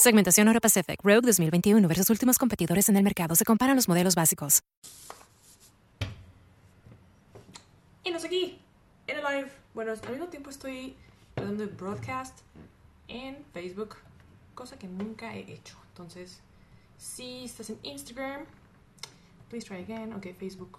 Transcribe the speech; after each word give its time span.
Segmentación 0.00 0.46
Euro 0.46 0.60
Pacific 0.60 1.00
Rogue 1.02 1.22
2021 1.22 1.88
versus 1.88 2.08
últimos 2.08 2.38
competidores 2.38 2.88
en 2.88 2.96
el 2.96 3.02
mercado. 3.02 3.34
Se 3.34 3.44
comparan 3.44 3.74
los 3.74 3.88
modelos 3.88 4.14
básicos. 4.14 4.62
Y 8.04 8.12
nos 8.12 8.24
aquí, 8.24 8.60
en 9.08 9.16
el 9.16 9.24
live. 9.24 9.50
Bueno, 9.74 9.90
al 9.90 10.10
mismo 10.12 10.28
tiempo 10.28 10.50
estoy 10.50 10.94
dando 11.34 11.66
broadcast 11.66 12.42
en 13.08 13.44
Facebook, 13.52 13.96
cosa 14.54 14.78
que 14.78 14.86
nunca 14.86 15.34
he 15.34 15.40
hecho. 15.52 15.76
Entonces, 15.88 16.42
si 16.96 17.46
estás 17.46 17.68
en 17.70 17.80
Instagram, 17.82 18.42
please 19.50 19.66
try 19.66 19.78
again. 19.78 20.12
Ok, 20.12 20.26
Facebook. 20.38 20.78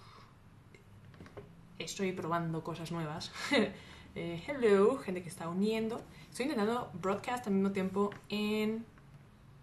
Estoy 1.78 2.14
probando 2.14 2.64
cosas 2.64 2.90
nuevas. 2.90 3.34
Eh, 4.16 4.44
hello, 4.48 4.98
gente 4.98 5.22
que 5.22 5.30
está 5.30 5.48
uniendo. 5.48 6.02
Estoy 6.32 6.48
intentando 6.48 6.90
broadcast 7.00 7.46
al 7.46 7.54
mismo 7.54 7.72
tiempo 7.72 8.10
en 8.30 8.84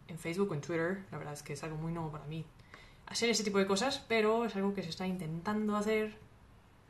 en 0.09 0.19
Facebook 0.19 0.51
o 0.51 0.55
en 0.55 0.61
Twitter. 0.61 1.05
La 1.11 1.19
verdad 1.19 1.35
es 1.35 1.43
que 1.43 1.53
es 1.55 1.63
algo 1.63 1.77
muy 1.77 1.93
nuevo 1.93 2.11
para 2.11 2.27
mí 2.27 2.45
hacer 3.07 3.31
ese 3.31 3.45
tipo 3.45 3.59
de 3.59 3.67
cosas, 3.67 4.05
pero 4.09 4.45
es 4.45 4.57
algo 4.57 4.75
que 4.75 4.83
se 4.83 4.91
está 4.91 5.07
intentando 5.07 5.77
hacer. 5.77 6.17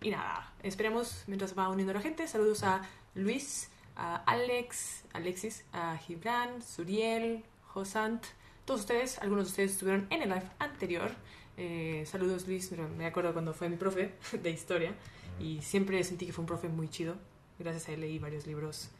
Y 0.00 0.10
nada, 0.10 0.52
esperemos 0.62 1.24
mientras 1.26 1.56
va 1.56 1.68
uniendo 1.68 1.92
la 1.92 2.00
gente. 2.00 2.26
Saludos 2.26 2.62
a 2.62 2.82
Luis, 3.14 3.70
a 3.96 4.16
Alex, 4.16 5.04
Alexis, 5.12 5.64
a 5.72 5.96
Gibran, 5.96 6.62
Suriel, 6.62 7.44
Josant, 7.66 8.24
todos 8.64 8.80
ustedes, 8.80 9.18
algunos 9.18 9.46
de 9.46 9.50
ustedes 9.50 9.72
estuvieron 9.72 10.06
en 10.10 10.22
el 10.22 10.28
live 10.28 10.50
anterior. 10.58 11.12
Eh, 11.56 12.04
saludos 12.06 12.46
Luis, 12.46 12.70
me 12.98 13.06
acuerdo 13.06 13.32
cuando 13.32 13.54
fue 13.54 13.68
mi 13.70 13.76
profe 13.76 14.12
de 14.42 14.50
historia 14.50 14.92
y 15.40 15.62
siempre 15.62 16.02
sentí 16.04 16.26
que 16.26 16.32
fue 16.32 16.42
un 16.42 16.46
profe 16.46 16.68
muy 16.68 16.88
chido. 16.88 17.16
Gracias 17.58 17.88
a 17.88 17.92
él 17.92 18.00
leí 18.00 18.18
varios 18.18 18.46
libros 18.46 18.90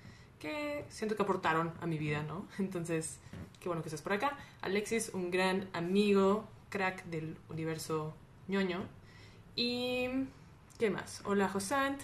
que 0.47 0.84
siento 0.89 1.16
que 1.16 1.22
aportaron 1.22 1.72
a 1.80 1.86
mi 1.86 1.98
vida, 1.98 2.22
¿no? 2.22 2.47
Entonces, 2.58 3.19
qué 3.61 3.69
bueno 3.69 3.83
que 3.83 3.89
estés 3.89 4.02
por 4.02 4.12
acá. 4.12 4.39
Alexis, 4.62 5.11
un 5.12 5.30
gran 5.30 5.69
amigo, 5.72 6.44
crack 6.69 7.05
del 7.06 7.36
universo 7.48 8.14
ñoño. 8.47 8.84
Y, 9.56 10.08
¿qué 10.78 10.91
más? 10.91 11.22
Hola, 11.24 11.48
Josant. 11.48 12.00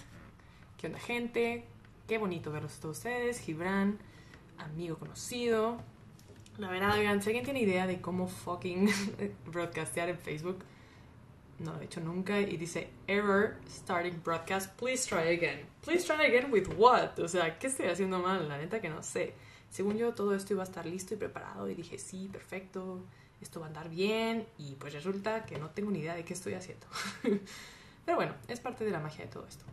¿Qué 0.77 0.87
onda, 0.87 0.99
gente? 0.99 1.65
Qué 2.07 2.17
bonito 2.17 2.51
verlos 2.51 2.79
todos 2.79 2.97
ustedes. 2.97 3.39
Gibran, 3.39 3.97
amigo 4.57 4.97
conocido. 4.97 5.77
La 6.57 6.69
verdad, 6.69 6.97
oigan, 6.97 7.21
si 7.21 7.29
alguien 7.29 7.45
tiene 7.45 7.61
idea 7.61 7.87
de 7.87 8.01
cómo 8.01 8.27
fucking 8.27 8.89
broadcastear 9.51 10.09
en 10.09 10.17
Facebook, 10.17 10.59
no 11.63 11.73
lo 11.73 11.81
he 11.81 11.85
hecho 11.85 12.01
nunca 12.01 12.39
y 12.39 12.57
dice 12.57 12.89
error 13.07 13.55
starting 13.69 14.21
broadcast 14.23 14.71
please 14.77 15.07
try 15.07 15.33
again. 15.33 15.65
Please 15.81 16.05
try 16.05 16.25
again 16.25 16.51
with 16.51 16.67
what 16.77 17.17
o 17.19 17.27
sea 17.27 17.57
qué 17.57 17.67
estoy 17.67 17.87
haciendo 17.87 18.19
mal 18.19 18.47
la 18.47 18.57
neta 18.57 18.81
que 18.81 18.89
no 18.89 19.01
sé. 19.03 19.33
Según 19.69 19.97
yo 19.97 20.13
todo 20.13 20.35
esto 20.35 20.53
iba 20.53 20.63
a 20.63 20.65
estar 20.65 20.85
listo 20.85 21.13
y 21.13 21.17
preparado 21.17 21.69
y 21.69 21.75
dije 21.75 21.97
sí 21.97 22.29
perfecto 22.31 23.03
esto 23.41 23.59
va 23.59 23.65
a 23.65 23.69
andar 23.69 23.89
bien 23.89 24.45
y 24.57 24.75
pues 24.75 24.93
resulta 24.93 25.45
que 25.45 25.57
no 25.57 25.69
tengo 25.69 25.91
ni 25.91 25.99
idea 25.99 26.15
de 26.15 26.23
qué 26.23 26.33
estoy 26.33 26.53
haciendo. 26.53 26.85
Pero 28.05 28.17
bueno 28.17 28.33
es 28.47 28.59
parte 28.59 28.85
de 28.85 28.91
la 28.91 28.99
magia 28.99 29.25
de 29.25 29.31
todo 29.31 29.45
esto. 29.47 29.65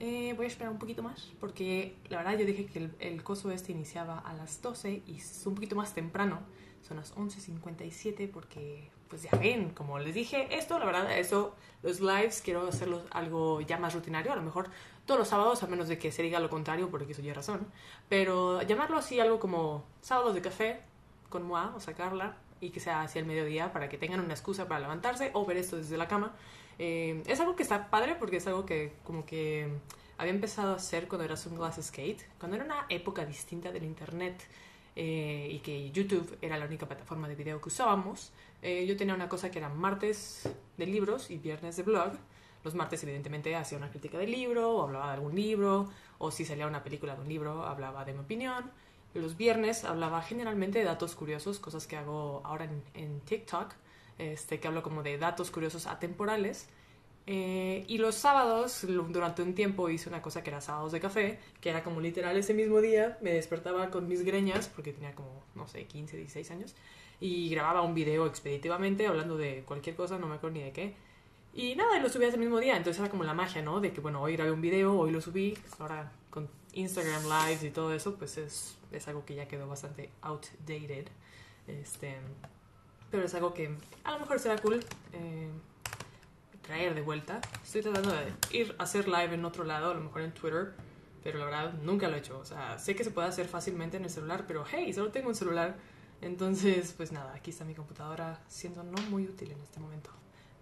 Eh, 0.00 0.34
voy 0.36 0.46
a 0.46 0.48
esperar 0.48 0.72
un 0.72 0.78
poquito 0.78 1.02
más 1.02 1.30
porque 1.38 1.96
la 2.08 2.18
verdad 2.18 2.38
yo 2.38 2.46
dije 2.46 2.66
que 2.66 2.78
el, 2.78 2.94
el 2.98 3.22
coso 3.22 3.50
este 3.52 3.72
iniciaba 3.72 4.18
a 4.18 4.34
las 4.34 4.60
12 4.60 5.02
y 5.06 5.16
es 5.16 5.46
un 5.46 5.54
poquito 5.54 5.76
más 5.76 5.94
temprano. 5.94 6.40
Son 6.82 6.96
las 6.96 7.14
11.57 7.14 8.28
porque 8.28 8.90
pues 9.12 9.24
ya 9.24 9.36
ven, 9.36 9.68
como 9.74 9.98
les 9.98 10.14
dije, 10.14 10.56
esto, 10.56 10.78
la 10.78 10.86
verdad, 10.86 11.18
eso, 11.18 11.54
los 11.82 12.00
lives 12.00 12.40
quiero 12.42 12.66
hacerlos 12.66 13.02
algo 13.10 13.60
ya 13.60 13.76
más 13.76 13.92
rutinario, 13.92 14.32
a 14.32 14.36
lo 14.36 14.40
mejor 14.40 14.70
todos 15.04 15.18
los 15.18 15.28
sábados, 15.28 15.62
a 15.62 15.66
menos 15.66 15.88
de 15.88 15.98
que 15.98 16.10
se 16.10 16.22
diga 16.22 16.40
lo 16.40 16.48
contrario, 16.48 16.88
porque 16.88 17.12
eso 17.12 17.20
ya 17.20 17.34
razón, 17.34 17.66
pero 18.08 18.62
llamarlo 18.62 18.96
así 18.96 19.20
algo 19.20 19.38
como 19.38 19.84
sábados 20.00 20.32
de 20.32 20.40
café 20.40 20.80
con 21.28 21.42
Moa 21.42 21.74
o 21.76 21.80
sacarla 21.80 22.38
y 22.62 22.70
que 22.70 22.80
sea 22.80 23.02
hacia 23.02 23.18
el 23.18 23.26
mediodía 23.26 23.70
para 23.70 23.90
que 23.90 23.98
tengan 23.98 24.20
una 24.20 24.32
excusa 24.32 24.66
para 24.66 24.80
levantarse 24.80 25.30
o 25.34 25.44
ver 25.44 25.58
esto 25.58 25.76
desde 25.76 25.98
la 25.98 26.08
cama. 26.08 26.32
Eh, 26.78 27.22
es 27.26 27.38
algo 27.38 27.54
que 27.54 27.64
está 27.64 27.90
padre 27.90 28.16
porque 28.18 28.38
es 28.38 28.46
algo 28.46 28.64
que 28.64 28.94
como 29.04 29.26
que 29.26 29.68
había 30.16 30.32
empezado 30.32 30.72
a 30.72 30.76
hacer 30.76 31.06
cuando 31.06 31.26
era 31.26 31.36
Sunglasses 31.36 31.88
Skate, 31.88 32.22
cuando 32.38 32.56
era 32.56 32.64
una 32.64 32.86
época 32.88 33.26
distinta 33.26 33.70
del 33.72 33.84
internet. 33.84 34.42
Eh, 34.94 35.48
y 35.50 35.60
que 35.60 35.90
YouTube 35.90 36.36
era 36.42 36.58
la 36.58 36.66
única 36.66 36.86
plataforma 36.86 37.26
de 37.26 37.34
video 37.34 37.58
que 37.62 37.68
usábamos, 37.68 38.30
eh, 38.62 38.86
yo 38.86 38.96
tenía 38.96 39.14
una 39.14 39.28
cosa 39.28 39.50
que 39.50 39.58
era 39.58 39.68
martes 39.68 40.48
de 40.78 40.86
libros 40.86 41.30
y 41.30 41.38
viernes 41.38 41.76
de 41.76 41.82
blog. 41.82 42.12
Los 42.64 42.76
martes, 42.76 43.02
evidentemente, 43.02 43.54
hacía 43.56 43.76
una 43.76 43.90
crítica 43.90 44.18
del 44.18 44.30
libro, 44.30 44.70
o 44.76 44.82
hablaba 44.82 45.08
de 45.08 45.14
algún 45.14 45.34
libro, 45.34 45.90
o 46.18 46.30
si 46.30 46.44
salía 46.44 46.68
una 46.68 46.84
película 46.84 47.16
de 47.16 47.22
un 47.22 47.28
libro, 47.28 47.64
hablaba 47.64 48.04
de 48.04 48.12
mi 48.12 48.20
opinión. 48.20 48.70
Los 49.14 49.36
viernes 49.36 49.84
hablaba 49.84 50.22
generalmente 50.22 50.78
de 50.78 50.84
datos 50.84 51.16
curiosos, 51.16 51.58
cosas 51.58 51.88
que 51.88 51.96
hago 51.96 52.40
ahora 52.44 52.68
en, 52.94 53.20
TikTok, 53.20 53.72
este, 54.18 54.60
que 54.60 54.68
hablo 54.68 54.82
como 54.82 55.02
de 55.02 55.18
datos 55.18 55.50
curiosos 55.50 55.86
atemporales. 55.86 56.68
Eh, 57.26 57.84
y 57.86 57.98
los 57.98 58.16
sábados, 58.16 58.84
durante 58.86 59.42
un 59.42 59.54
tiempo, 59.54 59.88
hice 59.88 60.08
una 60.08 60.22
cosa 60.22 60.42
que 60.42 60.50
era 60.50 60.60
sábados 60.60 60.92
de 60.92 61.00
café, 61.00 61.38
que 61.60 61.70
era 61.70 61.84
como 61.84 62.00
literal 62.00 62.36
ese 62.36 62.52
mismo 62.52 62.80
día, 62.80 63.18
me 63.20 63.32
despertaba 63.32 63.90
con 63.90 64.08
mis 64.08 64.24
greñas, 64.24 64.68
porque 64.68 64.92
tenía 64.92 65.14
como, 65.14 65.44
no 65.54 65.68
sé, 65.68 65.84
15, 65.84 66.16
16 66.16 66.50
años, 66.50 66.74
y 67.20 67.48
grababa 67.50 67.82
un 67.82 67.94
video 67.94 68.26
expeditivamente 68.26 69.06
hablando 69.06 69.36
de 69.36 69.62
cualquier 69.64 69.94
cosa, 69.94 70.18
no 70.18 70.26
me 70.26 70.34
acuerdo 70.34 70.54
ni 70.54 70.64
de 70.64 70.72
qué. 70.72 70.94
Y 71.54 71.76
nada, 71.76 71.98
y 71.98 72.00
lo 72.00 72.08
subía 72.08 72.28
ese 72.28 72.38
mismo 72.38 72.58
día, 72.58 72.76
entonces 72.76 73.00
era 73.00 73.10
como 73.10 73.24
la 73.24 73.34
magia, 73.34 73.62
¿no? 73.62 73.80
De 73.80 73.92
que, 73.92 74.00
bueno, 74.00 74.20
hoy 74.22 74.34
grabé 74.34 74.50
un 74.50 74.62
video, 74.62 74.98
hoy 74.98 75.12
lo 75.12 75.20
subí, 75.20 75.56
ahora 75.78 76.10
con 76.30 76.48
Instagram 76.72 77.24
Lives 77.24 77.62
y 77.62 77.70
todo 77.70 77.92
eso, 77.92 78.16
pues 78.16 78.38
es, 78.38 78.78
es 78.90 79.06
algo 79.06 79.24
que 79.24 79.34
ya 79.34 79.46
quedó 79.46 79.68
bastante 79.68 80.10
outdated. 80.22 81.06
Este, 81.68 82.16
pero 83.10 83.24
es 83.24 83.34
algo 83.34 83.52
que 83.54 83.70
a 84.04 84.12
lo 84.12 84.20
mejor 84.20 84.40
será 84.40 84.56
cool 84.58 84.82
eh, 85.12 85.50
traer 86.62 86.94
de 86.94 87.02
vuelta. 87.02 87.40
Estoy 87.62 87.82
tratando 87.82 88.10
de 88.12 88.32
ir 88.56 88.74
a 88.78 88.84
hacer 88.84 89.08
live 89.08 89.34
en 89.34 89.44
otro 89.44 89.64
lado, 89.64 89.90
a 89.90 89.94
lo 89.94 90.00
mejor 90.00 90.22
en 90.22 90.32
Twitter, 90.32 90.74
pero 91.22 91.38
la 91.38 91.44
verdad 91.44 91.74
nunca 91.82 92.08
lo 92.08 92.16
he 92.16 92.18
hecho. 92.18 92.38
O 92.38 92.44
sea, 92.44 92.78
sé 92.78 92.96
que 92.96 93.04
se 93.04 93.10
puede 93.10 93.28
hacer 93.28 93.46
fácilmente 93.46 93.96
en 93.96 94.04
el 94.04 94.10
celular, 94.10 94.44
pero 94.46 94.64
hey, 94.70 94.92
solo 94.92 95.10
tengo 95.10 95.28
un 95.28 95.34
celular 95.34 95.76
entonces, 96.22 96.94
pues 96.96 97.10
nada, 97.10 97.34
aquí 97.34 97.50
está 97.50 97.64
mi 97.64 97.74
computadora 97.74 98.40
siendo 98.46 98.84
no 98.84 99.02
muy 99.10 99.24
útil 99.24 99.50
en 99.50 99.60
este 99.60 99.80
momento. 99.80 100.10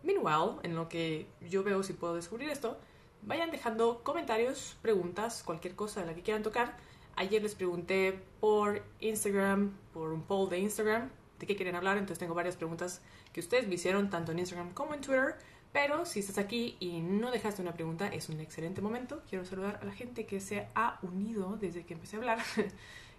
Meanwhile, 0.02 0.58
en 0.62 0.74
lo 0.74 0.88
que 0.88 1.28
yo 1.42 1.62
veo 1.62 1.82
si 1.82 1.92
puedo 1.92 2.14
descubrir 2.14 2.48
esto, 2.48 2.78
vayan 3.22 3.50
dejando 3.50 4.02
comentarios, 4.02 4.78
preguntas, 4.80 5.42
cualquier 5.44 5.76
cosa 5.76 6.00
de 6.00 6.06
la 6.06 6.14
que 6.14 6.22
quieran 6.22 6.42
tocar. 6.42 6.78
Ayer 7.14 7.42
les 7.42 7.54
pregunté 7.54 8.18
por 8.40 8.82
Instagram, 9.00 9.76
por 9.92 10.12
un 10.12 10.22
poll 10.22 10.48
de 10.48 10.60
Instagram, 10.60 11.10
de 11.38 11.46
qué 11.46 11.56
quieren 11.56 11.76
hablar, 11.76 11.98
entonces 11.98 12.18
tengo 12.18 12.34
varias 12.34 12.56
preguntas 12.56 13.02
que 13.34 13.40
ustedes 13.40 13.68
me 13.68 13.74
hicieron 13.74 14.08
tanto 14.08 14.32
en 14.32 14.38
Instagram 14.38 14.72
como 14.72 14.94
en 14.94 15.02
Twitter. 15.02 15.36
Pero 15.72 16.04
si 16.04 16.20
estás 16.20 16.38
aquí 16.38 16.76
y 16.80 17.00
no 17.00 17.30
dejaste 17.30 17.62
una 17.62 17.74
pregunta, 17.74 18.08
es 18.08 18.28
un 18.28 18.40
excelente 18.40 18.80
momento. 18.80 19.22
Quiero 19.28 19.44
saludar 19.44 19.78
a 19.80 19.84
la 19.84 19.92
gente 19.92 20.26
que 20.26 20.40
se 20.40 20.66
ha 20.74 20.98
unido 21.02 21.56
desde 21.60 21.84
que 21.84 21.94
empecé 21.94 22.16
a 22.16 22.18
hablar. 22.18 22.38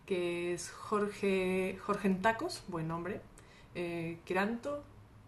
que 0.06 0.54
es 0.54 0.70
Jorge, 0.72 1.78
Jorge 1.86 2.10
Tacos, 2.22 2.64
buen 2.68 2.88
nombre, 2.88 3.22
eh, 3.76 4.18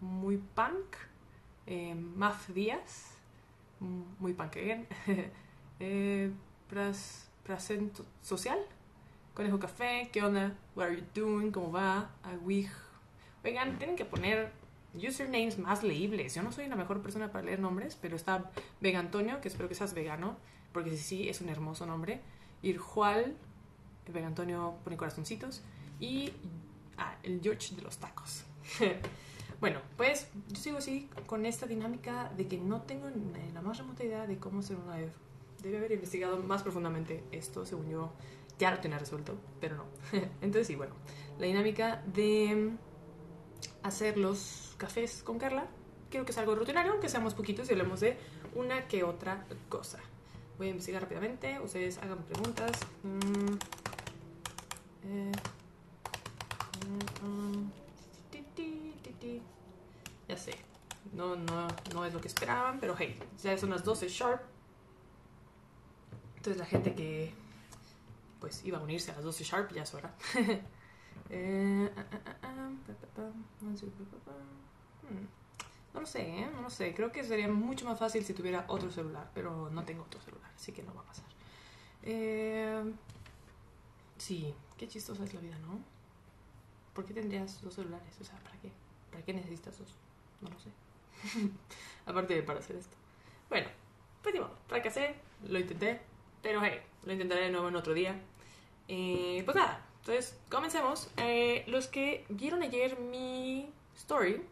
muy 0.00 0.36
punk, 0.36 0.96
eh, 1.66 1.94
Maf 1.94 2.48
Díaz, 2.50 3.16
muy 3.80 4.34
punk 4.34 4.56
again, 4.56 4.86
eh, 5.80 6.30
pras, 6.68 7.30
Prasento 7.44 8.04
Social, 8.20 8.58
Conejo 9.34 9.58
Café, 9.58 10.10
¿qué 10.12 10.22
onda? 10.22 10.54
What 10.74 10.86
are 10.86 10.96
you 10.96 11.04
doing? 11.14 11.50
¿Cómo 11.50 11.72
va? 11.72 12.10
Awig. 12.22 12.70
Oigan, 13.44 13.78
tienen 13.78 13.96
que 13.96 14.04
poner 14.04 14.52
usernames 14.94 15.58
más 15.58 15.82
leíbles. 15.82 16.34
Yo 16.34 16.42
no 16.42 16.52
soy 16.52 16.68
la 16.68 16.76
mejor 16.76 17.02
persona 17.02 17.32
para 17.32 17.44
leer 17.44 17.60
nombres, 17.60 17.98
pero 18.00 18.16
está 18.16 18.50
Vegantonio, 18.80 19.40
que 19.40 19.48
espero 19.48 19.68
que 19.68 19.74
seas 19.74 19.94
vegano, 19.94 20.36
porque 20.72 20.90
sí, 20.90 20.98
sí, 20.98 21.28
es 21.28 21.40
un 21.40 21.48
hermoso 21.48 21.86
nombre. 21.86 22.20
Irjual, 22.62 23.36
el 24.12 24.24
Antonio 24.24 24.74
pone 24.84 24.96
corazoncitos. 24.96 25.62
Y 26.00 26.32
ah, 26.98 27.16
el 27.22 27.40
George 27.42 27.74
de 27.74 27.82
los 27.82 27.98
tacos. 27.98 28.44
bueno, 29.60 29.80
pues 29.96 30.28
yo 30.48 30.56
sigo 30.56 30.78
así 30.78 31.08
con 31.26 31.46
esta 31.46 31.66
dinámica 31.66 32.30
de 32.36 32.46
que 32.46 32.58
no 32.58 32.82
tengo 32.82 33.08
la 33.52 33.62
más 33.62 33.78
remota 33.78 34.04
idea 34.04 34.26
de 34.26 34.38
cómo 34.38 34.60
hacer 34.60 34.76
un 34.76 34.90
live. 34.94 35.12
Debe 35.62 35.78
haber 35.78 35.92
investigado 35.92 36.36
más 36.38 36.62
profundamente 36.62 37.24
esto, 37.32 37.64
según 37.64 37.88
yo 37.88 38.12
ya 38.58 38.70
lo 38.70 38.80
tenía 38.80 38.98
resuelto, 38.98 39.36
pero 39.60 39.76
no. 39.76 39.84
Entonces 40.40 40.66
sí, 40.66 40.74
bueno, 40.74 40.94
la 41.38 41.46
dinámica 41.46 42.02
de 42.06 42.72
hacer 43.82 44.16
los 44.18 44.74
cafés 44.78 45.22
con 45.22 45.38
Carla 45.38 45.66
quiero 46.14 46.26
que 46.26 46.32
sea 46.32 46.42
algo 46.42 46.54
rutinario, 46.54 46.92
aunque 46.92 47.08
seamos 47.08 47.34
poquitos 47.34 47.68
y 47.68 47.72
hablemos 47.72 47.98
de 47.98 48.16
una 48.54 48.86
que 48.86 49.02
otra 49.02 49.44
cosa. 49.68 49.98
Voy 50.58 50.68
a 50.68 50.70
investigar 50.70 51.02
rápidamente, 51.02 51.58
ustedes 51.58 51.98
hagan 51.98 52.22
preguntas. 52.22 52.70
Mm, 53.02 53.54
eh, 55.02 55.32
mm, 56.86 57.26
mm, 57.26 57.70
ti. 58.54 59.42
Ya 60.28 60.36
sé, 60.36 60.54
no, 61.12 61.34
no, 61.34 61.66
no 61.92 62.04
es 62.04 62.14
lo 62.14 62.20
que 62.20 62.28
esperaban, 62.28 62.78
pero 62.78 62.94
hey, 62.96 63.18
ya 63.42 63.58
son 63.58 63.70
las 63.70 63.82
12 63.82 64.08
sharp. 64.08 64.40
Entonces 66.36 66.60
la 66.60 66.66
gente 66.66 66.94
que 66.94 67.34
pues 68.38 68.64
iba 68.64 68.78
a 68.78 68.82
unirse 68.82 69.10
a 69.10 69.16
las 69.16 69.24
12 69.24 69.42
sharp 69.42 69.72
ya 69.72 69.82
es 69.82 69.92
hora. 69.94 70.14
No 75.94 76.00
lo 76.00 76.06
sé, 76.06 76.22
¿eh? 76.22 76.48
No 76.52 76.62
lo 76.62 76.70
sé. 76.70 76.92
Creo 76.94 77.12
que 77.12 77.22
sería 77.22 77.48
mucho 77.48 77.84
más 77.84 77.98
fácil 77.98 78.24
si 78.24 78.34
tuviera 78.34 78.64
otro 78.68 78.90
celular, 78.90 79.30
pero 79.32 79.70
no 79.70 79.84
tengo 79.84 80.02
otro 80.02 80.20
celular, 80.20 80.50
así 80.56 80.72
que 80.72 80.82
no 80.82 80.92
va 80.92 81.02
a 81.02 81.04
pasar. 81.04 81.26
Eh, 82.02 82.92
sí, 84.18 84.54
qué 84.76 84.88
chistosa 84.88 85.24
es 85.24 85.32
la 85.34 85.40
vida, 85.40 85.56
¿no? 85.58 85.78
¿Por 86.94 87.06
qué 87.06 87.14
tendrías 87.14 87.62
dos 87.62 87.74
celulares? 87.74 88.14
O 88.20 88.24
sea, 88.24 88.36
¿para 88.40 88.56
qué? 88.58 88.70
¿Para 89.10 89.24
qué 89.24 89.32
necesitas 89.32 89.78
dos? 89.78 89.94
No 90.40 90.50
lo 90.50 90.58
sé. 90.58 90.70
Aparte 92.06 92.34
de 92.34 92.42
para 92.42 92.58
hacer 92.58 92.76
esto. 92.76 92.96
Bueno, 93.48 93.68
pues 94.22 94.32
digo, 94.32 94.50
fracasé, 94.66 95.14
lo 95.46 95.58
intenté, 95.58 96.00
pero 96.42 96.60
hey, 96.62 96.80
lo 97.04 97.12
intentaré 97.12 97.42
de 97.42 97.50
nuevo 97.50 97.68
en 97.68 97.76
otro 97.76 97.94
día. 97.94 98.20
Eh, 98.88 99.42
pues 99.44 99.56
nada, 99.56 99.80
entonces 100.06 100.36
comencemos. 100.50 101.08
Eh, 101.16 101.64
los 101.66 101.88
que 101.88 102.26
vieron 102.28 102.62
ayer 102.62 102.98
mi 102.98 103.70
story, 103.96 104.42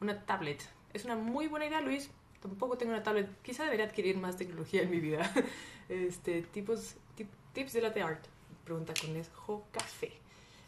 una 0.00 0.24
tablet. 0.24 0.66
Es 0.94 1.04
una 1.04 1.14
muy 1.16 1.46
buena 1.46 1.66
idea, 1.66 1.80
Luis. 1.82 2.10
Tampoco 2.40 2.78
tengo 2.78 2.92
una 2.92 3.02
tablet. 3.02 3.28
Quizá 3.42 3.64
debería 3.64 3.84
adquirir 3.86 4.16
más 4.16 4.36
tecnología 4.36 4.82
en 4.82 4.90
mi 4.90 5.00
vida. 5.00 5.30
Este, 5.86 6.40
tipos, 6.40 6.94
tip- 7.14 7.28
tips 7.52 7.74
de 7.74 7.82
latte 7.82 8.00
art. 8.00 8.24
Pregunta 8.64 8.94
con 8.98 9.14
esjo 9.16 9.66
café. 9.70 10.12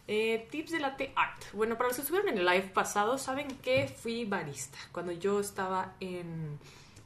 Eh, 0.06 0.46
tips 0.50 0.72
de 0.72 0.78
latte 0.80 1.10
art. 1.16 1.42
Bueno, 1.54 1.78
para 1.78 1.88
los 1.88 1.96
que 1.96 2.02
estuvieron 2.02 2.28
en 2.28 2.36
el 2.38 2.44
live 2.44 2.68
pasado, 2.74 3.16
saben 3.16 3.48
que 3.48 3.88
fui 3.88 4.26
barista. 4.26 4.76
Cuando 4.92 5.12
yo 5.12 5.40
estaba 5.40 5.94
en, 6.00 6.58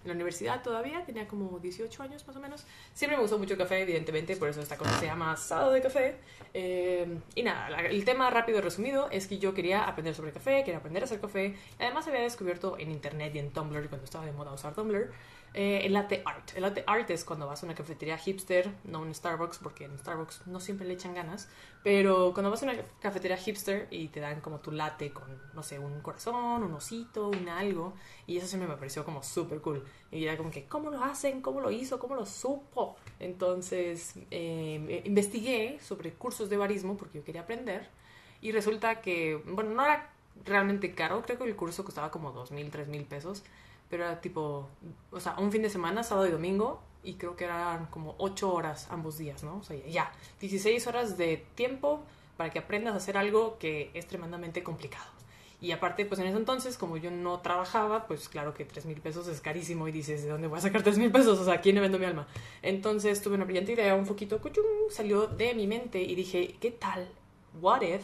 en 0.03 0.09
la 0.09 0.15
universidad 0.15 0.63
todavía, 0.63 1.05
tenía 1.05 1.29
como 1.29 1.59
18 1.59 2.03
años 2.03 2.27
más 2.27 2.37
o 2.37 2.41
menos. 2.41 2.65
Siempre 2.95 3.17
me 3.17 3.23
gustó 3.23 3.39
mucho 3.39 3.55
el 3.55 3.59
café, 3.59 3.83
evidentemente, 3.83 4.37
por 4.37 4.49
eso 4.49 4.61
esta 4.61 4.77
cosa 4.77 4.99
se 4.99 5.07
llama 5.07 5.33
asado 5.33 5.73
de 5.73 5.83
café. 5.83 6.17
Eh, 6.55 7.19
y 7.35 7.43
nada, 7.43 7.81
el 7.81 8.05
tema 8.05 8.31
rápido 8.31 8.59
y 8.59 8.61
resumido 8.63 9.09
es 9.11 9.27
que 9.27 9.39
yo 9.39 9.53
quería 9.53 9.85
aprender 9.85 10.15
sobre 10.15 10.33
café, 10.33 10.65
quería 10.65 10.79
aprender 10.79 11.03
a 11.03 11.07
hacer 11.07 11.21
café. 11.21 11.55
Además 11.79 12.09
había 12.09 12.21
descubierto 12.21 12.79
en 12.79 12.91
internet 12.91 13.35
y 13.35 13.39
en 13.39 13.51
Tumblr, 13.51 13.89
cuando 13.89 14.05
estaba 14.05 14.25
de 14.25 14.33
moda 14.33 14.53
usar 14.53 14.75
Tumblr, 14.75 15.13
eh, 15.55 15.83
el 15.85 15.93
latte 15.93 16.23
art. 16.25 16.53
El 16.55 16.63
latte 16.63 16.85
art 16.87 17.11
es 17.11 17.25
cuando 17.25 17.47
vas 17.47 17.63
a 17.63 17.67
una 17.67 17.75
cafetería 17.75 18.17
hipster, 18.19 18.73
no 18.85 19.01
un 19.01 19.15
Starbucks, 19.15 19.59
porque 19.59 19.85
en 19.85 19.99
Starbucks 19.99 20.47
no 20.47 20.61
siempre 20.61 20.87
le 20.87 20.95
echan 20.95 21.15
ganas, 21.15 21.49
pero 21.83 22.33
cuando 22.33 22.51
vas 22.51 22.63
a 22.63 22.67
una 22.67 22.77
cafetería 23.01 23.37
hipster 23.37 23.89
y 23.91 24.09
te 24.09 24.21
dan 24.21 24.41
como 24.41 24.61
tu 24.61 24.71
latte 24.73 25.13
con, 25.13 25.25
no 25.55 25.63
sé, 25.63 25.79
un 25.79 26.01
corazón, 26.01 26.63
un 26.63 26.73
osito, 26.75 27.29
un 27.29 27.49
algo, 27.49 27.95
y 28.27 28.37
eso 28.37 28.47
siempre 28.47 28.69
me 28.69 28.77
pareció 28.77 29.05
como 29.05 29.23
súper 29.23 29.61
cool. 29.61 29.85
Y 30.11 30.25
era 30.25 30.37
como 30.37 30.51
que, 30.51 30.67
¿cómo 30.67 30.91
lo 30.91 31.03
hacen? 31.03 31.41
¿Cómo 31.43 31.61
lo 31.61 31.71
hizo? 31.71 31.99
¿Cómo 31.99 32.15
lo 32.15 32.27
supo? 32.27 32.97
Entonces, 33.19 34.15
eh, 34.31 35.03
investigué 35.05 35.79
sobre 35.81 36.13
cursos 36.13 36.49
de 36.51 36.57
barismo 36.57 36.97
porque 36.97 37.19
yo 37.19 37.25
quería 37.25 37.43
aprender, 37.43 37.89
y 38.43 38.53
resulta 38.53 39.01
que, 39.01 39.43
bueno, 39.47 39.71
no 39.71 39.85
era 39.85 40.11
realmente 40.45 40.95
caro, 40.95 41.23
creo 41.23 41.39
que 41.39 41.45
el 41.45 41.57
curso 41.57 41.85
costaba 41.85 42.11
como 42.11 42.33
dos 42.33 42.51
mil, 42.51 42.71
tres 42.71 42.89
mil 42.89 43.05
pesos, 43.05 43.43
pero 43.91 44.05
era 44.05 44.21
tipo, 44.21 44.69
o 45.11 45.21
sea, 45.21 45.35
un 45.39 45.53
fin 45.53 45.63
de 45.63 45.69
semana, 45.69 46.03
sábado 46.03 46.29
y 46.29 46.31
domingo, 46.31 46.81
y 47.03 47.15
creo 47.15 47.37
que 47.37 47.45
eran 47.45 47.87
como 47.87 48.15
8 48.19 48.53
horas 48.53 48.87
ambos 48.91 49.19
días, 49.19 49.43
¿no? 49.43 49.59
O 49.59 49.63
sea, 49.63 49.77
ya, 49.87 50.13
16 50.41 50.87
horas 50.87 51.19
de 51.19 51.45
tiempo 51.55 52.01
para 52.37 52.51
que 52.51 52.59
aprendas 52.59 52.95
a 52.95 52.99
hacer 52.99 53.17
algo 53.17 53.59
que 53.59 53.91
es 53.95 54.07
tremendamente 54.07 54.63
complicado. 54.63 55.11
Y 55.63 55.73
aparte, 55.73 56.07
pues 56.07 56.19
en 56.21 56.27
ese 56.27 56.39
entonces, 56.39 56.79
como 56.79 56.97
yo 56.97 57.11
no 57.11 57.41
trabajaba, 57.41 58.07
pues 58.07 58.31
claro 58.31 58.55
que 58.55 58.65
3 58.65 58.87
mil 58.87 59.01
pesos 59.01 59.29
es 59.29 59.43
carísimo 59.43 59.89
y 59.89 59.93
dices, 59.93 60.23
¿de 60.23 60.31
dónde 60.31 60.49
voy 60.49 60.59
a 60.59 60.63
sacar 60.63 60.83
3 60.83 60.97
mil 60.97 61.13
pesos? 61.13 61.39
O 61.39 61.45
sea, 61.45 61.55
¿a 61.55 61.61
quién 61.61 61.75
le 61.75 61.83
vendo 61.83 61.99
mi 61.99 62.07
alma? 62.07 62.27
Entonces 62.63 63.21
tuve 63.21 63.35
una 63.35 63.45
brillante 63.45 63.73
idea, 63.73 63.95
un 63.95 64.07
poquito, 64.07 64.41
cuchum, 64.41 64.65
salió 64.91 65.27
de 65.27 65.55
mi 65.55 65.67
mente 65.67 66.01
y 66.01 66.15
dije, 66.15 66.57
¿qué 66.61 66.71
tal? 66.71 67.07
What 67.61 67.83
if 67.83 68.03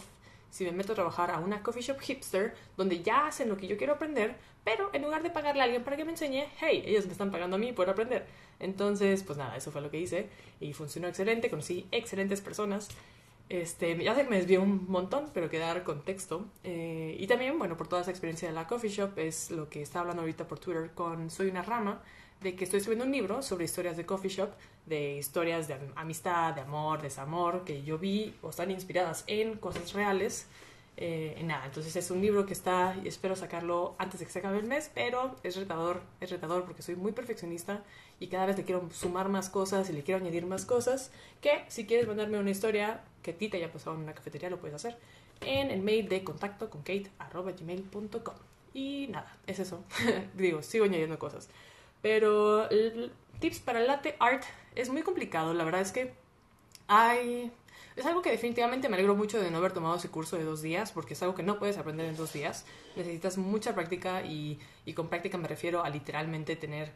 si 0.56 0.64
me 0.64 0.72
meto 0.72 0.92
a 0.92 0.94
trabajar 0.94 1.30
a 1.30 1.38
una 1.38 1.62
coffee 1.62 1.82
shop 1.82 2.00
hipster 2.00 2.54
donde 2.78 3.02
ya 3.02 3.26
hacen 3.26 3.50
lo 3.50 3.58
que 3.58 3.66
yo 3.66 3.76
quiero 3.76 3.92
aprender, 3.92 4.36
pero 4.64 4.88
en 4.94 5.02
lugar 5.02 5.22
de 5.22 5.28
pagarle 5.28 5.60
a 5.60 5.64
alguien 5.64 5.84
para 5.84 5.98
que 5.98 6.04
me 6.06 6.12
enseñe, 6.12 6.46
hey, 6.60 6.82
ellos 6.86 7.04
me 7.04 7.12
están 7.12 7.30
pagando 7.30 7.56
a 7.56 7.58
mí 7.58 7.72
por 7.72 7.90
aprender. 7.90 8.26
Entonces, 8.58 9.22
pues 9.22 9.36
nada, 9.36 9.54
eso 9.54 9.70
fue 9.70 9.82
lo 9.82 9.90
que 9.90 10.00
hice 10.00 10.28
y 10.58 10.72
funcionó 10.72 11.08
excelente, 11.08 11.50
conocí 11.50 11.86
excelentes 11.92 12.40
personas. 12.40 12.88
Este, 13.50 14.02
ya 14.02 14.14
sé 14.14 14.24
que 14.24 14.30
me 14.30 14.38
desvió 14.38 14.62
un 14.62 14.90
montón, 14.90 15.30
pero 15.34 15.50
queda 15.50 15.66
dar 15.66 15.84
contexto. 15.84 16.46
Eh, 16.64 17.16
y 17.20 17.26
también, 17.26 17.58
bueno, 17.58 17.76
por 17.76 17.86
toda 17.86 18.00
esa 18.00 18.10
experiencia 18.10 18.48
de 18.48 18.54
la 18.54 18.66
coffee 18.66 18.90
shop, 18.90 19.18
es 19.18 19.50
lo 19.50 19.68
que 19.68 19.82
estaba 19.82 20.00
hablando 20.00 20.22
ahorita 20.22 20.48
por 20.48 20.58
Twitter 20.58 20.90
con 20.94 21.28
Soy 21.28 21.48
una 21.48 21.62
rama, 21.62 22.00
de 22.46 22.54
que 22.56 22.64
estoy 22.64 22.78
escribiendo 22.78 23.04
un 23.06 23.12
libro 23.12 23.42
sobre 23.42 23.64
historias 23.64 23.96
de 23.96 24.06
coffee 24.06 24.30
shop, 24.30 24.50
de 24.86 25.16
historias 25.18 25.66
de 25.68 25.74
am- 25.74 25.92
amistad, 25.96 26.54
de 26.54 26.60
amor, 26.60 27.02
desamor, 27.02 27.64
que 27.64 27.82
yo 27.82 27.98
vi 27.98 28.34
o 28.42 28.50
están 28.50 28.70
inspiradas 28.70 29.24
en 29.26 29.56
cosas 29.56 29.92
reales. 29.92 30.46
Eh, 30.98 31.38
nada, 31.44 31.66
entonces 31.66 31.94
es 31.96 32.10
un 32.10 32.20
libro 32.22 32.46
que 32.46 32.54
está 32.54 32.94
espero 33.04 33.34
sacarlo 33.36 33.94
antes 33.98 34.20
de 34.20 34.26
que 34.26 34.32
se 34.32 34.38
acabe 34.38 34.58
el 34.58 34.64
mes, 34.66 34.90
pero 34.94 35.34
es 35.42 35.56
retador, 35.56 36.00
es 36.22 36.30
retador 36.30 36.64
porque 36.64 36.82
soy 36.82 36.96
muy 36.96 37.12
perfeccionista 37.12 37.82
y 38.20 38.28
cada 38.28 38.46
vez 38.46 38.56
le 38.56 38.64
quiero 38.64 38.88
sumar 38.94 39.28
más 39.28 39.50
cosas 39.50 39.90
y 39.90 39.92
le 39.92 40.02
quiero 40.04 40.20
añadir 40.22 40.46
más 40.46 40.64
cosas, 40.64 41.10
que 41.42 41.64
si 41.68 41.84
quieres 41.84 42.06
mandarme 42.06 42.38
una 42.38 42.50
historia 42.50 43.02
que 43.22 43.32
a 43.32 43.34
ti 43.34 43.48
te 43.48 43.56
haya 43.58 43.70
pasado 43.72 43.96
en 43.96 44.02
una 44.04 44.14
cafetería, 44.14 44.48
lo 44.48 44.58
puedes 44.58 44.74
hacer 44.76 44.96
en 45.40 45.70
el 45.70 45.82
mail 45.82 46.08
de 46.08 46.22
contacto 46.24 46.70
con 46.70 46.80
kate 46.82 47.10
arroba 47.18 47.52
gmail.com. 47.52 48.34
Y 48.72 49.08
nada, 49.10 49.36
es 49.46 49.58
eso. 49.58 49.82
Digo, 50.34 50.62
sigo 50.62 50.84
añadiendo 50.86 51.18
cosas. 51.18 51.48
Pero 52.02 52.68
tips 53.40 53.60
para 53.60 53.80
el 53.80 53.86
latte 53.86 54.16
art 54.18 54.44
es 54.74 54.90
muy 54.90 55.02
complicado. 55.02 55.54
La 55.54 55.64
verdad 55.64 55.80
es 55.80 55.92
que 55.92 56.14
hay... 56.88 57.52
Es 57.96 58.04
algo 58.04 58.20
que 58.20 58.30
definitivamente 58.30 58.90
me 58.90 58.96
alegro 58.96 59.14
mucho 59.14 59.40
de 59.40 59.50
no 59.50 59.56
haber 59.56 59.72
tomado 59.72 59.96
ese 59.96 60.10
curso 60.10 60.36
de 60.36 60.44
dos 60.44 60.60
días, 60.60 60.92
porque 60.92 61.14
es 61.14 61.22
algo 61.22 61.34
que 61.34 61.42
no 61.42 61.58
puedes 61.58 61.78
aprender 61.78 62.06
en 62.06 62.16
dos 62.16 62.32
días. 62.34 62.66
Necesitas 62.94 63.38
mucha 63.38 63.74
práctica 63.74 64.22
y, 64.22 64.58
y 64.84 64.92
con 64.92 65.08
práctica 65.08 65.38
me 65.38 65.48
refiero 65.48 65.82
a 65.82 65.88
literalmente 65.88 66.56
tener 66.56 66.92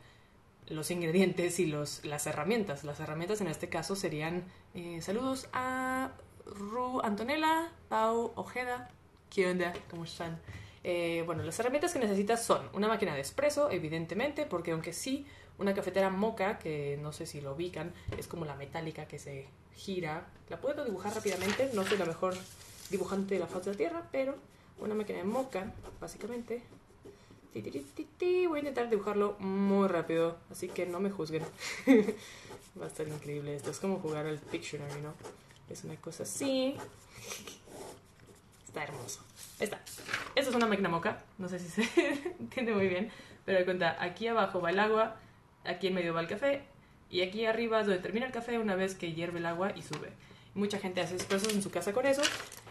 los 0.68 0.90
ingredientes 0.90 1.58
y 1.58 1.66
los, 1.66 2.04
las 2.04 2.26
herramientas. 2.26 2.84
Las 2.84 3.00
herramientas 3.00 3.40
en 3.40 3.48
este 3.48 3.68
caso 3.68 3.96
serían 3.96 4.44
eh, 4.74 5.00
saludos 5.00 5.48
a 5.52 6.10
Ru 6.46 7.00
Antonella, 7.00 7.72
Pau 7.88 8.32
Ojeda. 8.36 8.90
¿Qué 9.30 9.50
onda? 9.50 9.72
¿Cómo 9.90 10.04
están? 10.04 10.38
Eh, 10.82 11.22
bueno, 11.26 11.42
las 11.42 11.58
herramientas 11.60 11.92
que 11.92 11.98
necesitas 11.98 12.44
son 12.44 12.68
una 12.72 12.88
máquina 12.88 13.14
de 13.14 13.20
espresso, 13.20 13.70
evidentemente, 13.70 14.46
porque 14.46 14.72
aunque 14.72 14.92
sí, 14.92 15.26
una 15.58 15.74
cafetera 15.74 16.08
moca, 16.10 16.58
que 16.58 16.98
no 17.02 17.12
sé 17.12 17.26
si 17.26 17.40
lo 17.40 17.54
ubican, 17.54 17.92
es 18.16 18.26
como 18.26 18.44
la 18.44 18.54
metálica 18.56 19.06
que 19.06 19.18
se 19.18 19.46
gira. 19.74 20.26
La 20.48 20.60
puedo 20.60 20.84
dibujar 20.84 21.14
rápidamente, 21.14 21.70
no 21.74 21.84
soy 21.84 21.98
la 21.98 22.06
mejor 22.06 22.34
dibujante 22.90 23.34
de 23.34 23.40
la 23.40 23.46
faz 23.46 23.64
de 23.64 23.72
la 23.72 23.76
Tierra, 23.76 24.08
pero 24.10 24.36
una 24.78 24.94
máquina 24.94 25.18
de 25.18 25.24
moca, 25.24 25.72
básicamente. 26.00 26.62
Voy 27.52 28.56
a 28.56 28.58
intentar 28.60 28.88
dibujarlo 28.88 29.36
muy 29.40 29.88
rápido, 29.88 30.36
así 30.50 30.68
que 30.68 30.86
no 30.86 31.00
me 31.00 31.10
juzguen. 31.10 31.42
Va 32.80 32.84
a 32.84 32.88
estar 32.88 33.06
increíble 33.08 33.56
esto. 33.56 33.70
Es 33.70 33.80
como 33.80 33.98
jugar 33.98 34.26
al 34.26 34.38
Pictionary, 34.38 35.00
¿no? 35.00 35.14
Es 35.68 35.84
una 35.84 35.96
cosa 35.96 36.22
así. 36.22 36.76
Está 38.66 38.84
hermoso. 38.84 39.20
Está. 39.60 39.80
Esta 40.34 40.50
es 40.50 40.54
una 40.56 40.66
máquina 40.66 40.88
moca. 40.88 41.22
No 41.38 41.48
sé 41.48 41.58
si 41.58 41.68
se 41.68 41.82
entiende 42.40 42.72
muy 42.72 42.88
bien. 42.88 43.10
Pero 43.44 43.64
cuenta, 43.64 43.96
aquí 44.02 44.26
abajo 44.26 44.60
va 44.60 44.70
el 44.70 44.78
agua, 44.78 45.16
aquí 45.64 45.88
en 45.88 45.94
medio 45.94 46.14
va 46.14 46.20
el 46.20 46.28
café, 46.28 46.62
y 47.10 47.22
aquí 47.22 47.44
arriba 47.46 47.80
es 47.80 47.86
donde 47.86 48.00
termina 48.00 48.26
el 48.26 48.32
café 48.32 48.58
una 48.58 48.76
vez 48.76 48.94
que 48.94 49.12
hierve 49.12 49.38
el 49.38 49.46
agua 49.46 49.72
y 49.74 49.82
sube. 49.82 50.12
Mucha 50.54 50.78
gente 50.78 51.00
hace 51.00 51.14
expresos 51.14 51.52
en 51.52 51.62
su 51.62 51.70
casa 51.70 51.92
con 51.92 52.06
eso. 52.06 52.22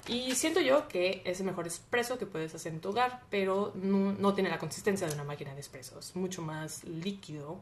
Y 0.07 0.35
siento 0.35 0.59
yo 0.61 0.87
que 0.87 1.21
es 1.25 1.39
el 1.39 1.45
mejor 1.45 1.65
expreso 1.65 2.17
que 2.17 2.25
puedes 2.25 2.55
hacer 2.55 2.73
en 2.73 2.81
tu 2.81 2.89
hogar, 2.89 3.21
pero 3.29 3.71
no, 3.75 4.13
no 4.13 4.33
tiene 4.33 4.49
la 4.49 4.57
consistencia 4.57 5.07
de 5.07 5.13
una 5.13 5.23
máquina 5.23 5.53
de 5.53 5.59
expreso. 5.59 5.99
Es 5.99 6.15
mucho 6.15 6.41
más 6.41 6.83
líquido. 6.83 7.59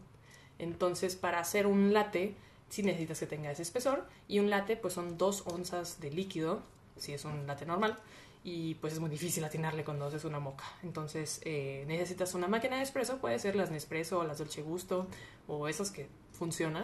Entonces, 0.60 1.16
para 1.16 1.40
hacer 1.40 1.68
un 1.68 1.94
latte, 1.94 2.36
sí 2.70 2.84
necesitas 2.84 3.20
que 3.20 3.26
tenga 3.26 3.52
ese 3.52 3.64
espesor. 3.64 4.06
Y 4.28 4.40
un 4.40 4.50
latte, 4.50 4.78
pues 4.78 4.94
son 4.94 5.18
dos 5.18 5.44
onzas 5.46 6.00
de 6.00 6.12
líquido, 6.12 6.62
si 6.98 7.14
es 7.14 7.26
un 7.26 7.48
latte 7.48 7.66
normal. 7.66 7.98
Y 8.50 8.76
pues 8.76 8.94
es 8.94 9.02
muy 9.02 9.10
difícil 9.10 9.44
atinarle 9.44 9.84
cuando 9.84 10.06
haces 10.06 10.24
una 10.24 10.40
moca. 10.40 10.64
Entonces, 10.82 11.42
eh, 11.44 11.84
necesitas 11.86 12.34
una 12.34 12.48
máquina 12.48 12.78
de 12.78 12.84
espresso, 12.84 13.18
puede 13.18 13.38
ser 13.40 13.58
las 13.58 13.72
Nespresso 13.72 14.20
o 14.20 14.24
las 14.24 14.38
Dolce 14.38 14.62
Gusto 14.62 15.06
o 15.50 15.68
esas 15.68 15.92
que 15.92 16.08
funcionan. 16.32 16.84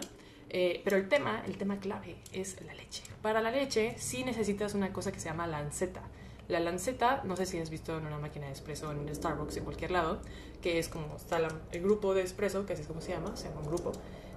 Eh, 0.50 0.82
pero 0.84 0.98
el 0.98 1.08
tema, 1.08 1.42
el 1.46 1.56
tema 1.56 1.78
clave 1.80 2.16
es 2.34 2.60
la 2.60 2.74
leche. 2.74 3.02
Para 3.22 3.40
la 3.40 3.50
leche 3.50 3.94
sí 3.96 4.24
necesitas 4.24 4.74
una 4.74 4.92
cosa 4.92 5.10
que 5.10 5.18
se 5.18 5.30
llama 5.30 5.46
lanceta. 5.46 6.02
La 6.48 6.60
lanceta, 6.60 7.22
no 7.24 7.34
sé 7.34 7.46
si 7.46 7.58
has 7.58 7.70
visto 7.70 7.96
en 7.96 8.04
una 8.04 8.18
máquina 8.18 8.44
de 8.44 8.52
espresso 8.52 8.92
en 8.92 9.14
Starbucks, 9.14 9.56
en 9.56 9.64
cualquier 9.64 9.90
lado, 9.90 10.20
que 10.60 10.78
es 10.78 10.90
como 10.90 11.16
está 11.16 11.38
el 11.72 11.80
grupo 11.80 12.12
de 12.12 12.24
espresso, 12.24 12.66
que 12.66 12.74
así 12.74 12.82
es 12.82 12.88
como 12.88 13.00
se 13.00 13.12
llama, 13.12 13.34
se 13.38 13.48
llama 13.48 13.62
un 13.62 13.68
grupo, 13.68 13.92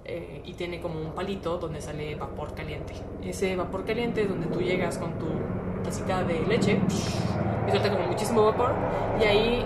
eh, 0.06 0.40
y 0.46 0.54
tiene 0.54 0.80
como 0.80 0.98
un 0.98 1.14
palito 1.14 1.58
donde 1.58 1.82
sale 1.82 2.14
vapor 2.14 2.54
caliente. 2.54 2.94
Ese 3.22 3.54
vapor 3.54 3.84
caliente 3.84 4.22
es 4.22 4.30
donde 4.30 4.46
tú 4.46 4.62
llegas 4.62 4.96
con 4.96 5.18
tu 5.18 5.26
tacita 5.88 6.22
de 6.22 6.40
leche 6.40 6.78
y 7.66 7.70
suelta 7.70 7.90
como 7.90 8.08
muchísimo 8.08 8.44
vapor 8.44 8.74
y 9.18 9.24
ahí 9.24 9.64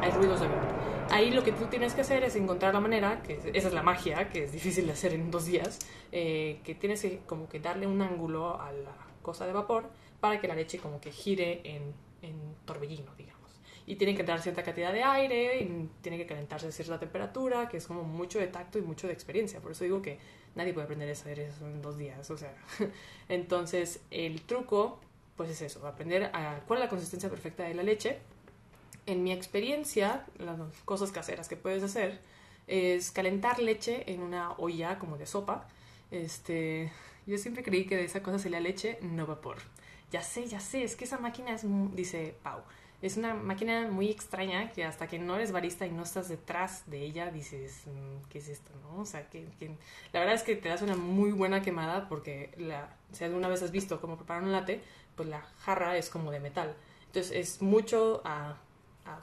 hay 0.00 0.10
ruidos 0.12 0.40
de 0.40 0.46
vapor. 0.46 0.76
Ahí 1.10 1.32
lo 1.32 1.42
que 1.42 1.50
tú 1.50 1.66
tienes 1.66 1.92
que 1.92 2.02
hacer 2.02 2.22
es 2.22 2.36
encontrar 2.36 2.72
la 2.72 2.78
manera, 2.78 3.20
que 3.22 3.40
esa 3.52 3.68
es 3.68 3.74
la 3.74 3.82
magia, 3.82 4.28
que 4.30 4.44
es 4.44 4.52
difícil 4.52 4.86
de 4.86 4.92
hacer 4.92 5.12
en 5.12 5.30
dos 5.32 5.46
días, 5.46 5.80
eh, 6.12 6.60
que 6.62 6.76
tienes 6.76 7.02
que 7.02 7.18
como 7.26 7.48
que 7.48 7.58
darle 7.58 7.88
un 7.88 8.00
ángulo 8.00 8.60
a 8.60 8.70
la 8.70 8.96
cosa 9.22 9.44
de 9.44 9.52
vapor 9.52 9.90
para 10.20 10.40
que 10.40 10.46
la 10.46 10.54
leche 10.54 10.78
como 10.78 11.00
que 11.00 11.10
gire 11.10 11.62
en, 11.64 11.92
en 12.22 12.54
torbellino, 12.64 13.12
digamos. 13.16 13.60
Y 13.86 13.96
tiene 13.96 14.14
que 14.14 14.20
entrar 14.20 14.40
cierta 14.40 14.62
cantidad 14.62 14.92
de 14.92 15.02
aire, 15.02 15.62
y 15.62 15.88
tiene 16.00 16.16
que 16.16 16.26
calentarse 16.26 16.68
a 16.68 16.70
cierta 16.72 17.00
temperatura, 17.00 17.68
que 17.68 17.78
es 17.78 17.86
como 17.88 18.04
mucho 18.04 18.38
de 18.38 18.46
tacto 18.46 18.78
y 18.78 18.82
mucho 18.82 19.08
de 19.08 19.12
experiencia. 19.12 19.60
Por 19.60 19.72
eso 19.72 19.82
digo 19.82 20.00
que 20.00 20.18
nadie 20.54 20.72
puede 20.72 20.84
aprender 20.84 21.08
a 21.08 21.12
hacer 21.12 21.40
eso 21.40 21.66
en 21.66 21.82
dos 21.82 21.98
días, 21.98 22.30
o 22.30 22.36
sea. 22.36 22.54
Entonces, 23.28 24.00
el 24.10 24.42
truco, 24.42 25.00
pues 25.36 25.50
es 25.50 25.62
eso, 25.62 25.86
aprender 25.86 26.30
a 26.32 26.60
cuál 26.66 26.80
es 26.80 26.84
la 26.84 26.90
consistencia 26.90 27.28
perfecta 27.28 27.64
de 27.64 27.74
la 27.74 27.82
leche. 27.82 28.18
En 29.06 29.22
mi 29.22 29.32
experiencia, 29.32 30.26
las 30.38 30.58
cosas 30.84 31.12
caseras 31.12 31.48
que 31.48 31.56
puedes 31.56 31.82
hacer 31.82 32.20
es 32.66 33.12
calentar 33.12 33.60
leche 33.60 34.10
en 34.12 34.20
una 34.22 34.52
olla 34.52 34.98
como 34.98 35.16
de 35.18 35.26
sopa. 35.26 35.68
Este, 36.10 36.90
yo 37.26 37.38
siempre 37.38 37.62
creí 37.62 37.86
que 37.86 37.96
de 37.96 38.04
esa 38.04 38.22
cosa 38.22 38.38
salía 38.38 38.60
leche, 38.60 38.98
no 39.02 39.26
vapor. 39.26 39.58
Ya 40.10 40.22
sé, 40.22 40.46
ya 40.46 40.60
sé, 40.60 40.82
es 40.82 40.96
que 40.96 41.04
esa 41.04 41.18
máquina 41.18 41.52
es, 41.52 41.64
dice 41.94 42.34
Pau, 42.42 42.62
es 43.02 43.16
una 43.16 43.34
máquina 43.34 43.88
muy 43.90 44.10
extraña 44.10 44.72
que 44.72 44.84
hasta 44.84 45.06
que 45.06 45.18
no 45.18 45.36
eres 45.36 45.52
barista 45.52 45.86
y 45.86 45.90
no 45.90 46.02
estás 46.02 46.28
detrás 46.28 46.88
de 46.90 47.02
ella, 47.02 47.30
dices, 47.30 47.82
mm, 47.86 48.28
¿qué 48.30 48.38
es 48.38 48.48
esto? 48.48 48.70
¿no? 48.82 49.02
O 49.02 49.06
sea, 49.06 49.28
que, 49.28 49.46
la 50.12 50.20
verdad 50.20 50.34
es 50.34 50.42
que 50.42 50.56
te 50.56 50.68
das 50.68 50.82
una 50.82 50.96
muy 50.96 51.32
buena 51.32 51.62
quemada 51.62 52.08
porque 52.08 52.50
si 53.12 53.24
alguna 53.24 53.48
vez 53.48 53.62
has 53.62 53.70
visto 53.70 54.00
cómo 54.00 54.16
preparan 54.16 54.44
un 54.44 54.52
latte, 54.52 54.82
pues 55.16 55.28
la 55.28 55.42
jarra 55.60 55.96
es 55.96 56.10
como 56.10 56.30
de 56.30 56.40
metal. 56.40 56.74
Entonces 57.06 57.32
es 57.32 57.62
mucho 57.62 58.22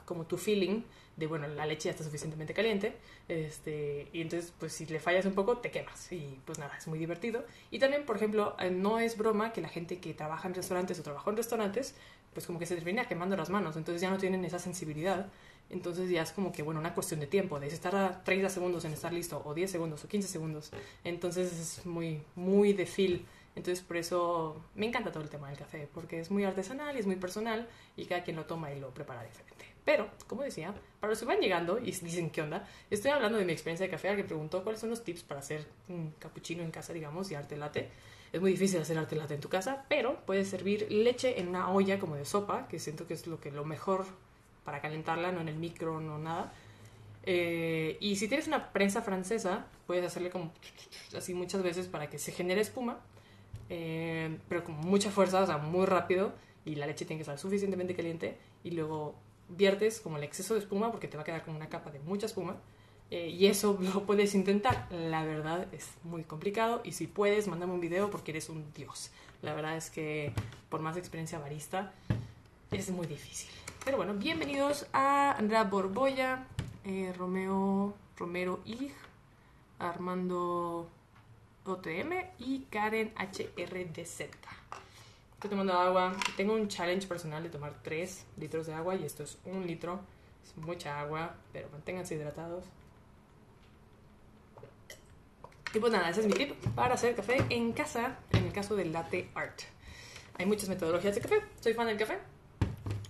como 0.04 0.24
tu 0.24 0.36
feeling 0.36 0.82
de, 1.16 1.26
bueno, 1.26 1.46
la 1.46 1.66
leche 1.66 1.84
ya 1.84 1.92
está 1.92 2.02
suficientemente 2.02 2.54
caliente, 2.54 2.96
este, 3.28 4.08
y 4.12 4.20
entonces, 4.20 4.52
pues 4.58 4.72
si 4.72 4.84
le 4.86 4.98
fallas 4.98 5.24
un 5.26 5.34
poco, 5.34 5.58
te 5.58 5.70
quemas, 5.70 6.10
y 6.10 6.40
pues 6.44 6.58
nada, 6.58 6.76
es 6.76 6.88
muy 6.88 6.98
divertido. 6.98 7.44
Y 7.70 7.78
también, 7.78 8.04
por 8.04 8.16
ejemplo, 8.16 8.56
eh, 8.58 8.70
no 8.70 8.98
es 8.98 9.16
broma 9.16 9.52
que 9.52 9.60
la 9.60 9.68
gente 9.68 9.98
que 9.98 10.12
trabaja 10.12 10.48
en 10.48 10.54
restaurantes 10.54 10.98
o 10.98 11.02
trabajó 11.02 11.30
en 11.30 11.36
restaurantes, 11.36 11.94
pues 12.32 12.46
como 12.46 12.58
que 12.58 12.66
se 12.66 12.74
termina 12.74 13.06
quemando 13.06 13.36
las 13.36 13.48
manos, 13.48 13.76
entonces 13.76 14.02
ya 14.02 14.10
no 14.10 14.18
tienen 14.18 14.44
esa 14.44 14.58
sensibilidad, 14.58 15.28
entonces 15.70 16.10
ya 16.10 16.22
es 16.22 16.32
como 16.32 16.50
que, 16.50 16.62
bueno, 16.62 16.80
una 16.80 16.94
cuestión 16.94 17.20
de 17.20 17.28
tiempo, 17.28 17.60
de 17.60 17.68
estar 17.68 17.94
a 17.94 18.24
30 18.24 18.48
segundos 18.48 18.84
en 18.84 18.92
estar 18.92 19.12
listo, 19.12 19.40
o 19.44 19.54
10 19.54 19.70
segundos, 19.70 20.04
o 20.04 20.08
15 20.08 20.28
segundos, 20.28 20.70
entonces 21.04 21.52
es 21.52 21.86
muy, 21.86 22.22
muy 22.34 22.72
de 22.72 22.86
feel. 22.86 23.24
Entonces 23.56 23.84
por 23.84 23.96
eso 23.96 24.60
me 24.74 24.86
encanta 24.86 25.12
todo 25.12 25.22
el 25.22 25.30
tema 25.30 25.48
del 25.48 25.58
café, 25.58 25.88
porque 25.92 26.20
es 26.20 26.30
muy 26.30 26.44
artesanal 26.44 26.96
y 26.96 27.00
es 27.00 27.06
muy 27.06 27.16
personal 27.16 27.68
y 27.96 28.06
cada 28.06 28.22
quien 28.24 28.36
lo 28.36 28.44
toma 28.44 28.72
y 28.72 28.80
lo 28.80 28.90
prepara 28.90 29.22
diferente. 29.22 29.64
Pero, 29.84 30.08
como 30.26 30.42
decía, 30.42 30.74
para 30.98 31.10
los 31.10 31.20
que 31.20 31.26
van 31.26 31.40
llegando 31.40 31.78
y 31.78 31.84
dicen 31.92 32.30
qué 32.30 32.42
onda, 32.42 32.66
estoy 32.90 33.10
hablando 33.10 33.38
de 33.38 33.44
mi 33.44 33.52
experiencia 33.52 33.86
de 33.86 33.90
café, 33.90 34.08
alguien 34.08 34.26
preguntó 34.26 34.62
cuáles 34.62 34.80
son 34.80 34.90
los 34.90 35.04
tips 35.04 35.22
para 35.22 35.40
hacer 35.40 35.66
un 35.88 36.14
cappuccino 36.18 36.62
en 36.62 36.70
casa, 36.70 36.92
digamos, 36.92 37.30
y 37.30 37.34
arte 37.34 37.56
latte. 37.56 37.90
Es 38.32 38.40
muy 38.40 38.50
difícil 38.50 38.80
hacer 38.80 38.98
arte 38.98 39.14
latte 39.14 39.34
en 39.34 39.40
tu 39.40 39.48
casa, 39.48 39.84
pero 39.88 40.18
puedes 40.26 40.48
servir 40.48 40.90
leche 40.90 41.38
en 41.38 41.48
una 41.48 41.70
olla 41.70 42.00
como 42.00 42.16
de 42.16 42.24
sopa, 42.24 42.66
que 42.66 42.80
siento 42.80 43.06
que 43.06 43.14
es 43.14 43.26
lo, 43.28 43.40
que, 43.40 43.52
lo 43.52 43.64
mejor 43.64 44.06
para 44.64 44.80
calentarla, 44.80 45.30
no 45.30 45.40
en 45.40 45.48
el 45.48 45.56
micro, 45.56 46.00
no 46.00 46.18
nada. 46.18 46.52
Eh, 47.22 47.96
y 48.00 48.16
si 48.16 48.26
tienes 48.26 48.48
una 48.48 48.72
prensa 48.72 49.02
francesa, 49.02 49.66
puedes 49.86 50.04
hacerle 50.04 50.30
como 50.30 50.52
así 51.16 51.32
muchas 51.32 51.62
veces 51.62 51.86
para 51.86 52.10
que 52.10 52.18
se 52.18 52.32
genere 52.32 52.60
espuma, 52.60 52.98
eh, 53.70 54.38
pero 54.48 54.64
con 54.64 54.76
mucha 54.76 55.10
fuerza, 55.10 55.42
o 55.42 55.46
sea, 55.46 55.58
muy 55.58 55.86
rápido, 55.86 56.32
y 56.64 56.76
la 56.76 56.86
leche 56.86 57.04
tiene 57.04 57.18
que 57.18 57.22
estar 57.22 57.38
suficientemente 57.38 57.94
caliente, 57.94 58.38
y 58.62 58.70
luego 58.70 59.14
viertes 59.48 60.00
como 60.00 60.16
el 60.16 60.24
exceso 60.24 60.54
de 60.54 60.60
espuma, 60.60 60.90
porque 60.90 61.08
te 61.08 61.16
va 61.16 61.22
a 61.22 61.24
quedar 61.24 61.44
como 61.44 61.56
una 61.56 61.68
capa 61.68 61.90
de 61.90 61.98
mucha 62.00 62.26
espuma, 62.26 62.56
eh, 63.10 63.28
y 63.28 63.46
eso 63.46 63.78
lo 63.94 64.04
puedes 64.04 64.34
intentar. 64.34 64.88
La 64.90 65.24
verdad 65.24 65.68
es 65.72 65.90
muy 66.02 66.24
complicado, 66.24 66.80
y 66.84 66.92
si 66.92 67.06
puedes, 67.06 67.48
mándame 67.48 67.72
un 67.72 67.80
video 67.80 68.10
porque 68.10 68.32
eres 68.32 68.48
un 68.48 68.72
dios. 68.74 69.10
La 69.42 69.54
verdad 69.54 69.76
es 69.76 69.90
que 69.90 70.32
por 70.68 70.80
más 70.80 70.96
experiencia 70.96 71.38
barista, 71.38 71.92
es 72.70 72.90
muy 72.90 73.06
difícil. 73.06 73.50
Pero 73.84 73.98
bueno, 73.98 74.14
bienvenidos 74.14 74.86
a 74.92 75.36
Andrea 75.38 75.64
Borboya, 75.64 76.46
eh, 76.84 77.12
Romeo 77.16 77.94
Romero 78.16 78.60
Ig, 78.64 78.92
Armando 79.78 80.88
OTM 81.66 82.12
y 82.38 82.60
Karen 82.70 83.12
HRDZ. 83.16 84.20
Estoy 84.20 85.50
tomando 85.50 85.72
agua. 85.74 86.14
Tengo 86.36 86.54
un 86.54 86.68
challenge 86.68 87.06
personal 87.06 87.42
de 87.42 87.48
tomar 87.48 87.74
3 87.82 88.24
litros 88.38 88.66
de 88.66 88.74
agua 88.74 88.94
y 88.94 89.04
esto 89.04 89.22
es 89.22 89.38
un 89.44 89.66
litro. 89.66 90.00
Es 90.42 90.56
mucha 90.56 91.00
agua, 91.00 91.34
pero 91.52 91.68
manténganse 91.70 92.14
hidratados. 92.14 92.64
Y 95.74 95.78
pues 95.80 95.92
nada, 95.92 96.08
ese 96.08 96.20
es 96.20 96.26
mi 96.26 96.34
tip 96.34 96.54
para 96.74 96.94
hacer 96.94 97.16
café 97.16 97.44
en 97.50 97.72
casa, 97.72 98.16
en 98.30 98.44
el 98.44 98.52
caso 98.52 98.76
del 98.76 98.92
latte 98.92 99.28
art. 99.34 99.62
Hay 100.38 100.46
muchas 100.46 100.68
metodologías 100.68 101.14
de 101.14 101.20
café, 101.20 101.42
soy 101.60 101.74
fan 101.74 101.86
del 101.86 101.96
café. 101.96 102.18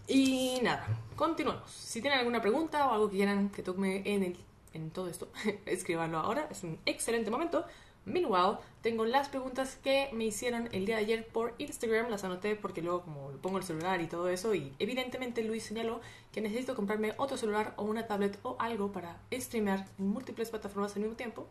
Y 0.07 0.61
nada, 0.63 0.87
continuamos. 1.17 1.71
Si 1.71 2.01
tienen 2.01 2.19
alguna 2.19 2.41
pregunta 2.41 2.87
o 2.87 2.93
algo 2.93 3.11
que 3.11 3.17
quieran 3.17 3.51
que 3.51 3.63
tome 3.63 4.03
en, 4.05 4.23
el, 4.23 4.37
en 4.73 4.91
todo 4.91 5.09
esto, 5.09 5.31
escríbanlo 5.67 6.19
ahora, 6.19 6.49
es 6.51 6.63
un 6.63 6.79
excelente 6.87 7.31
momento. 7.31 7.67
Meanwhile, 8.07 8.59
tengo 8.83 9.05
las 9.05 9.29
preguntas 9.29 9.79
que 9.83 10.11
me 10.13 10.25
hicieron 10.25 10.69
el 10.73 10.85
día 10.85 10.97
de 10.97 11.03
ayer 11.03 11.27
por 11.27 11.55
Instagram, 11.59 12.11
las 12.11 12.25
anoté 12.25 12.55
porque 12.55 12.83
luego 12.83 13.03
como 13.03 13.31
pongo 13.43 13.59
el 13.59 13.65
celular 13.65 14.01
y 14.03 14.07
todo 14.07 14.29
eso 14.29 14.55
y 14.55 14.73
evidentemente 14.79 15.43
Luis 15.43 15.65
señaló 15.65 16.01
que 16.33 16.41
necesito 16.41 16.75
comprarme 16.75 17.15
otro 17.17 17.37
celular 17.37 17.73
o 17.77 17.85
una 17.85 18.07
tablet 18.07 18.39
o 18.43 18.57
algo 18.59 18.93
para 18.93 19.19
streamear 19.33 19.87
en 19.99 20.09
múltiples 20.09 20.51
plataformas 20.51 20.95
al 20.97 21.03
mismo 21.03 21.17
tiempo 21.17 21.47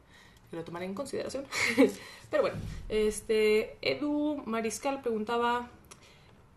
que 0.52 0.58
lo 0.58 0.64
tomaré 0.64 0.86
en 0.86 0.94
consideración. 0.94 1.46
Pero 2.30 2.44
bueno, 2.44 2.58
este 2.88 3.78
Edu 3.82 4.44
Mariscal 4.46 5.02
preguntaba 5.02 5.70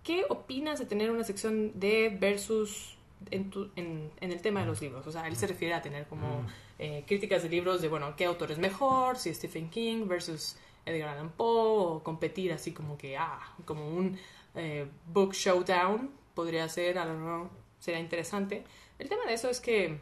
¿qué 0.06 0.24
opinas 0.28 0.78
de 0.78 0.86
tener 0.86 1.10
una 1.10 1.24
sección 1.24 1.72
de 1.80 2.16
versus 2.20 2.95
en, 3.30 3.50
tu- 3.50 3.70
en, 3.76 4.10
en 4.20 4.32
el 4.32 4.40
tema 4.40 4.60
de 4.60 4.66
los 4.66 4.80
libros? 4.80 5.06
O 5.06 5.12
sea, 5.12 5.26
él 5.26 5.36
se 5.36 5.46
refiere 5.46 5.74
a 5.74 5.82
tener 5.82 6.06
como 6.06 6.44
eh, 6.78 7.04
críticas 7.06 7.42
de 7.42 7.48
libros 7.48 7.80
de, 7.82 7.88
bueno, 7.88 8.14
qué 8.16 8.24
autor 8.24 8.52
es 8.52 8.58
mejor, 8.58 9.18
si 9.18 9.32
Stephen 9.34 9.70
King 9.70 10.06
versus 10.06 10.56
Edgar 10.84 11.08
Allan 11.10 11.30
Poe, 11.30 11.96
o 11.96 12.02
competir 12.02 12.52
así 12.52 12.72
como 12.72 12.96
que, 12.96 13.16
ah, 13.16 13.40
como 13.64 13.88
un 13.88 14.18
eh, 14.54 14.86
book 15.06 15.32
showdown 15.32 16.10
podría 16.34 16.68
ser, 16.68 16.98
a 16.98 17.04
lo 17.04 17.14
mejor 17.14 17.50
sería 17.80 18.00
interesante. 18.00 18.64
El 18.98 19.08
tema 19.08 19.24
de 19.26 19.34
eso 19.34 19.48
es 19.50 19.60
que 19.60 19.98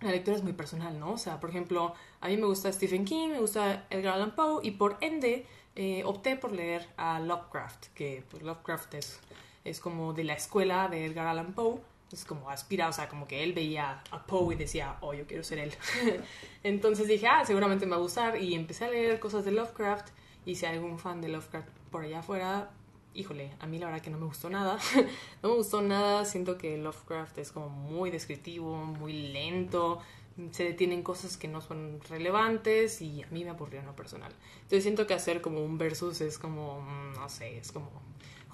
la 0.00 0.10
lectura 0.10 0.36
es 0.36 0.42
muy 0.42 0.52
personal, 0.52 0.98
¿no? 0.98 1.12
O 1.12 1.18
sea, 1.18 1.40
por 1.40 1.50
ejemplo, 1.50 1.94
a 2.20 2.28
mí 2.28 2.36
me 2.36 2.46
gusta 2.46 2.72
Stephen 2.72 3.04
King, 3.04 3.28
me 3.30 3.40
gusta 3.40 3.86
Edgar 3.90 4.14
Allan 4.14 4.34
Poe 4.34 4.60
y 4.62 4.72
por 4.72 4.98
ende 5.00 5.46
eh, 5.76 6.02
opté 6.04 6.36
por 6.36 6.52
leer 6.52 6.86
a 6.96 7.18
Lovecraft, 7.20 7.86
que 7.94 8.22
pues, 8.30 8.42
Lovecraft 8.42 8.94
es, 8.94 9.20
es 9.64 9.80
como 9.80 10.12
de 10.12 10.24
la 10.24 10.34
escuela 10.34 10.88
de 10.88 11.06
Edgar 11.06 11.26
Allan 11.26 11.52
Poe, 11.54 11.80
es 12.14 12.24
como 12.24 12.48
aspira, 12.48 12.88
o 12.88 12.92
sea, 12.92 13.08
como 13.08 13.26
que 13.26 13.42
él 13.42 13.52
veía 13.52 14.02
a 14.10 14.26
Poe 14.26 14.54
y 14.54 14.58
decía, 14.58 14.96
oh, 15.00 15.14
yo 15.14 15.26
quiero 15.26 15.42
ser 15.42 15.58
él. 15.58 15.72
Entonces 16.62 17.08
dije, 17.08 17.26
ah, 17.26 17.44
seguramente 17.44 17.86
me 17.86 17.92
va 17.92 17.96
a 17.96 18.00
gustar 18.00 18.40
y 18.40 18.54
empecé 18.54 18.84
a 18.84 18.90
leer 18.90 19.20
cosas 19.20 19.44
de 19.44 19.52
Lovecraft 19.52 20.08
y 20.46 20.54
si 20.54 20.66
hay 20.66 20.76
algún 20.76 20.98
fan 20.98 21.20
de 21.20 21.28
Lovecraft 21.28 21.68
por 21.90 22.04
allá 22.04 22.20
afuera, 22.20 22.70
híjole, 23.14 23.50
a 23.60 23.66
mí 23.66 23.78
la 23.78 23.86
verdad 23.86 24.00
que 24.00 24.10
no 24.10 24.18
me 24.18 24.26
gustó 24.26 24.50
nada. 24.50 24.78
no 25.42 25.50
me 25.50 25.54
gustó 25.56 25.82
nada, 25.82 26.24
siento 26.24 26.58
que 26.58 26.76
Lovecraft 26.78 27.38
es 27.38 27.52
como 27.52 27.68
muy 27.68 28.10
descriptivo, 28.10 28.76
muy 28.76 29.12
lento, 29.12 30.00
se 30.50 30.64
detienen 30.64 31.02
cosas 31.02 31.36
que 31.36 31.48
no 31.48 31.60
son 31.60 32.00
relevantes 32.08 33.00
y 33.00 33.22
a 33.22 33.26
mí 33.28 33.44
me 33.44 33.50
aburrió 33.50 33.80
en 33.80 33.86
lo 33.86 33.94
personal. 33.94 34.32
Entonces 34.62 34.82
siento 34.82 35.06
que 35.06 35.14
hacer 35.14 35.40
como 35.40 35.64
un 35.64 35.78
versus 35.78 36.20
es 36.20 36.38
como, 36.38 36.80
mm, 36.80 37.14
no 37.14 37.28
sé, 37.28 37.58
es 37.58 37.72
como 37.72 37.90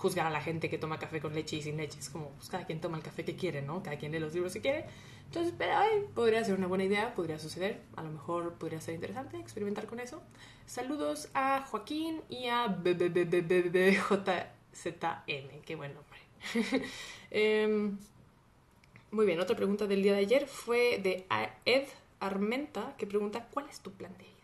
juzgar 0.01 0.27
a 0.27 0.31
la 0.31 0.41
gente 0.41 0.71
que 0.71 0.79
toma 0.79 0.99
café 0.99 1.21
con 1.21 1.35
leche 1.35 1.57
y 1.57 1.63
sin 1.63 1.77
leche. 1.77 1.99
Es 1.99 2.09
como, 2.09 2.31
pues 2.31 2.49
cada 2.49 2.65
quien 2.65 2.81
toma 2.81 2.97
el 2.97 3.03
café 3.03 3.23
que 3.23 3.37
quiere, 3.37 3.61
¿no? 3.61 3.83
Cada 3.83 3.99
quien 3.99 4.13
lee 4.13 4.19
los 4.19 4.33
libros 4.33 4.55
que 4.55 4.63
quiere. 4.63 4.87
Entonces, 5.27 5.53
pero 5.59 5.77
ay, 5.77 6.07
podría 6.15 6.43
ser 6.43 6.55
una 6.55 6.67
buena 6.67 6.85
idea, 6.85 7.15
podría 7.15 7.39
suceder. 7.39 7.83
A 7.97 8.03
lo 8.03 8.11
mejor 8.11 8.55
podría 8.55 8.81
ser 8.81 8.95
interesante 8.95 9.37
experimentar 9.37 9.87
con 9.87 10.01
eso. 10.01 10.23
Saludos 10.65 11.29
a 11.35 11.67
Joaquín 11.71 12.23
y 12.31 12.47
a 12.47 12.69
BBBBBJZM. 12.69 14.01
Qué 15.67 15.77
buen 15.77 15.93
nombre. 15.93 16.19
Em, 17.33 17.99
muy 19.13 19.25
bien, 19.27 19.39
otra 19.39 19.55
pregunta 19.55 19.87
del 19.87 20.03
día 20.03 20.15
de 20.15 20.21
ayer 20.21 20.49
fue 20.49 20.99
de 20.99 21.27
Ed 21.65 21.87
Armenta, 22.19 22.97
que 22.97 23.07
pregunta, 23.07 23.47
¿cuál 23.53 23.69
es 23.69 23.81
tu 23.81 23.93
plan 23.93 24.13
de 24.19 24.25
vida? 24.25 24.40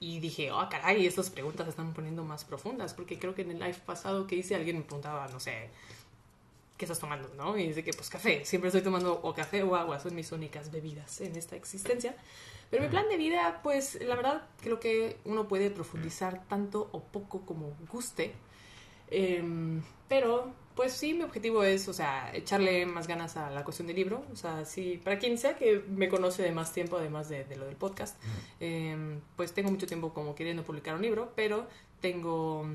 Y 0.00 0.18
dije, 0.18 0.50
oh, 0.50 0.66
caray, 0.70 1.06
estas 1.06 1.28
preguntas 1.28 1.66
se 1.66 1.70
están 1.70 1.92
poniendo 1.92 2.24
más 2.24 2.44
profundas, 2.44 2.94
porque 2.94 3.18
creo 3.18 3.34
que 3.34 3.42
en 3.42 3.50
el 3.50 3.58
live 3.58 3.80
pasado 3.84 4.26
que 4.26 4.34
hice 4.34 4.54
alguien 4.54 4.78
me 4.78 4.82
preguntaba, 4.82 5.28
no 5.28 5.38
sé, 5.38 5.68
¿qué 6.78 6.86
estás 6.86 6.98
tomando? 6.98 7.30
¿no? 7.36 7.58
Y 7.58 7.68
dice 7.68 7.84
que, 7.84 7.92
pues 7.92 8.08
café, 8.08 8.42
siempre 8.46 8.68
estoy 8.68 8.80
tomando 8.80 9.20
o 9.22 9.34
café 9.34 9.62
o 9.62 9.76
agua, 9.76 10.00
son 10.00 10.14
mis 10.14 10.32
únicas 10.32 10.70
bebidas 10.70 11.20
en 11.20 11.36
esta 11.36 11.54
existencia. 11.54 12.16
Pero 12.70 12.84
mi 12.84 12.88
plan 12.88 13.08
de 13.10 13.18
vida, 13.18 13.60
pues 13.62 14.00
la 14.00 14.14
verdad 14.14 14.46
creo 14.62 14.80
que 14.80 15.18
uno 15.26 15.46
puede 15.48 15.70
profundizar 15.70 16.46
tanto 16.48 16.88
o 16.92 17.02
poco 17.02 17.44
como 17.44 17.76
guste. 17.92 18.32
Em, 19.10 19.82
pero, 20.08 20.54
pues 20.74 20.92
sí, 20.92 21.14
mi 21.14 21.22
objetivo 21.22 21.62
es, 21.64 21.88
o 21.88 21.92
sea, 21.92 22.30
echarle 22.34 22.86
más 22.86 23.06
ganas 23.06 23.36
a 23.36 23.50
la 23.50 23.64
cuestión 23.64 23.86
del 23.86 23.96
libro. 23.96 24.24
O 24.32 24.36
sea, 24.36 24.64
sí, 24.64 25.00
para 25.02 25.18
quien 25.18 25.36
sea 25.38 25.56
que 25.56 25.84
me 25.88 26.08
conoce 26.08 26.42
de 26.42 26.52
más 26.52 26.72
tiempo, 26.72 26.96
además 26.96 27.28
de, 27.28 27.44
lo 27.56 27.66
del 27.66 27.76
podcast, 27.76 28.16
em, 28.60 29.20
pues 29.36 29.52
tengo 29.52 29.70
mucho 29.70 29.86
tiempo 29.86 30.12
como 30.14 30.34
queriendo 30.34 30.62
publicar 30.62 30.94
un 30.94 31.02
libro, 31.02 31.32
pero 31.34 31.66
tengo... 32.00 32.66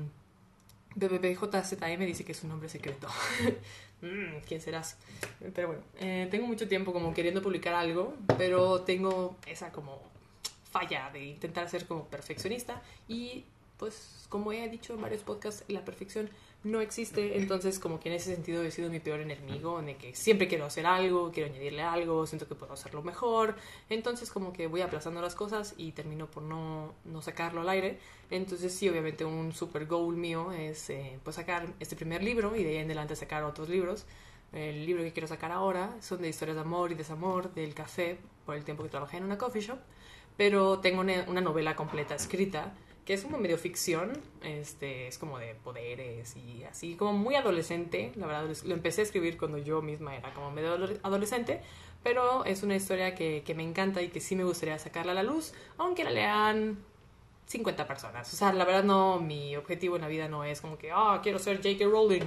BBBJZM 0.94 2.06
dice 2.06 2.24
que 2.24 2.32
es 2.32 2.42
un 2.42 2.50
nombre 2.50 2.68
secreto. 2.68 3.08
Mm, 4.02 4.40
¿Quién 4.46 4.60
serás? 4.60 4.98
Pero 5.54 5.68
bueno, 5.68 5.82
eh, 5.98 6.28
tengo 6.30 6.46
mucho 6.46 6.68
tiempo 6.68 6.92
como 6.92 7.14
queriendo 7.14 7.40
publicar 7.40 7.72
algo, 7.72 8.14
pero 8.36 8.82
tengo 8.82 9.36
esa 9.46 9.72
como 9.72 10.02
falla 10.70 11.08
de 11.14 11.24
intentar 11.24 11.68
ser 11.70 11.86
como 11.86 12.04
perfeccionista 12.04 12.82
y 13.08 13.46
pues 13.78 14.26
como 14.28 14.52
he 14.52 14.68
dicho 14.68 14.94
en 14.94 15.00
varios 15.00 15.22
podcasts, 15.22 15.64
la 15.68 15.84
perfección 15.84 16.28
no 16.66 16.80
existe, 16.80 17.38
entonces 17.38 17.78
como 17.78 18.00
que 18.00 18.08
en 18.08 18.16
ese 18.16 18.34
sentido 18.34 18.62
he 18.62 18.70
sido 18.70 18.90
mi 18.90 19.00
peor 19.00 19.20
enemigo, 19.20 19.78
en 19.78 19.90
el 19.90 19.96
que 19.96 20.14
siempre 20.14 20.48
quiero 20.48 20.66
hacer 20.66 20.84
algo, 20.84 21.30
quiero 21.32 21.48
añadirle 21.48 21.82
algo, 21.82 22.26
siento 22.26 22.48
que 22.48 22.54
puedo 22.54 22.72
hacerlo 22.72 23.02
mejor, 23.02 23.54
entonces 23.88 24.30
como 24.30 24.52
que 24.52 24.66
voy 24.66 24.80
aplazando 24.80 25.20
las 25.22 25.34
cosas 25.34 25.74
y 25.76 25.92
termino 25.92 26.30
por 26.30 26.42
no, 26.42 26.92
no 27.04 27.22
sacarlo 27.22 27.60
al 27.60 27.68
aire, 27.68 27.98
entonces 28.30 28.74
sí, 28.74 28.88
obviamente 28.88 29.24
un 29.24 29.52
super 29.52 29.86
goal 29.86 30.16
mío 30.16 30.52
es 30.52 30.90
eh, 30.90 31.18
pues 31.22 31.36
sacar 31.36 31.72
este 31.78 31.94
primer 31.94 32.22
libro 32.22 32.56
y 32.56 32.64
de 32.64 32.70
ahí 32.70 32.76
en 32.76 32.86
adelante 32.86 33.16
sacar 33.16 33.44
otros 33.44 33.68
libros, 33.68 34.04
el 34.52 34.86
libro 34.86 35.02
que 35.02 35.12
quiero 35.12 35.28
sacar 35.28 35.52
ahora 35.52 35.96
son 36.00 36.22
de 36.22 36.28
historias 36.28 36.56
de 36.56 36.62
amor 36.62 36.90
y 36.92 36.94
desamor 36.94 37.54
del 37.54 37.74
café 37.74 38.18
por 38.44 38.56
el 38.56 38.64
tiempo 38.64 38.82
que 38.82 38.88
trabajé 38.88 39.18
en 39.18 39.24
una 39.24 39.38
coffee 39.38 39.62
shop, 39.62 39.78
pero 40.36 40.80
tengo 40.80 41.00
una 41.00 41.40
novela 41.40 41.76
completa 41.76 42.14
escrita 42.14 42.74
que 43.06 43.14
es 43.14 43.22
como 43.22 43.38
medio 43.38 43.56
ficción, 43.56 44.12
este, 44.42 45.06
es 45.06 45.16
como 45.16 45.38
de 45.38 45.54
poderes 45.54 46.36
y 46.36 46.64
así, 46.64 46.96
como 46.96 47.12
muy 47.12 47.36
adolescente, 47.36 48.12
la 48.16 48.26
verdad, 48.26 48.54
lo 48.64 48.74
empecé 48.74 49.00
a 49.02 49.04
escribir 49.04 49.38
cuando 49.38 49.58
yo 49.58 49.80
misma 49.80 50.16
era 50.16 50.34
como 50.34 50.50
medio 50.50 50.72
adolescente, 51.04 51.60
pero 52.02 52.44
es 52.44 52.64
una 52.64 52.74
historia 52.74 53.14
que, 53.14 53.44
que 53.46 53.54
me 53.54 53.62
encanta 53.62 54.02
y 54.02 54.08
que 54.08 54.20
sí 54.20 54.34
me 54.34 54.42
gustaría 54.42 54.76
sacarla 54.80 55.12
a 55.12 55.14
la 55.14 55.22
luz, 55.22 55.54
aunque 55.78 56.02
la 56.02 56.10
lean 56.10 56.78
50 57.46 57.86
personas. 57.86 58.32
O 58.34 58.36
sea, 58.36 58.52
la 58.52 58.64
verdad 58.64 58.82
no, 58.82 59.20
mi 59.20 59.54
objetivo 59.54 59.94
en 59.94 60.02
la 60.02 60.08
vida 60.08 60.26
no 60.26 60.42
es 60.42 60.60
como 60.60 60.76
que, 60.76 60.90
ah, 60.92 61.20
quiero 61.22 61.38
ser 61.38 61.58
J.K. 61.58 61.84
Rowling, 61.84 62.22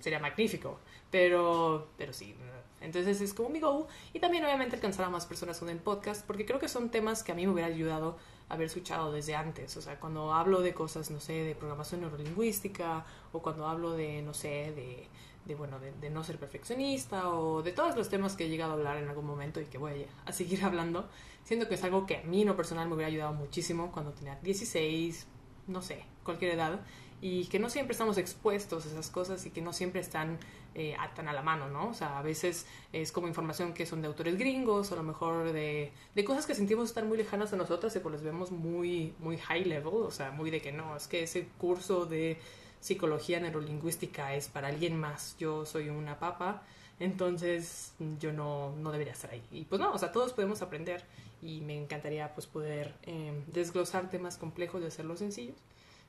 sería 0.00 0.18
magnífico, 0.18 0.78
pero, 1.10 1.88
pero 1.98 2.14
sí, 2.14 2.34
entonces 2.80 3.20
es 3.20 3.34
como 3.34 3.48
mi 3.48 3.60
goal. 3.60 3.84
Y 4.12 4.18
también 4.18 4.44
obviamente 4.44 4.76
alcanzar 4.76 5.04
a 5.04 5.10
más 5.10 5.26
personas 5.26 5.58
con 5.58 5.68
el 5.68 5.78
podcast, 5.78 6.26
porque 6.26 6.46
creo 6.46 6.58
que 6.58 6.68
son 6.68 6.90
temas 6.90 7.22
que 7.22 7.32
a 7.32 7.34
mí 7.34 7.46
me 7.46 7.52
hubiera 7.52 7.68
ayudado 7.68 8.16
haber 8.52 8.66
escuchado 8.66 9.10
desde 9.10 9.34
antes. 9.34 9.76
O 9.76 9.82
sea, 9.82 9.98
cuando 9.98 10.32
hablo 10.32 10.60
de 10.60 10.74
cosas, 10.74 11.10
no 11.10 11.20
sé, 11.20 11.32
de 11.32 11.54
programación 11.54 12.02
neurolingüística 12.02 13.04
o 13.32 13.40
cuando 13.40 13.66
hablo 13.66 13.92
de, 13.92 14.20
no 14.20 14.34
sé, 14.34 14.72
de, 14.76 15.08
de 15.46 15.54
bueno, 15.54 15.78
de, 15.80 16.10
no 16.10 16.22
ser 16.22 16.38
perfeccionista 16.38 17.30
o 17.30 17.62
de 17.62 17.72
todos 17.72 17.96
los 17.96 18.10
temas 18.10 18.36
que 18.36 18.44
he 18.44 18.48
llegado 18.50 18.72
a 18.72 18.74
hablar 18.74 18.98
en 18.98 19.08
algún 19.08 19.24
momento 19.24 19.58
y 19.60 19.64
que 19.64 19.78
voy 19.78 20.06
a, 20.26 20.32
seguir 20.32 20.64
hablando, 20.66 21.08
siento 21.44 21.66
que 21.66 21.76
es 21.76 21.84
algo 21.84 22.04
que 22.06 22.18
a 22.18 22.22
mí 22.24 22.42
en 22.42 22.48
lo 22.48 22.56
personal 22.56 22.88
me 22.88 22.94
hubiera 22.94 23.08
ayudado 23.08 23.32
muchísimo 23.32 23.90
cuando 23.90 24.12
tenía 24.12 24.38
16, 24.42 25.26
no 25.68 25.80
sé, 25.80 26.04
cualquier 26.22 26.52
edad 26.52 26.80
y 27.22 27.46
que 27.46 27.58
no 27.58 27.70
siempre 27.70 27.92
estamos 27.92 28.18
expuestos 28.18 28.84
a 28.84 28.88
esas 28.88 29.08
cosas 29.08 29.46
y 29.46 29.50
que 29.50 29.62
no 29.62 29.72
siempre 29.72 30.02
están 30.02 30.38
eh, 30.74 30.96
tan 31.14 31.28
a 31.28 31.32
la 31.32 31.42
mano, 31.42 31.68
¿no? 31.68 31.88
O 31.88 31.94
sea, 31.94 32.18
a 32.18 32.22
veces 32.22 32.66
es 32.92 33.12
como 33.12 33.28
información 33.28 33.74
que 33.74 33.86
son 33.86 34.00
de 34.00 34.08
autores 34.08 34.38
gringos 34.38 34.90
o 34.90 34.94
a 34.94 34.96
lo 34.96 35.02
mejor 35.02 35.52
de, 35.52 35.92
de 36.14 36.24
cosas 36.24 36.46
que 36.46 36.54
sentimos 36.54 36.88
estar 36.88 37.04
muy 37.04 37.18
lejanas 37.18 37.52
a 37.52 37.56
nosotras 37.56 37.94
y 37.96 38.00
pues 38.00 38.12
las 38.14 38.22
vemos 38.22 38.50
muy, 38.50 39.14
muy 39.18 39.38
high 39.38 39.64
level, 39.64 39.94
o 39.94 40.10
sea, 40.10 40.30
muy 40.30 40.50
de 40.50 40.60
que 40.60 40.72
no, 40.72 40.96
es 40.96 41.06
que 41.06 41.22
ese 41.24 41.46
curso 41.58 42.06
de 42.06 42.38
psicología 42.80 43.38
neurolingüística 43.40 44.34
es 44.34 44.48
para 44.48 44.68
alguien 44.68 44.98
más, 44.98 45.36
yo 45.38 45.64
soy 45.64 45.88
una 45.88 46.18
papa, 46.18 46.62
entonces 46.98 47.92
yo 48.20 48.32
no, 48.32 48.74
no 48.76 48.90
debería 48.92 49.12
estar 49.12 49.30
ahí. 49.30 49.42
Y 49.50 49.64
pues 49.64 49.80
no, 49.80 49.92
o 49.92 49.98
sea, 49.98 50.12
todos 50.12 50.32
podemos 50.32 50.62
aprender 50.62 51.04
y 51.42 51.60
me 51.60 51.76
encantaría 51.76 52.32
pues 52.34 52.46
poder 52.46 52.94
eh, 53.02 53.42
desglosar 53.48 54.08
temas 54.10 54.36
complejos 54.36 54.82
y 54.82 54.86
hacerlos 54.86 55.18
sencillos. 55.18 55.56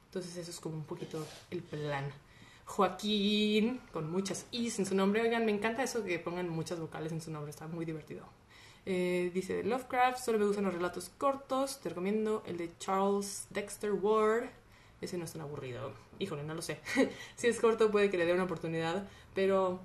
Entonces 0.05 0.37
eso 0.37 0.51
es 0.51 0.59
como 0.59 0.75
un 0.75 0.83
poquito 0.83 1.25
el 1.49 1.61
plan. 1.61 2.05
Joaquín, 2.65 3.81
con 3.91 4.11
muchas 4.11 4.45
I's 4.51 4.79
en 4.79 4.85
su 4.85 4.95
nombre. 4.95 5.21
Oigan, 5.21 5.45
me 5.45 5.51
encanta 5.51 5.83
eso 5.83 6.03
que 6.03 6.19
pongan 6.19 6.49
muchas 6.49 6.79
vocales 6.79 7.11
en 7.11 7.21
su 7.21 7.31
nombre, 7.31 7.49
está 7.49 7.67
muy 7.67 7.85
divertido. 7.85 8.25
Eh, 8.85 9.31
dice 9.33 9.63
Lovecraft, 9.63 10.19
solo 10.19 10.39
me 10.39 10.45
gustan 10.45 10.65
los 10.65 10.73
relatos 10.73 11.09
cortos. 11.17 11.79
Te 11.79 11.89
recomiendo 11.89 12.43
el 12.45 12.57
de 12.57 12.71
Charles 12.79 13.47
Dexter 13.49 13.93
Ward. 13.93 14.49
Ese 15.01 15.17
no 15.17 15.25
es 15.25 15.33
tan 15.33 15.41
aburrido. 15.41 15.93
Híjole, 16.19 16.43
no 16.43 16.53
lo 16.53 16.61
sé. 16.61 16.79
si 17.35 17.47
es 17.47 17.59
corto, 17.59 17.91
puede 17.91 18.09
que 18.09 18.17
le 18.17 18.25
dé 18.25 18.33
una 18.33 18.43
oportunidad. 18.43 19.07
Pero 19.33 19.79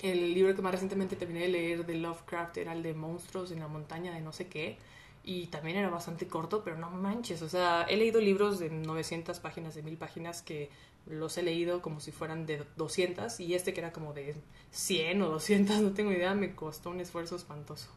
el 0.00 0.34
libro 0.34 0.54
que 0.54 0.62
más 0.62 0.72
recientemente 0.72 1.16
terminé 1.16 1.40
de 1.40 1.48
leer 1.48 1.86
de 1.86 1.94
Lovecraft 1.94 2.58
era 2.58 2.72
el 2.72 2.82
de 2.82 2.94
Monstruos 2.94 3.50
en 3.52 3.60
la 3.60 3.68
montaña 3.68 4.12
de 4.12 4.20
no 4.20 4.32
sé 4.32 4.48
qué 4.48 4.78
y 5.24 5.46
también 5.46 5.78
era 5.78 5.88
bastante 5.88 6.26
corto, 6.26 6.62
pero 6.62 6.76
no 6.76 6.90
manches, 6.90 7.40
o 7.40 7.48
sea, 7.48 7.86
he 7.88 7.96
leído 7.96 8.20
libros 8.20 8.58
de 8.58 8.68
900 8.68 9.40
páginas, 9.40 9.74
de 9.74 9.82
1000 9.82 9.96
páginas 9.96 10.42
que 10.42 10.68
los 11.06 11.36
he 11.38 11.42
leído 11.42 11.82
como 11.82 12.00
si 12.00 12.12
fueran 12.12 12.46
de 12.46 12.64
200 12.76 13.40
y 13.40 13.54
este 13.54 13.72
que 13.74 13.80
era 13.80 13.92
como 13.92 14.12
de 14.12 14.34
100 14.70 15.22
o 15.22 15.28
200, 15.28 15.80
no 15.82 15.92
tengo 15.92 16.12
idea, 16.12 16.34
me 16.34 16.54
costó 16.54 16.90
un 16.90 17.00
esfuerzo 17.00 17.36
espantoso. 17.36 17.88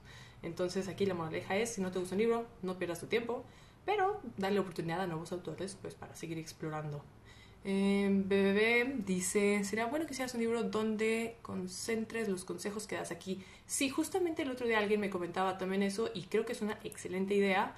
Entonces 0.43 0.88
aquí 0.88 1.06
la 1.06 1.13
moraleja 1.13 1.58
es, 1.58 1.74
si 1.74 1.82
no 1.82 1.91
te 1.91 2.00
gusta 2.00 2.15
un 2.15 2.22
libro, 2.22 2.46
no 2.62 2.78
pierdas 2.78 3.00
tu 3.00 3.08
tiempo, 3.08 3.43
pero 3.86 4.22
dale 4.38 4.60
oportunidad 4.60 5.02
a 5.02 5.08
nuevos 5.08 5.32
autores 5.32 5.78
pues 5.82 5.96
para 5.96 6.15
seguir 6.15 6.38
explorando 6.38 7.04
eh, 7.70 8.08
BBB 8.10 9.06
dice, 9.06 9.62
sería 9.65 9.88
bueno 9.88 10.06
que 10.06 10.13
hicieras 10.13 10.34
un 10.36 10.39
libro 10.39 10.63
donde 10.63 11.36
concentres 11.41 12.30
los 12.30 12.46
consejos 12.46 12.88
que 12.88 12.96
das 12.96 13.12
aquí. 13.12 13.43
Sí, 13.65 13.89
justamente 13.89 14.43
el 14.43 14.52
otro 14.52 14.67
día 14.67 14.80
alguien 14.80 15.02
me 15.02 15.10
comentaba 15.10 15.58
también 15.58 15.84
eso 15.84 16.10
y 16.13 16.24
creo 16.24 16.46
que 16.46 16.54
es 16.54 16.62
una 16.62 16.80
excelente 16.86 17.34
idea, 17.34 17.76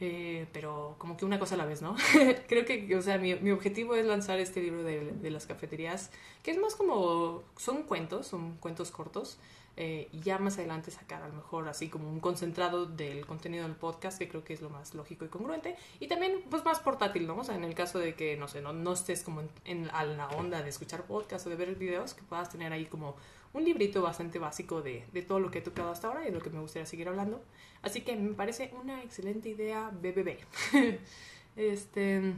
eh, 0.00 0.46
pero 0.52 0.94
como 0.98 1.16
que 1.16 1.24
una 1.24 1.38
cosa 1.38 1.54
a 1.54 1.58
la 1.58 1.64
vez, 1.64 1.82
¿no? 1.82 1.96
creo 2.48 2.64
que, 2.64 2.94
o 2.96 3.02
sea, 3.02 3.18
mi, 3.18 3.34
mi, 3.36 3.50
objetivo 3.50 3.94
es 3.94 4.06
lanzar 4.06 4.38
este 4.38 4.62
libro 4.62 4.82
de, 4.82 5.12
de 5.12 5.30
las 5.30 5.46
cafeterías, 5.46 6.10
que 6.42 6.50
es 6.50 6.58
más 6.58 6.74
como, 6.74 7.42
son 7.56 7.82
cuentos, 7.84 8.26
son 8.26 8.56
cuentos 8.56 8.90
cortos. 8.90 9.38
Eh, 9.78 10.08
y 10.10 10.20
ya 10.20 10.38
más 10.38 10.56
adelante 10.56 10.90
sacar 10.90 11.22
a 11.22 11.28
lo 11.28 11.34
mejor 11.34 11.68
así 11.68 11.88
como 11.88 12.08
un 12.08 12.18
concentrado 12.18 12.86
del 12.86 13.26
contenido 13.26 13.64
del 13.64 13.76
podcast, 13.76 14.18
que 14.18 14.26
creo 14.26 14.42
que 14.42 14.54
es 14.54 14.62
lo 14.62 14.70
más 14.70 14.94
lógico 14.94 15.26
y 15.26 15.28
congruente, 15.28 15.76
y 16.00 16.08
también 16.08 16.40
pues 16.48 16.64
más 16.64 16.80
portátil, 16.80 17.26
¿no? 17.26 17.36
O 17.36 17.44
sea, 17.44 17.56
en 17.56 17.64
el 17.64 17.74
caso 17.74 17.98
de 17.98 18.14
que, 18.14 18.38
no 18.38 18.48
sé, 18.48 18.62
no, 18.62 18.72
no 18.72 18.94
estés 18.94 19.22
como 19.22 19.42
en, 19.66 19.90
a 19.90 20.04
la 20.04 20.28
onda 20.28 20.62
de 20.62 20.70
escuchar 20.70 21.04
podcast 21.04 21.46
o 21.46 21.50
de 21.50 21.56
ver 21.56 21.74
videos, 21.74 22.14
que 22.14 22.22
puedas 22.22 22.48
tener 22.48 22.72
ahí 22.72 22.86
como 22.86 23.16
un 23.56 23.64
librito 23.64 24.02
bastante 24.02 24.38
básico 24.38 24.82
de, 24.82 25.04
de 25.12 25.22
todo 25.22 25.40
lo 25.40 25.50
que 25.50 25.58
he 25.58 25.62
tocado 25.62 25.90
hasta 25.90 26.08
ahora 26.08 26.22
y 26.22 26.26
de 26.26 26.32
lo 26.32 26.40
que 26.40 26.50
me 26.50 26.60
gustaría 26.60 26.84
seguir 26.84 27.08
hablando. 27.08 27.42
Así 27.80 28.02
que 28.02 28.14
me 28.14 28.34
parece 28.34 28.70
una 28.80 29.02
excelente 29.02 29.48
idea 29.48 29.90
BBB. 29.90 30.38
este... 31.56 32.34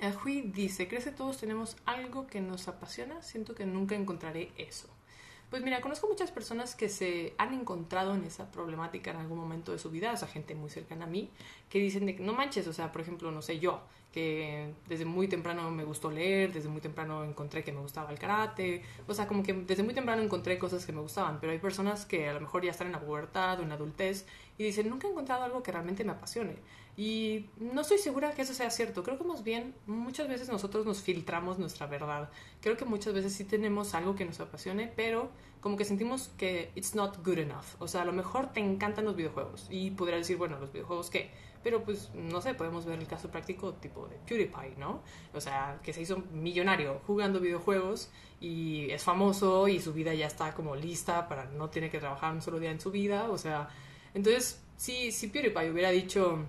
Ahui 0.00 0.42
dice, 0.42 0.86
¿crees 0.86 1.04
que 1.04 1.10
todos 1.10 1.38
tenemos 1.38 1.76
algo 1.84 2.28
que 2.28 2.40
nos 2.40 2.68
apasiona? 2.68 3.20
Siento 3.20 3.56
que 3.56 3.66
nunca 3.66 3.96
encontraré 3.96 4.52
eso. 4.56 4.88
Pues 5.50 5.62
mira, 5.62 5.80
conozco 5.80 6.06
muchas 6.06 6.30
personas 6.30 6.74
que 6.74 6.90
se 6.90 7.32
han 7.38 7.54
encontrado 7.54 8.14
en 8.14 8.22
esa 8.24 8.50
problemática 8.50 9.12
en 9.12 9.16
algún 9.16 9.38
momento 9.38 9.72
de 9.72 9.78
su 9.78 9.90
vida, 9.90 10.12
o 10.12 10.16
sea, 10.16 10.28
gente 10.28 10.54
muy 10.54 10.68
cercana 10.68 11.06
a 11.06 11.08
mí, 11.08 11.30
que 11.70 11.78
dicen 11.78 12.04
de 12.04 12.14
que 12.14 12.22
no 12.22 12.34
manches, 12.34 12.66
o 12.66 12.72
sea, 12.74 12.92
por 12.92 13.00
ejemplo, 13.00 13.30
no 13.30 13.40
sé, 13.40 13.58
yo, 13.58 13.80
que 14.12 14.74
desde 14.88 15.06
muy 15.06 15.26
temprano 15.26 15.70
me 15.70 15.84
gustó 15.84 16.10
leer, 16.10 16.52
desde 16.52 16.68
muy 16.68 16.82
temprano 16.82 17.24
encontré 17.24 17.64
que 17.64 17.72
me 17.72 17.80
gustaba 17.80 18.10
el 18.10 18.18
karate, 18.18 18.82
o 19.06 19.14
sea, 19.14 19.26
como 19.26 19.42
que 19.42 19.54
desde 19.54 19.82
muy 19.82 19.94
temprano 19.94 20.20
encontré 20.20 20.58
cosas 20.58 20.84
que 20.84 20.92
me 20.92 21.00
gustaban, 21.00 21.40
pero 21.40 21.52
hay 21.52 21.58
personas 21.58 22.04
que 22.04 22.28
a 22.28 22.34
lo 22.34 22.40
mejor 22.40 22.62
ya 22.62 22.70
están 22.70 22.88
en 22.88 22.92
la 22.92 23.00
pubertad 23.00 23.58
o 23.60 23.62
en 23.62 23.70
la 23.70 23.76
adultez 23.76 24.26
y 24.58 24.64
dicen, 24.64 24.90
nunca 24.90 25.06
he 25.06 25.10
encontrado 25.10 25.44
algo 25.44 25.62
que 25.62 25.72
realmente 25.72 26.04
me 26.04 26.12
apasione. 26.12 26.56
Y 26.96 27.46
no 27.58 27.82
estoy 27.82 27.98
segura 27.98 28.32
que 28.32 28.42
eso 28.42 28.52
sea 28.52 28.70
cierto. 28.70 29.04
Creo 29.04 29.16
que 29.16 29.22
más 29.22 29.44
bien 29.44 29.72
muchas 29.86 30.26
veces 30.26 30.48
nosotros 30.48 30.84
nos 30.84 31.00
filtramos 31.00 31.56
nuestra 31.56 31.86
verdad. 31.86 32.28
Creo 32.60 32.76
que 32.76 32.84
muchas 32.84 33.14
veces 33.14 33.32
sí 33.32 33.44
tenemos 33.44 33.94
algo 33.94 34.16
que 34.16 34.24
nos 34.24 34.40
apasione, 34.40 34.92
pero 34.96 35.30
como 35.60 35.76
que 35.76 35.84
sentimos 35.84 36.30
que 36.36 36.72
it's 36.74 36.96
not 36.96 37.24
good 37.24 37.38
enough. 37.38 37.66
O 37.78 37.86
sea, 37.86 38.02
a 38.02 38.04
lo 38.04 38.12
mejor 38.12 38.52
te 38.52 38.58
encantan 38.58 39.04
los 39.04 39.14
videojuegos 39.14 39.68
y 39.70 39.92
podría 39.92 40.16
decir, 40.18 40.36
bueno, 40.36 40.58
los 40.58 40.72
videojuegos 40.72 41.08
qué. 41.08 41.30
Pero 41.62 41.84
pues, 41.84 42.10
no 42.14 42.40
sé, 42.40 42.54
podemos 42.54 42.84
ver 42.84 42.98
el 42.98 43.06
caso 43.06 43.30
práctico 43.30 43.74
tipo 43.74 44.08
de 44.08 44.16
PewDiePie, 44.26 44.76
¿no? 44.76 45.02
O 45.34 45.40
sea, 45.40 45.78
que 45.84 45.92
se 45.92 46.02
hizo 46.02 46.24
millonario 46.32 47.00
jugando 47.06 47.38
videojuegos 47.38 48.10
y 48.40 48.90
es 48.90 49.04
famoso 49.04 49.68
y 49.68 49.80
su 49.80 49.92
vida 49.92 50.14
ya 50.14 50.26
está 50.26 50.52
como 50.52 50.74
lista 50.74 51.28
para 51.28 51.44
no 51.44 51.70
tener 51.70 51.90
que 51.90 51.98
trabajar 51.98 52.32
un 52.32 52.42
solo 52.42 52.58
día 52.58 52.70
en 52.70 52.80
su 52.80 52.90
vida. 52.90 53.30
O 53.30 53.38
sea, 53.38 53.68
entonces, 54.18 54.60
si, 54.76 55.12
si 55.12 55.28
PewDiePie 55.28 55.70
hubiera 55.70 55.90
dicho 55.90 56.46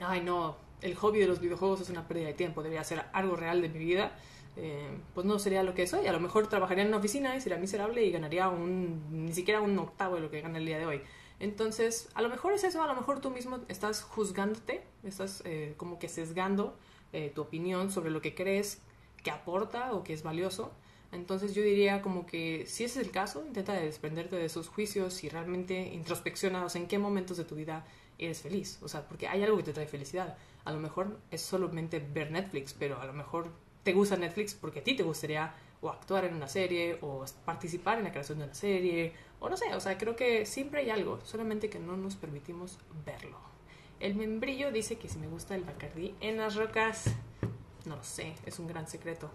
ay 0.00 0.22
no, 0.22 0.56
el 0.82 0.94
hobby 0.94 1.20
de 1.20 1.26
los 1.26 1.40
videojuegos 1.40 1.80
es 1.80 1.90
una 1.90 2.06
pérdida 2.06 2.28
de 2.28 2.34
tiempo, 2.34 2.62
debería 2.62 2.84
ser 2.84 3.04
algo 3.12 3.36
real 3.36 3.62
de 3.62 3.68
mi 3.68 3.78
vida, 3.78 4.16
eh, 4.56 4.98
pues 5.14 5.26
no 5.26 5.38
sería 5.38 5.62
lo 5.62 5.74
que 5.74 5.86
soy. 5.86 6.06
A 6.06 6.12
lo 6.12 6.20
mejor 6.20 6.48
trabajaría 6.48 6.82
en 6.82 6.88
una 6.88 6.98
oficina 6.98 7.36
y 7.36 7.40
sería 7.40 7.58
miserable 7.58 8.04
y 8.04 8.10
ganaría 8.10 8.48
un, 8.48 9.26
ni 9.26 9.32
siquiera 9.32 9.60
un 9.60 9.78
octavo 9.78 10.16
de 10.16 10.20
lo 10.22 10.30
que 10.30 10.40
gana 10.40 10.58
el 10.58 10.66
día 10.66 10.78
de 10.78 10.86
hoy. 10.86 11.02
Entonces, 11.38 12.08
a 12.14 12.22
lo 12.22 12.28
mejor 12.28 12.54
es 12.54 12.64
eso, 12.64 12.82
a 12.82 12.86
lo 12.86 12.94
mejor 12.94 13.20
tú 13.20 13.30
mismo 13.30 13.60
estás 13.68 14.02
juzgándote, 14.02 14.82
estás 15.04 15.42
eh, 15.44 15.74
como 15.76 15.98
que 15.98 16.08
sesgando 16.08 16.78
eh, 17.12 17.30
tu 17.34 17.42
opinión 17.42 17.90
sobre 17.90 18.10
lo 18.10 18.22
que 18.22 18.34
crees 18.34 18.80
que 19.22 19.30
aporta 19.30 19.92
o 19.92 20.02
que 20.02 20.14
es 20.14 20.22
valioso. 20.22 20.72
Entonces 21.12 21.54
yo 21.54 21.62
diría 21.62 22.02
como 22.02 22.26
que 22.26 22.66
si 22.66 22.84
ese 22.84 23.00
es 23.00 23.06
el 23.06 23.12
caso, 23.12 23.44
intenta 23.46 23.72
desprenderte 23.72 24.36
de 24.36 24.44
esos 24.44 24.68
juicios 24.68 25.24
y 25.24 25.28
realmente 25.28 25.94
introspecciona, 25.94 26.66
en 26.74 26.86
qué 26.86 26.98
momentos 26.98 27.36
de 27.36 27.44
tu 27.44 27.54
vida 27.54 27.84
eres 28.18 28.42
feliz. 28.42 28.78
O 28.82 28.88
sea, 28.88 29.06
porque 29.06 29.28
hay 29.28 29.42
algo 29.42 29.56
que 29.56 29.62
te 29.62 29.72
trae 29.72 29.86
felicidad. 29.86 30.36
A 30.64 30.72
lo 30.72 30.78
mejor 30.78 31.18
es 31.30 31.42
solamente 31.42 32.00
ver 32.00 32.30
Netflix, 32.30 32.74
pero 32.74 33.00
a 33.00 33.06
lo 33.06 33.12
mejor 33.12 33.50
te 33.82 33.92
gusta 33.92 34.16
Netflix 34.16 34.54
porque 34.54 34.80
a 34.80 34.84
ti 34.84 34.96
te 34.96 35.02
gustaría 35.02 35.54
o 35.80 35.90
actuar 35.90 36.24
en 36.24 36.34
una 36.34 36.48
serie 36.48 36.98
o 37.02 37.24
participar 37.44 37.98
en 37.98 38.04
la 38.04 38.10
creación 38.10 38.38
de 38.38 38.44
una 38.44 38.54
serie 38.54 39.12
o 39.38 39.48
no 39.48 39.56
sé, 39.56 39.74
o 39.74 39.80
sea, 39.80 39.98
creo 39.98 40.16
que 40.16 40.46
siempre 40.46 40.80
hay 40.80 40.90
algo, 40.90 41.20
solamente 41.24 41.68
que 41.68 41.78
no 41.78 41.96
nos 41.96 42.16
permitimos 42.16 42.78
verlo. 43.04 43.38
El 44.00 44.14
membrillo 44.14 44.72
dice 44.72 44.96
que 44.96 45.08
si 45.08 45.18
me 45.18 45.26
gusta 45.26 45.54
el 45.54 45.64
Bacardí 45.64 46.14
en 46.20 46.38
las 46.38 46.54
rocas, 46.54 47.14
no 47.84 47.96
lo 47.96 48.02
sé, 48.02 48.34
es 48.44 48.58
un 48.58 48.66
gran 48.66 48.88
secreto. 48.88 49.30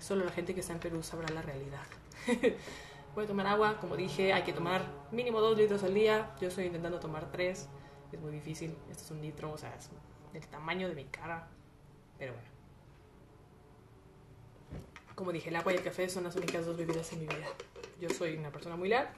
Solo 0.00 0.24
la 0.24 0.30
gente 0.30 0.54
que 0.54 0.60
está 0.60 0.72
en 0.72 0.80
Perú 0.80 1.02
sabrá 1.02 1.28
la 1.34 1.42
realidad. 1.42 1.84
Voy 3.14 3.24
a 3.24 3.26
tomar 3.26 3.46
agua, 3.46 3.78
como 3.80 3.96
dije, 3.96 4.32
hay 4.32 4.42
que 4.42 4.52
tomar 4.52 4.84
mínimo 5.10 5.40
dos 5.40 5.56
litros 5.56 5.82
al 5.82 5.94
día. 5.94 6.34
Yo 6.40 6.48
estoy 6.48 6.66
intentando 6.66 7.00
tomar 7.00 7.30
tres, 7.32 7.68
es 8.12 8.20
muy 8.20 8.30
difícil. 8.30 8.76
Esto 8.90 9.04
es 9.04 9.10
un 9.10 9.20
litro, 9.20 9.52
o 9.52 9.58
sea, 9.58 9.74
es 9.74 9.90
el 10.34 10.46
tamaño 10.46 10.88
de 10.88 10.94
mi 10.94 11.04
cara. 11.04 11.48
Pero 12.18 12.32
bueno. 12.32 12.48
Como 15.14 15.32
dije, 15.32 15.48
el 15.48 15.56
agua 15.56 15.72
y 15.72 15.76
el 15.76 15.82
café 15.82 16.08
son 16.08 16.24
las 16.24 16.36
únicas 16.36 16.64
dos 16.64 16.76
bebidas 16.76 17.12
en 17.12 17.20
mi 17.20 17.26
vida. 17.26 17.48
Yo 18.00 18.08
soy 18.10 18.36
una 18.36 18.52
persona 18.52 18.76
muy 18.76 18.88
leal. 18.88 19.08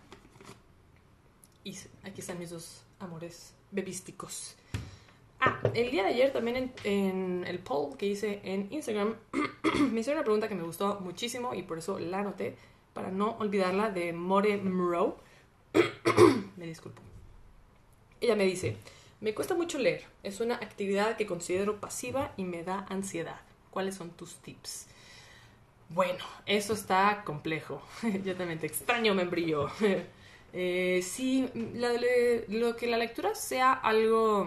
Y 1.63 1.77
aquí 2.03 2.21
están 2.21 2.39
mis 2.39 2.51
dos 2.51 2.85
amores 2.99 3.55
bebísticos. 3.71 4.57
Ah, 5.41 5.59
el 5.73 5.91
día 5.91 6.03
de 6.03 6.11
ayer 6.11 6.33
también 6.33 6.73
en, 6.85 7.45
el 7.47 7.59
poll 7.61 7.97
que 7.97 8.05
hice 8.07 8.41
en 8.45 8.69
Instagram 8.71 9.17
me 9.91 10.01
hicieron 10.01 10.19
una 10.19 10.25
pregunta 10.25 10.49
que 10.49 10.55
me 10.55 10.63
gustó 10.63 11.01
muchísimo 11.01 11.55
y 11.55 11.63
por 11.63 11.79
eso 11.79 11.99
la 11.99 12.19
anoté 12.19 12.57
para 12.93 13.11
no 13.11 13.37
olvidarla 13.39 13.91
de 13.91 14.13
More 14.13 14.59
Mro. 14.59 15.17
me 16.57 16.67
disculpo. 16.67 17.01
Ella 18.21 18.37
me 18.37 18.45
dice, 18.45 18.77
me 19.21 19.35
cuesta 19.35 19.55
mucho 19.55 19.79
leer, 19.79 20.05
es 20.23 20.41
una 20.41 20.57
actividad 20.57 21.17
que 21.17 21.25
considero 21.25 21.81
pasiva 21.81 22.35
y 22.37 22.45
me 22.45 22.63
da 22.63 22.85
ansiedad. 22.91 23.41
¿Cuáles 23.71 23.95
son 23.95 24.11
tus 24.11 24.37
tips? 24.37 24.89
Bueno, 25.89 26.25
eso 26.45 26.75
está 26.75 27.23
complejo. 27.25 27.83
Yo 28.25 28.37
también 28.37 28.59
te 28.59 28.67
extraño, 28.67 29.15
membrillo. 29.15 29.69
eh, 30.53 31.01
sí, 31.03 31.49
lo 31.55 32.77
que 32.77 32.87
la 32.87 32.99
lectura 32.99 33.35
sea 33.35 33.73
algo... 33.73 34.47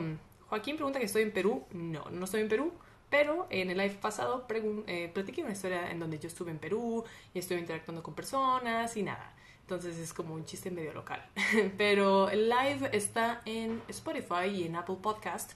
Joaquín 0.54 0.76
pregunta 0.76 1.00
que 1.00 1.06
estoy 1.06 1.24
en 1.24 1.32
Perú. 1.32 1.64
No, 1.72 2.06
no 2.12 2.26
estoy 2.26 2.42
en 2.42 2.48
Perú. 2.48 2.72
Pero 3.10 3.48
en 3.50 3.72
el 3.72 3.78
live 3.80 3.98
pasado 4.00 4.46
eh, 4.86 5.10
platiqué 5.12 5.42
una 5.42 5.54
historia 5.54 5.90
en 5.90 6.00
donde 6.00 6.20
yo 6.20 6.28
estuve 6.28 6.52
en 6.52 6.60
Perú 6.60 7.04
y 7.34 7.40
estuve 7.40 7.58
interactuando 7.58 8.04
con 8.04 8.14
personas 8.14 8.96
y 8.96 9.02
nada. 9.02 9.34
Entonces 9.62 9.98
es 9.98 10.14
como 10.14 10.36
un 10.36 10.46
chiste 10.46 10.70
medio 10.70 10.94
local. 10.94 11.26
Pero 11.80 12.30
el 12.30 12.50
live 12.50 12.88
está 12.94 13.42
en 13.46 13.82
Spotify 13.88 14.46
y 14.54 14.66
en 14.66 14.76
Apple 14.76 14.98
Podcast 15.02 15.54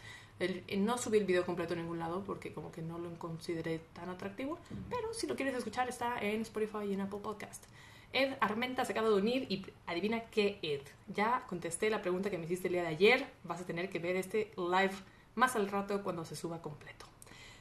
no 0.77 0.97
subí 0.97 1.19
el 1.19 1.25
video 1.25 1.45
completo 1.45 1.75
en 1.75 1.81
ningún 1.81 1.99
lado 1.99 2.23
porque 2.23 2.51
como 2.51 2.71
que 2.71 2.81
no 2.81 2.97
lo 2.97 3.13
consideré 3.19 3.79
tan 3.93 4.09
atractivo, 4.09 4.59
pero 4.87 5.11
si 5.11 5.25
lo 5.25 5.35
quieres 5.35 5.55
escuchar 5.55 5.89
está 5.89 6.19
en 6.21 6.41
Spotify 6.43 6.85
y 6.89 6.93
en 6.93 7.01
Apple 7.01 7.21
Podcast. 7.23 7.65
Ed 8.13 8.35
Armenta 8.39 8.85
se 8.85 8.93
acaba 8.93 9.09
de 9.09 9.15
unir 9.15 9.45
y 9.49 9.65
adivina 9.85 10.21
qué 10.21 10.59
Ed. 10.61 10.81
Ya 11.07 11.45
contesté 11.47 11.89
la 11.89 12.01
pregunta 12.01 12.29
que 12.29 12.37
me 12.37 12.45
hiciste 12.45 12.67
el 12.67 12.73
día 12.73 12.83
de 12.83 12.89
ayer, 12.89 13.27
vas 13.43 13.61
a 13.61 13.65
tener 13.65 13.89
que 13.89 13.99
ver 13.99 14.15
este 14.15 14.51
live 14.57 14.93
más 15.35 15.55
al 15.55 15.67
rato 15.67 16.03
cuando 16.03 16.25
se 16.25 16.35
suba 16.35 16.61
completo. 16.61 17.05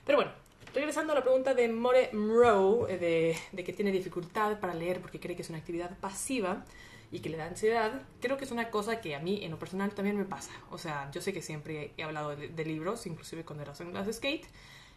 Pero 0.04 0.18
bueno, 0.18 0.32
regresando 0.74 1.12
a 1.12 1.16
la 1.16 1.22
pregunta 1.22 1.54
de 1.54 1.68
More 1.68 2.11
Mrow, 2.12 2.87
eh, 2.88 3.37
de, 3.52 3.64
que 3.64 3.72
tiene 3.72 3.92
dificultad 3.92 4.61
para 4.61 4.74
leer 4.74 5.00
porque 5.00 5.20
cree 5.20 5.37
que 5.37 5.42
es 5.42 5.48
una 5.48 5.59
actividad 5.59 5.98
pasiva, 5.98 6.64
y 7.12 7.20
que 7.20 7.28
le 7.28 7.37
da 7.37 7.46
ansiedad, 7.46 8.02
creo 8.20 8.37
que 8.37 8.44
es 8.44 8.50
una 8.50 8.70
cosa 8.70 9.00
que 9.00 9.14
a 9.14 9.20
mí 9.20 9.44
en 9.44 9.52
lo 9.52 9.59
personal 9.59 9.94
también 9.94 10.18
me 10.18 10.24
pasa. 10.24 10.50
O 10.70 10.78
sea, 10.78 11.09
yo 11.12 11.20
sé 11.20 11.32
que 11.32 11.40
siempre 11.40 11.92
he 11.96 12.02
hablado 12.02 12.35
de, 12.35 12.64
libros, 12.64 13.06
inclusive 13.06 13.44
cuando 13.44 13.62
era 13.62 13.72
en 13.78 13.90
clase 13.92 14.12
skate. 14.12 14.46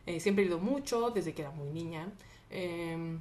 Eh, 0.05 0.19
siempre 0.19 0.43
he 0.43 0.47
leído 0.47 0.59
mucho 0.59 1.11
desde 1.11 1.33
que 1.33 1.43
era 1.43 1.51
muy 1.51 1.69
niña. 1.69 2.11
Em, 2.49 3.19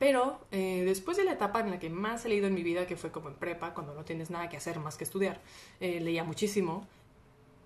pero 0.00 0.40
eh, 0.50 0.82
después 0.86 1.18
de 1.18 1.24
la 1.24 1.32
etapa 1.32 1.60
en 1.60 1.70
la 1.70 1.78
que 1.78 1.90
más 1.90 2.24
he 2.24 2.30
leído 2.30 2.46
en 2.46 2.54
mi 2.54 2.62
vida, 2.62 2.86
que 2.86 2.96
fue 2.96 3.12
como 3.12 3.28
en 3.28 3.34
prepa, 3.34 3.74
cuando 3.74 3.94
no 3.94 4.02
tienes 4.02 4.30
nada 4.30 4.48
que 4.48 4.56
hacer 4.56 4.80
más 4.80 4.96
que 4.96 5.04
estudiar, 5.04 5.42
eh, 5.78 6.00
leía 6.00 6.24
muchísimo. 6.24 6.88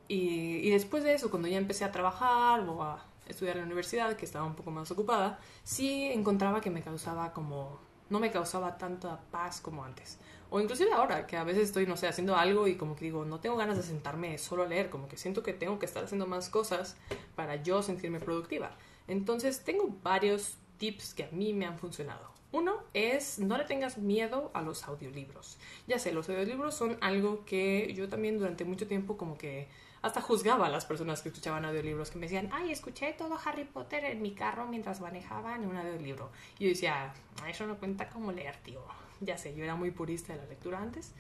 Y, 0.09 0.57
y, 0.67 0.71
después 0.71 1.05
de 1.05 1.15
eso, 1.15 1.31
cuando 1.31 1.47
ya 1.47 1.59
empecé 1.59 1.85
a 1.85 1.93
trabajar 1.93 2.69
o 2.69 2.83
a 2.83 3.07
estudiar 3.29 3.55
en 3.55 3.61
la 3.61 3.67
universidad, 3.67 4.17
que 4.17 4.25
estaba 4.25 4.45
un 4.45 4.57
poco 4.57 4.73
más 4.73 4.91
ocupada, 4.91 5.39
sí 5.63 6.07
encontraba 6.07 6.61
que 6.61 6.71
me 6.71 6.83
causaba 6.83 7.33
como... 7.33 7.79
no 8.11 8.19
me 8.19 8.33
causaba 8.33 8.79
tanta 8.79 9.21
paz 9.31 9.61
como 9.61 9.85
antes. 9.85 10.19
O 10.51 10.61
inclusive 10.61 10.93
ahora, 10.93 11.29
que 11.29 11.37
a 11.37 11.45
veces 11.45 11.69
estoy, 11.69 11.87
no 11.87 11.97
sé, 11.97 12.09
haciendo 12.09 12.35
algo 12.35 12.67
y 12.67 12.75
como 12.75 12.97
que 12.97 13.05
digo, 13.05 13.25
no 13.25 13.39
tengo 13.39 13.55
ganas 13.57 13.77
de 13.77 13.85
sentarme 13.85 14.39
solo 14.39 14.65
a 14.65 14.67
leer, 14.67 14.91
como 14.91 15.07
que 15.07 15.17
siento 15.17 15.45
que 15.45 15.53
tengo 15.53 15.79
que 15.79 15.87
estar 15.87 16.03
haciendo 16.03 16.27
más 16.27 16.49
cosas 16.49 16.97
para 17.37 17.63
yo 17.63 17.81
sentirme 17.81 18.19
productiva. 18.19 18.73
Entonces, 19.07 19.63
tengo 19.63 19.95
varios 20.03 20.59
tips 20.79 21.15
que 21.15 21.25
a 21.25 21.31
mí 21.31 21.53
me 21.53 21.67
han 21.67 21.79
funcionado. 21.79 22.33
Uno 22.53 22.85
es 22.95 23.39
no 23.39 23.59
le 23.59 23.65
tengas 23.65 23.99
miedo 23.99 24.51
a 24.55 24.63
los 24.63 24.85
audiolibros. 24.85 25.59
Ya 25.87 25.99
sé, 25.99 26.13
los 26.13 26.29
audiolibros 26.29 26.75
son 26.75 26.97
algo 27.01 27.45
que 27.45 27.93
yo 27.95 28.09
también 28.09 28.39
durante 28.39 28.65
mucho 28.65 28.87
tiempo 28.87 29.17
como 29.17 29.37
que 29.37 29.69
hasta 30.03 30.21
juzgaba 30.21 30.67
a 30.67 30.71
las 30.71 30.85
personas 30.85 31.23
que 31.23 31.31
escuchaban 31.31 31.65
audiolibros, 31.65 32.11
que 32.11 32.19
me 32.19 32.27
decían, 32.27 32.51
ay, 32.53 32.71
escuché 32.71 33.15
todo 33.15 33.39
Harry 33.45 33.65
Potter 33.65 34.05
en 34.05 34.23
mi 34.23 34.35
carro 34.35 34.67
mientras 34.67 35.01
manejaba 35.01 35.57
en 35.57 35.67
un 35.67 35.77
audiolibro. 35.77 36.31
Y 36.59 36.65
yo 36.65 36.69
decía, 36.71 37.15
eso 37.49 37.67
no 37.67 37.79
cuenta 37.79 38.09
como 38.09 38.31
leer, 38.31 38.57
tío 38.59 38.83
ya 39.21 39.39
sé, 39.39 39.55
yo 39.55 39.65
era 39.65 39.75
muy 39.75 39.91
purista 39.91 40.33
de 40.33 40.41
la 40.41 40.47
lectura 40.47 40.81
antes. 40.81 41.13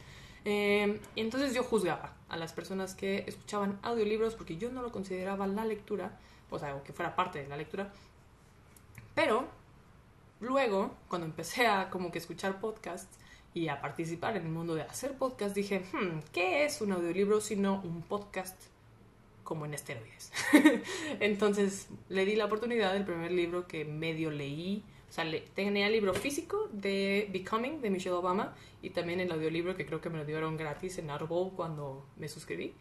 Eh, 0.44 1.00
y 1.14 1.20
entonces 1.20 1.54
yo 1.54 1.62
juzgaba 1.64 2.14
a 2.28 2.36
las 2.36 2.52
personas 2.52 2.94
que 2.94 3.24
escuchaban 3.26 3.78
audiolibros 3.82 4.34
porque 4.34 4.56
yo 4.56 4.70
no 4.70 4.82
lo 4.82 4.92
consideraba 4.92 5.46
la 5.46 5.64
lectura, 5.64 6.18
o 6.50 6.58
sea, 6.58 6.82
que 6.82 6.92
fuera 6.92 7.16
parte 7.16 7.42
de 7.42 7.48
la 7.48 7.56
lectura. 7.56 7.92
Pero 9.14 9.48
luego, 10.40 10.94
cuando 11.08 11.26
empecé 11.26 11.66
a 11.66 11.90
como 11.90 12.10
que 12.10 12.18
escuchar 12.18 12.60
podcasts 12.60 13.18
y 13.52 13.68
a 13.68 13.80
participar 13.80 14.36
en 14.36 14.44
el 14.44 14.52
mundo 14.52 14.74
de 14.74 14.82
hacer 14.82 15.16
podcasts, 15.16 15.54
dije, 15.54 15.84
hmm, 15.92 16.20
¿qué 16.32 16.64
es 16.64 16.80
un 16.80 16.92
audiolibro 16.92 17.40
sino 17.40 17.80
un 17.82 18.02
podcast 18.02 18.60
como 19.44 19.66
en 19.66 19.74
esteroides? 19.74 20.32
entonces 21.20 21.88
le 22.08 22.24
di 22.24 22.36
la 22.36 22.46
oportunidad 22.46 22.92
del 22.92 23.04
primer 23.04 23.30
libro 23.30 23.66
que 23.66 23.84
medio 23.84 24.30
leí 24.30 24.84
o 25.14 25.16
sea, 25.16 25.30
tenía 25.54 25.86
el 25.86 25.92
libro 25.92 26.12
físico 26.12 26.68
de 26.72 27.28
Becoming 27.32 27.80
de 27.80 27.88
Michelle 27.88 28.16
Obama 28.16 28.52
y 28.82 28.90
también 28.90 29.20
el 29.20 29.30
audiolibro 29.30 29.76
que 29.76 29.86
creo 29.86 30.00
que 30.00 30.10
me 30.10 30.18
lo 30.18 30.24
dieron 30.24 30.56
gratis 30.56 30.98
en 30.98 31.08
Audible 31.08 31.52
cuando 31.54 32.04
me 32.16 32.28
suscribí. 32.28 32.74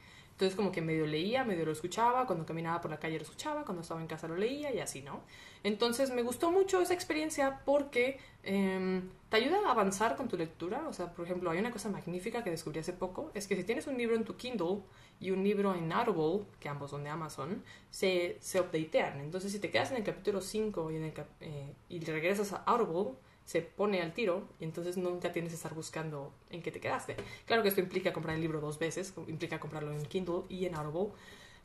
Entonces 0.44 0.58
como 0.58 0.74
que 0.74 0.82
medio 0.82 1.08
leía, 1.08 1.46
medio 1.46 1.64
lo 1.64 1.72
escuchaba, 1.72 2.28
cuando 2.28 2.46
caminaba 2.46 2.82
por 2.82 2.92
la 2.92 3.00
calle 3.00 3.16
lo 3.16 3.24
escuchaba, 3.24 3.64
cuando 3.64 3.82
estaba 3.82 4.02
en 4.02 4.08
casa 4.08 4.28
lo 4.28 4.36
leía 4.36 4.74
y 4.74 4.80
así, 4.82 5.02
¿no? 5.02 5.22
Entonces 5.64 6.12
me 6.12 6.22
gustó 6.22 6.52
mucho 6.52 6.82
esa 6.82 6.94
experiencia 6.94 7.62
porque 7.64 8.20
em, 8.44 9.10
te 9.30 9.38
ayuda 9.38 9.60
a 9.66 9.72
avanzar 9.72 10.18
con 10.18 10.28
tu 10.28 10.36
lectura. 10.36 10.86
O 10.90 10.92
sea, 10.92 11.14
por 11.14 11.24
ejemplo, 11.24 11.50
hay 11.50 11.60
una 11.60 11.72
cosa 11.72 11.88
magnífica 11.88 12.44
que 12.44 12.50
descubrí 12.50 12.82
hace 12.82 12.92
poco, 12.92 13.32
es 13.34 13.48
que 13.48 13.56
si 13.56 13.64
tienes 13.64 13.88
un 13.88 13.98
libro 13.98 14.18
en 14.18 14.26
tu 14.26 14.36
Kindle 14.36 14.82
y 15.22 15.32
un 15.32 15.46
libro 15.46 15.74
en 15.76 15.90
Audible, 15.94 16.46
que 16.60 16.68
ambos 16.68 16.92
son 16.92 17.06
de 17.06 17.10
Amazon, 17.10 17.64
se, 17.90 18.36
se 18.42 18.60
updatean. 18.60 19.22
Entonces 19.22 19.50
si 19.50 19.60
te 19.60 19.72
quedas 19.72 19.92
en 19.92 19.98
el 19.98 20.04
capítulo 20.04 20.42
5 20.42 20.92
y, 20.92 20.96
eh, 21.40 21.74
y 21.88 22.00
regresas 22.04 22.52
a 22.52 22.58
Audible, 22.66 23.14
se 23.46 23.62
pone 23.62 24.02
al 24.02 24.14
tiro 24.14 24.48
y 24.60 24.64
entonces 24.64 24.98
nunca 24.98 25.32
tienes 25.32 25.52
que 25.52 25.56
estar 25.56 25.74
buscando 25.74 26.34
en 26.50 26.62
qué 26.62 26.72
te 26.72 26.80
quedaste. 26.80 27.16
Claro 27.46 27.64
que 27.64 27.70
esto 27.70 27.82
implica 27.82 28.14
comprar 28.14 28.36
el 28.36 28.42
libro 28.42 28.62
dos 28.62 28.80
veces, 28.80 29.14
implica 29.28 29.60
comprarlo 29.60 29.92
en 29.92 30.06
Kindle 30.06 30.44
y 30.50 30.66
en 30.66 30.76
Audible, 30.76 31.14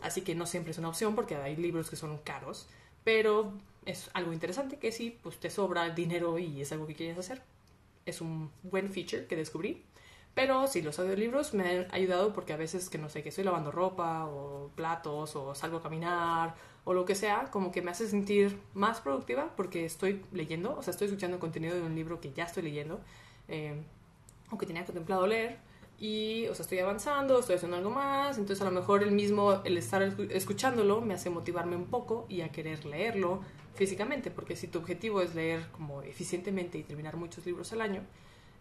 así 0.00 0.22
que 0.22 0.34
no 0.34 0.46
siempre 0.46 0.72
es 0.72 0.78
una 0.78 0.88
opción 0.88 1.14
porque 1.14 1.36
hay 1.36 1.56
libros 1.56 1.90
que 1.90 1.96
son 1.96 2.18
caros, 2.18 2.68
pero 3.04 3.52
es 3.86 4.10
algo 4.14 4.32
interesante 4.32 4.78
que 4.78 4.92
si 4.92 5.10
pues 5.10 5.38
te 5.38 5.50
sobra 5.50 5.88
dinero 5.90 6.38
y 6.38 6.60
es 6.60 6.72
algo 6.72 6.86
que 6.86 6.94
quieres 6.94 7.18
hacer. 7.18 7.42
Es 8.06 8.20
un 8.20 8.50
buen 8.62 8.90
feature 8.90 9.26
que 9.26 9.36
descubrí. 9.36 9.84
Pero 10.34 10.66
sí, 10.68 10.82
los 10.82 10.98
audiolibros 10.98 11.52
me 11.52 11.68
han 11.68 11.86
ayudado 11.92 12.32
porque 12.32 12.52
a 12.52 12.56
veces 12.56 12.88
que 12.90 12.98
no 12.98 13.08
sé, 13.08 13.22
que 13.22 13.30
estoy 13.30 13.44
lavando 13.44 13.72
ropa 13.72 14.26
o 14.26 14.70
platos 14.74 15.34
o 15.34 15.54
salgo 15.54 15.78
a 15.78 15.82
caminar 15.82 16.54
o 16.84 16.94
lo 16.94 17.04
que 17.04 17.14
sea, 17.14 17.50
como 17.50 17.70
que 17.72 17.82
me 17.82 17.90
hace 17.90 18.08
sentir 18.08 18.58
más 18.74 19.00
productiva 19.00 19.52
porque 19.56 19.84
estoy 19.84 20.24
leyendo, 20.32 20.76
o 20.76 20.82
sea, 20.82 20.92
estoy 20.92 21.06
escuchando 21.06 21.38
contenido 21.38 21.74
de 21.74 21.82
un 21.82 21.94
libro 21.94 22.20
que 22.20 22.32
ya 22.32 22.44
estoy 22.44 22.62
leyendo 22.62 23.00
eh, 23.48 23.82
o 24.50 24.58
que 24.58 24.66
tenía 24.66 24.84
contemplado 24.84 25.26
leer, 25.26 25.58
y, 26.00 26.46
o 26.46 26.54
sea, 26.54 26.62
estoy 26.62 26.78
avanzando, 26.78 27.40
estoy 27.40 27.56
haciendo 27.56 27.76
algo 27.76 27.90
más, 27.90 28.38
entonces 28.38 28.62
a 28.62 28.64
lo 28.64 28.70
mejor 28.70 29.02
el 29.02 29.10
mismo, 29.10 29.60
el 29.64 29.76
estar 29.76 30.00
escuchándolo 30.30 31.00
me 31.00 31.14
hace 31.14 31.28
motivarme 31.28 31.74
un 31.74 31.86
poco 31.86 32.24
y 32.28 32.42
a 32.42 32.52
querer 32.52 32.84
leerlo 32.84 33.42
físicamente, 33.74 34.30
porque 34.30 34.54
si 34.54 34.68
tu 34.68 34.78
objetivo 34.78 35.20
es 35.22 35.34
leer 35.34 35.66
como 35.72 36.02
eficientemente 36.02 36.78
y 36.78 36.84
terminar 36.84 37.16
muchos 37.16 37.44
libros 37.46 37.72
al 37.72 37.80
año, 37.80 38.02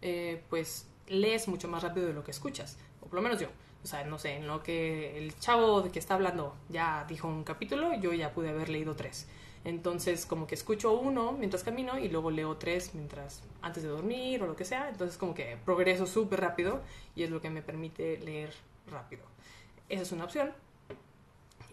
eh, 0.02 0.42
pues 0.50 0.88
lees 1.06 1.46
mucho 1.46 1.68
más 1.68 1.84
rápido 1.84 2.08
de 2.08 2.12
lo 2.12 2.24
que 2.24 2.32
escuchas, 2.32 2.76
o 3.00 3.06
por 3.06 3.14
lo 3.14 3.22
menos 3.22 3.40
yo. 3.40 3.48
O 3.84 3.86
sea, 3.86 4.04
no 4.04 4.18
sé, 4.18 4.36
en 4.36 4.46
lo 4.46 4.62
que 4.62 5.18
el 5.18 5.38
chavo 5.38 5.82
de 5.82 5.90
que 5.90 5.98
está 5.98 6.14
hablando 6.14 6.54
ya 6.68 7.04
dijo 7.08 7.28
un 7.28 7.44
capítulo, 7.44 7.94
yo 7.94 8.12
ya 8.12 8.32
pude 8.32 8.50
haber 8.50 8.68
leído 8.68 8.96
tres. 8.96 9.28
Entonces, 9.64 10.26
como 10.26 10.46
que 10.46 10.54
escucho 10.54 10.92
uno 10.92 11.32
mientras 11.32 11.64
camino 11.64 11.98
y 11.98 12.08
luego 12.08 12.30
leo 12.30 12.56
tres 12.56 12.94
mientras 12.94 13.42
antes 13.60 13.82
de 13.82 13.88
dormir 13.88 14.42
o 14.42 14.46
lo 14.46 14.56
que 14.56 14.64
sea. 14.64 14.88
Entonces, 14.88 15.18
como 15.18 15.34
que 15.34 15.56
progreso 15.64 16.06
súper 16.06 16.40
rápido 16.40 16.80
y 17.14 17.22
es 17.22 17.30
lo 17.30 17.40
que 17.40 17.50
me 17.50 17.62
permite 17.62 18.18
leer 18.18 18.52
rápido. 18.90 19.22
Esa 19.88 20.02
es 20.02 20.12
una 20.12 20.24
opción. 20.24 20.52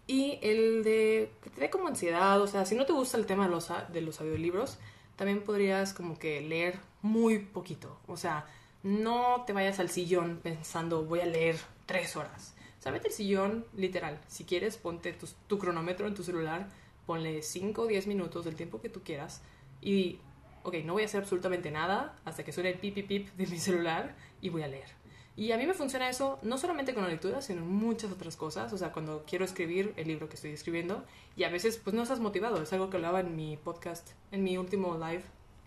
Y 0.08 0.40
el 0.42 0.84
de 0.84 1.32
que 1.42 1.50
te 1.50 1.62
dé 1.62 1.70
como 1.70 1.88
ansiedad, 1.88 2.40
o 2.42 2.48
sea, 2.48 2.66
si 2.66 2.76
no 2.76 2.86
te 2.86 2.94
gusta 2.94 3.18
el 3.18 3.26
tema 3.26 3.46
de 3.46 3.52
los, 3.52 3.72
de 3.92 4.02
los 4.02 4.22
audiolibros, 4.22 4.78
también 5.16 5.42
podrías 5.42 5.94
como 5.94 6.20
que 6.20 6.42
leer 6.42 6.80
muy 7.02 7.40
poquito. 7.40 7.98
O 8.08 8.18
sea, 8.18 8.46
no 8.86 9.44
te 9.46 9.52
vayas 9.52 9.80
al 9.80 9.90
sillón 9.90 10.40
pensando 10.42 11.04
voy 11.04 11.20
a 11.20 11.26
leer 11.26 11.58
tres 11.86 12.16
horas. 12.16 12.54
O 12.80 12.82
sea, 12.82 12.92
vete 12.92 13.08
al 13.08 13.14
sillón, 13.14 13.66
literal. 13.76 14.22
Si 14.28 14.46
quieres, 14.46 14.78
ponte 14.78 15.12
tu, 15.12 15.28
tu 15.48 15.58
cronómetro 15.58 16.08
en 16.08 16.14
tu 16.14 16.24
celular 16.24 16.70
ponle 17.06 17.42
5 17.42 17.82
o 17.82 17.88
10 17.88 18.08
minutos 18.08 18.46
del 18.46 18.56
tiempo 18.56 18.82
que 18.82 18.90
tú 18.90 19.02
quieras 19.04 19.42
y, 19.82 20.20
ok, 20.64 20.76
no 20.84 20.94
voy 20.94 21.04
a 21.04 21.06
hacer 21.06 21.22
absolutamente 21.22 21.72
nada 21.72 22.16
hasta 22.26 22.44
que 22.44 22.52
suene 22.52 22.72
el 22.72 22.80
pip, 22.80 22.96
pip, 22.96 23.08
pip 23.08 23.30
de 23.36 23.48
mi 23.48 23.58
celular 23.58 24.16
y 24.42 24.50
voy 24.50 24.64
a 24.64 24.68
leer. 24.68 24.90
Y 25.38 25.52
a 25.52 25.58
mí 25.58 25.66
me 25.66 25.74
funciona 25.74 26.10
eso 26.10 26.40
no 26.44 26.58
solamente 26.58 26.94
con 26.94 27.04
la 27.04 27.10
lectura, 27.10 27.42
sino 27.42 27.66
muchas 27.66 28.12
otras 28.12 28.38
cosas. 28.38 28.72
O 28.72 28.78
sea, 28.78 28.94
cuando 28.94 29.26
quiero 29.28 29.44
escribir 29.44 29.94
el 29.98 30.08
libro 30.08 30.30
que 30.30 30.36
estoy 30.36 30.52
escribiendo 30.52 31.04
y 31.36 31.44
a 31.44 31.50
veces 31.50 31.78
pues 31.78 31.94
no 31.94 32.04
estás 32.04 32.22
motivado. 32.22 32.62
Es 32.62 32.72
algo 32.72 32.90
que 32.90 32.98
hablaba 32.98 33.20
en 33.20 33.36
mi 33.36 33.58
podcast, 33.58 34.12
en 34.32 34.44
mi 34.44 34.58
último 34.58 34.98
live 34.98 35.24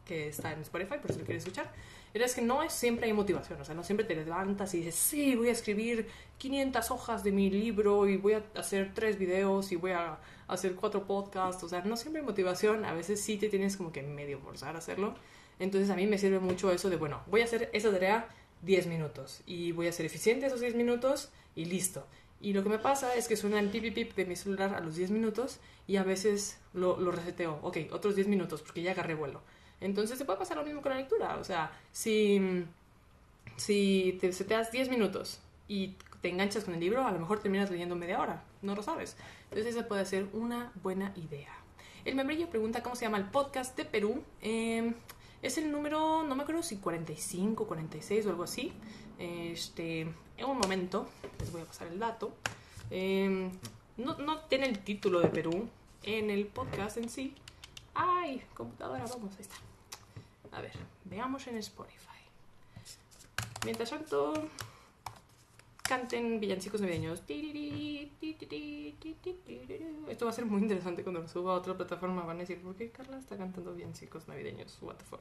que 0.07 0.29
está 0.29 0.55
en 0.55 0.63
Spotify, 0.63 0.95
por 1.03 1.13
si 1.13 1.19
lo 1.19 1.27
quieres 1.27 1.45
escuchar. 1.45 1.71
Era 2.15 2.27
es 2.27 2.35
que 2.35 2.43
no 2.43 2.63
es 2.63 2.73
siempre 2.73 3.07
hay 3.07 3.13
motivación. 3.13 3.61
O 3.61 3.65
sea, 3.65 3.75
no 3.75 3.83
siempre 3.85 4.07
te 4.07 4.15
levantas 4.15 4.75
y 4.75 4.79
dices, 4.79 4.95
sí, 4.95 5.37
voy 5.37 5.49
a 5.49 5.53
escribir 5.53 6.09
500 6.39 6.91
hojas 6.91 7.25
de 7.25 7.33
mi 7.33 7.51
libro 7.51 8.09
y 8.09 8.17
voy 8.17 8.35
a 8.35 8.43
hacer 8.55 8.93
tres 8.95 9.19
videos 9.19 9.73
y 9.73 9.77
voy 9.77 9.93
a 9.93 10.19
hacer 10.49 10.75
cuatro 10.75 11.07
podcasts, 11.07 11.63
o 11.63 11.69
sea, 11.69 11.83
no 11.83 11.97
siempre 11.97 12.21
hay 12.21 12.27
motivación, 12.27 12.85
a 12.85 12.95
veces 12.95 13.21
sí 13.21 13.37
te 13.37 13.49
tienes 13.49 13.77
como 13.77 13.93
que 13.93 14.03
medio 14.03 14.41
forzar 14.41 14.75
a 14.75 14.79
hacerlo. 14.79 15.15
Entonces 15.59 15.91
a 15.91 15.97
mí 15.97 16.07
me 16.07 16.19
sirve 16.19 16.39
mucho 16.39 16.73
eso 16.73 16.89
de, 16.89 16.97
bueno, 16.97 17.23
voy 17.27 17.43
a 17.43 17.45
hacer 17.45 17.69
esa 17.73 17.91
tarea 17.91 18.29
10 18.63 18.87
minutos 18.87 19.43
y 19.47 19.73
voy 19.73 19.89
a 19.89 19.93
ser 19.93 20.07
eficiente 20.07 20.47
esos 20.47 20.61
10 20.61 20.75
minutos 20.75 21.31
y 21.55 21.67
listo. 21.67 22.07
Y 22.41 22.53
lo 22.53 22.63
que 22.63 22.69
me 22.69 22.79
pasa 22.79 23.15
es 23.17 23.27
que 23.27 23.37
suena 23.37 23.59
el 23.59 23.69
pip 23.69 23.83
pip 23.83 23.95
pip 23.95 24.15
de 24.15 24.25
mi 24.25 24.37
celular 24.37 24.75
a 24.75 24.81
los 24.81 24.95
10 24.95 25.11
minutos 25.11 25.59
y 25.87 25.97
a 25.97 26.05
veces 26.05 26.59
lo, 26.73 26.99
lo 26.99 27.11
reseteo. 27.11 27.59
Ok, 27.63 27.79
otros 27.91 28.15
10 28.15 28.29
minutos 28.29 28.63
porque 28.63 28.83
ya 28.83 28.93
agarré 28.93 29.15
vuelo. 29.15 29.43
Entonces 29.81 30.19
se 30.19 30.25
puede 30.25 30.39
pasar 30.39 30.57
lo 30.57 30.65
mismo 30.65 30.83
con 30.83 30.93
la 30.93 30.99
lectura. 30.99 31.37
O 31.37 31.45
sea, 31.45 31.71
si, 31.93 32.65
si 33.57 34.19
te 34.21 34.33
seteas 34.33 34.73
10 34.73 34.91
minutos 34.91 35.41
y 35.69 35.95
te 36.21 36.29
enganchas 36.29 36.65
con 36.65 36.75
el 36.75 36.81
libro, 36.81 37.07
a 37.07 37.13
lo 37.13 37.19
mejor 37.19 37.41
terminas 37.41 37.71
leyendo 37.71 37.95
media 37.95 38.21
hora. 38.21 38.43
No 38.63 38.75
lo 38.75 38.83
sabes. 38.83 39.17
Entonces 39.45 39.75
esa 39.75 39.87
puede 39.87 40.05
ser 40.05 40.27
una 40.33 40.73
buena 40.83 41.13
idea. 41.17 41.53
El 42.05 42.15
membrillo 42.15 42.49
pregunta 42.49 42.83
cómo 42.83 42.97
se 42.97 43.05
llama 43.05 43.19
el 43.19 43.25
podcast 43.25 43.77
de 43.77 43.85
Perú. 43.85 44.23
Em, 44.41 44.95
es 45.43 45.59
el 45.59 45.71
número, 45.71 46.25
no 46.25 46.35
me 46.35 46.43
acuerdo 46.43 46.63
si 46.63 46.77
45, 46.77 47.67
46 47.67 48.27
o 48.27 48.31
algo 48.31 48.43
así. 48.45 48.73
Este, 49.19 50.03
en 50.03 50.45
un 50.45 50.59
momento, 50.59 51.09
les 51.39 51.53
voy 51.53 51.63
a 51.63 51.65
pasar 51.65 51.89
el 51.89 51.99
dato. 51.99 52.33
Em, 52.91 53.51
no, 53.97 54.17
no 54.19 54.41
tiene 54.41 54.67
el 54.67 54.79
título 54.81 55.21
de 55.21 55.29
Perú 55.29 55.69
en 56.03 56.31
el 56.31 56.47
podcast 56.47 56.97
en 56.97 57.09
sí. 57.09 57.35
¡Ay! 58.01 58.41
Computadora, 58.55 59.05
vamos, 59.07 59.33
ahí 59.35 59.41
está. 59.41 59.57
A 60.57 60.61
ver, 60.61 60.73
veamos 61.05 61.45
en 61.49 61.57
Spotify. 61.57 62.23
Mientras 63.65 63.91
tanto, 63.91 64.35
canten 65.83 66.39
villancicos 66.39 66.81
navideños. 66.81 67.25
Esto 70.09 70.27
va 70.27 70.31
a 70.31 70.35
ser 70.35 70.47
muy 70.47 70.63
interesante 70.63 71.03
cuando 71.03 71.23
lo 71.23 71.29
suba 71.29 71.55
a 71.55 71.57
otra 71.57 71.77
plataforma. 71.77 72.23
Van 72.23 72.37
a 72.37 72.41
decir, 72.41 72.63
¿por 72.63 72.77
qué 72.77 72.89
Carla 72.91 73.19
está 73.19 73.37
cantando 73.37 73.75
villancicos 73.75 74.29
navideños? 74.29 74.79
What 74.81 74.95
the 74.95 75.05
fuck. 75.05 75.21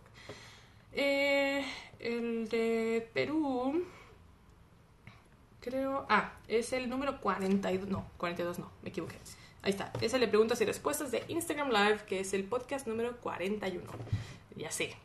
Eh, 0.93 1.65
el 1.99 2.47
de 2.47 3.09
Perú. 3.11 3.85
Creo. 5.61 6.05
Ah, 6.09 6.33
es 6.47 6.73
el 6.73 6.87
número 6.91 7.19
42. 7.21 7.89
No, 7.89 8.05
42 8.17 8.59
no, 8.59 8.69
me 8.83 8.89
equivoqué. 8.89 9.17
Ahí 9.61 9.71
está. 9.71 9.91
Es 10.01 10.13
el 10.13 10.21
de 10.21 10.27
preguntas 10.27 10.59
y 10.61 10.65
respuestas 10.65 11.11
de 11.11 11.23
Instagram 11.27 11.69
Live, 11.69 11.99
que 12.07 12.19
es 12.19 12.33
el 12.33 12.43
podcast 12.43 12.87
número 12.87 13.17
41. 13.17 13.83
Ya 14.55 14.71
sé, 14.71 14.95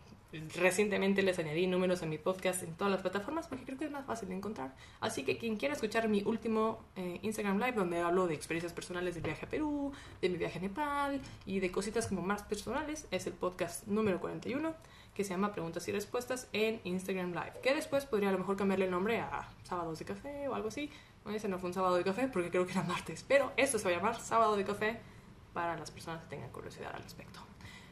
Recientemente 0.57 1.23
les 1.23 1.38
añadí 1.38 1.67
números 1.67 2.03
a 2.03 2.07
mi 2.07 2.17
podcast 2.17 2.62
en 2.62 2.73
todas 2.75 2.91
las 2.91 3.03
plataformas 3.03 3.47
porque 3.49 3.65
creo 3.65 3.77
que 3.77 3.85
es 3.85 3.91
más 3.91 4.07
fácil 4.07 4.31
de 4.31 4.37
encontrar. 4.37 4.75
Así 5.01 5.25
que 5.25 5.37
quien 5.37 5.57
quiera 5.57 5.75
escuchar 5.75 6.09
mi 6.09 6.23
último 6.23 6.81
eh, 6.97 7.19
Instagram 7.21 7.59
Live 7.59 7.73
donde 7.73 8.01
hablo 8.01 8.27
de 8.27 8.35
experiencias 8.35 8.73
personales 8.73 9.15
del 9.15 9.25
viaje 9.25 9.45
a 9.45 9.49
Perú, 9.51 9.93
de 10.23 10.31
mi 10.31 10.38
viaje 10.38 10.59
a 10.59 10.62
Nepal 10.62 11.21
y 11.45 11.61
de 11.61 11.71
cositas 11.71 12.07
como 12.07 12.23
más 12.23 12.43
personales, 12.45 13.07
es 13.11 13.27
el 13.27 13.35
podcast 13.35 13.87
número 13.87 14.21
41 14.21 14.75
que 15.15 15.25
se 15.25 15.31
llama 15.31 15.53
Preguntas 15.53 15.87
y 15.88 15.93
Respuestas 15.93 16.49
en 16.55 16.81
Instagram 16.85 17.33
Live. 17.33 17.61
Que 17.62 17.75
después 17.75 18.07
podría 18.07 18.31
a 18.31 18.33
lo 18.33 18.38
mejor 18.38 18.57
cambiarle 18.57 18.87
el 18.87 18.91
nombre 18.91 19.21
a 19.21 19.51
Sábados 19.65 19.99
de 19.99 20.07
Café 20.07 20.49
o 20.49 20.55
algo 20.55 20.69
así. 20.69 20.88
Ese 21.31 21.49
no 21.49 21.59
fue 21.59 21.69
un 21.69 21.75
sábado 21.75 21.97
de 21.97 22.05
café 22.05 22.29
porque 22.29 22.51
creo 22.51 22.67
que 22.67 22.73
era 22.73 22.83
martes, 22.83 23.25
pero 23.27 23.53
esto 23.57 23.79
se 23.79 23.85
va 23.85 23.91
a 23.91 23.97
llamar 23.97 24.21
Sábado 24.21 24.57
de 24.57 24.65
Café 24.65 25.01
para 25.53 25.77
las 25.77 25.91
personas 25.91 26.23
que 26.23 26.31
tengan 26.31 26.51
curiosidad 26.51 26.93
al 26.95 27.03
respecto. 27.03 27.41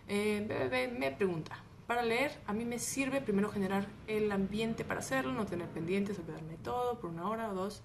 Eh, 0.09 0.89
me 0.99 1.11
pregunta, 1.13 1.63
para 1.91 2.03
leer, 2.03 2.31
a 2.47 2.53
mí 2.53 2.65
me 2.65 2.79
sirve 2.79 3.21
primero 3.21 3.51
generar 3.51 3.85
el 4.07 4.31
ambiente 4.31 4.85
para 4.85 5.01
hacerlo, 5.01 5.33
no 5.33 5.45
tener 5.45 5.67
pendientes, 5.71 6.21
olvidarme 6.21 6.57
todo 6.63 7.01
por 7.01 7.11
una 7.11 7.29
hora 7.29 7.51
o 7.51 7.55
dos, 7.55 7.83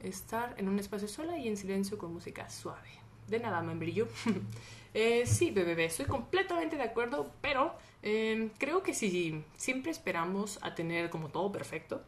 estar 0.00 0.56
en 0.58 0.68
un 0.68 0.76
espacio 0.80 1.06
sola 1.06 1.38
y 1.38 1.46
en 1.46 1.56
silencio 1.56 1.98
con 1.98 2.12
música 2.12 2.50
suave. 2.50 2.88
De 3.28 3.38
nada, 3.38 3.62
membrillo. 3.62 4.08
eh, 4.92 5.24
sí, 5.24 5.52
bebé, 5.52 5.84
estoy 5.84 6.06
completamente 6.06 6.74
de 6.74 6.82
acuerdo, 6.82 7.30
pero 7.40 7.76
em, 8.02 8.48
creo 8.58 8.82
que 8.82 8.92
si 8.92 9.44
siempre 9.56 9.92
esperamos 9.92 10.58
a 10.62 10.74
tener 10.74 11.08
como 11.08 11.28
todo 11.28 11.52
perfecto, 11.52 12.02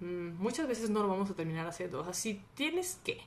muchas 0.00 0.68
veces 0.68 0.90
no 0.90 1.02
lo 1.02 1.08
vamos 1.08 1.30
a 1.30 1.34
terminar 1.34 1.66
haciendo. 1.66 2.00
O 2.00 2.04
sea, 2.04 2.14
si 2.14 2.42
tienes 2.54 3.00
que 3.04 3.20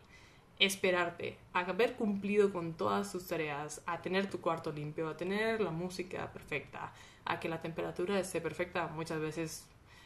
esperarte 0.60 1.38
a 1.54 1.62
haber 1.62 1.96
cumplido 1.96 2.54
con 2.54 2.74
todas 2.74 3.12
tus 3.12 3.28
tareas, 3.28 3.82
a 3.86 4.02
tener 4.02 4.30
tu 4.30 4.42
cuarto 4.42 4.72
limpio, 4.72 5.10
a 5.10 5.18
tener 5.18 5.60
la 5.60 5.72
música 5.72 6.32
perfecta, 6.32 6.94
a 7.26 7.40
que 7.40 7.50
la 7.50 7.62
temperatura 7.62 8.20
esté 8.20 8.42
perfecta, 8.42 8.88
muchas 8.88 9.20
veces 9.20 9.66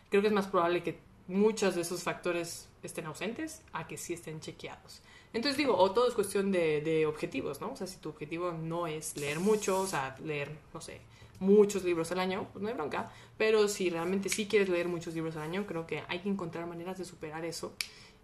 creo 0.09 0.21
que 0.21 0.29
es 0.29 0.33
más 0.33 0.47
probable 0.47 0.81
que 0.81 0.97
muchos 1.27 1.75
de 1.75 1.81
esos 1.81 2.03
factores 2.03 2.67
estén 2.83 3.05
ausentes 3.05 3.61
a 3.73 3.87
que 3.87 3.97
sí 3.97 4.13
estén 4.13 4.39
chequeados. 4.39 5.01
Entonces 5.33 5.57
digo, 5.57 5.75
o 5.75 5.91
todo 5.91 6.07
es 6.07 6.13
cuestión 6.13 6.51
de, 6.51 7.05
objetivos, 7.05 7.59
¿no? 7.59 7.71
O 7.71 7.75
sea, 7.75 7.87
si 7.87 7.97
tu 7.97 8.09
objetivo 8.09 8.51
no 8.53 8.87
es 8.87 9.17
leer 9.17 9.39
mucho, 9.39 9.81
o 9.81 9.87
sea, 9.87 10.15
leer, 10.23 10.49
no 10.73 10.79
sé, 10.79 11.01
muchos 11.39 11.83
libros 11.83 12.11
al 12.11 12.19
año, 12.19 12.47
pues 12.53 12.63
no 12.63 12.69
hay 12.69 12.73
bronca. 12.73 13.11
Pero 13.37 13.67
si 13.67 13.89
realmente 13.89 14.29
sí 14.29 14.47
quieres 14.47 14.69
leer 14.69 14.87
muchos 14.87 15.13
libros 15.13 15.35
al 15.35 15.43
año, 15.43 15.65
creo 15.65 15.85
que 15.85 16.03
hay 16.07 16.19
que 16.19 16.29
encontrar 16.29 16.67
maneras 16.67 16.97
de 16.97 17.05
superar 17.05 17.43
eso. 17.43 17.73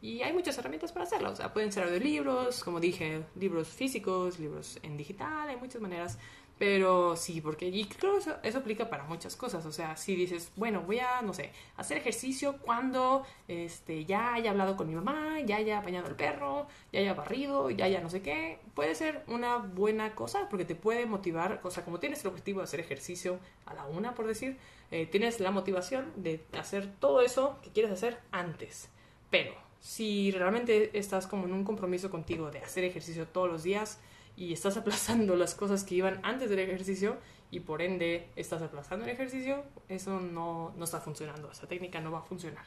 Y 0.01 0.21
hay 0.21 0.33
muchas 0.33 0.57
herramientas 0.57 0.91
para 0.91 1.03
hacerlo. 1.03 1.31
O 1.31 1.35
sea, 1.35 1.53
pueden 1.53 1.71
ser 1.71 1.89
de 1.89 1.99
libros, 1.99 2.63
como 2.63 2.79
dije, 2.79 3.23
libros 3.35 3.67
físicos, 3.67 4.39
libros 4.39 4.79
en 4.81 4.97
digital, 4.97 5.49
hay 5.49 5.57
muchas 5.57 5.81
maneras 5.81 6.17
pero 6.62 7.15
sí, 7.15 7.41
porque 7.41 7.69
y 7.69 7.86
creo 7.86 8.19
eso, 8.19 8.36
eso, 8.43 8.60
aplica 8.60 8.88
para 8.88 9.04
muchas 9.06 9.36
cosas. 9.36 9.65
O 9.65 9.71
sea, 9.71 9.97
si 9.97 10.15
dices, 10.15 10.52
bueno, 10.56 10.82
voy 10.82 11.00
a, 11.00 11.24
no 11.24 11.34
sé, 11.34 11.50
hacer 11.76 11.97
ejercicio 11.97 12.58
cuando 12.60 13.26
este, 13.47 14.06
ya 14.06 14.36
haya 14.36 14.52
hablado 14.52 14.78
con 14.78 14.88
mi 14.88 14.93
mamá, 14.93 15.39
ya 15.39 15.56
haya 15.56 15.82
bañado 15.82 16.06
al 16.06 16.15
perro, 16.15 16.67
ya 16.93 17.00
haya 17.00 17.15
barrido, 17.15 17.71
ya 17.71 17.86
haya 17.86 18.00
no 18.00 18.12
sé 18.12 18.21
qué, 18.21 18.60
puede 18.76 18.93
ser 18.93 19.24
una 19.26 19.58
buena 19.58 20.13
cosa 20.13 20.50
porque 20.50 20.63
te 20.63 20.76
puede 20.76 21.08
motivar. 21.08 21.62
O 21.63 21.71
sea, 21.71 21.84
como 21.84 22.00
tienes 22.00 22.21
el 22.21 22.28
objetivo 22.28 22.60
de 22.60 22.65
hacer 22.65 22.80
ejercicio 22.80 23.39
a 23.65 23.74
la 23.74 23.86
una, 23.86 24.13
por 24.13 24.28
decir, 24.28 24.60
eh, 24.91 25.08
tienes 25.08 25.39
la 25.39 25.50
motivación 25.50 26.13
de 26.15 26.45
hacer 26.60 26.93
todo 27.00 27.21
eso 27.21 27.58
que 27.63 27.71
quieres 27.71 27.91
hacer 27.91 28.19
antes. 28.32 28.88
Pero 29.32 29.56
si 29.80 30.30
realmente 30.30 30.95
estás 30.95 31.26
como 31.26 31.45
en 31.45 31.54
un 31.54 31.63
compromiso 31.63 32.12
contigo 32.12 32.52
de 32.52 32.60
hacer 32.60 32.84
ejercicio 32.84 33.28
todos 33.28 33.50
los 33.50 33.63
días, 33.63 34.00
y 34.35 34.53
estás 34.53 34.77
aplazando 34.77 35.35
las 35.37 35.55
cosas 35.55 35.83
que 35.83 35.95
iban 35.95 36.19
antes 36.23 36.49
del 36.49 36.59
ejercicio 36.59 37.17
y 37.51 37.59
por 37.59 37.81
ende 37.81 38.29
estás 38.35 38.61
aplazando 38.61 39.05
el 39.05 39.11
ejercicio, 39.11 39.63
eso 39.89 40.19
no, 40.19 40.73
no 40.77 40.83
está 40.83 41.01
funcionando, 41.01 41.51
esa 41.51 41.67
técnica 41.67 41.99
no 41.99 42.11
va 42.11 42.19
a 42.19 42.23
funcionar. 42.23 42.65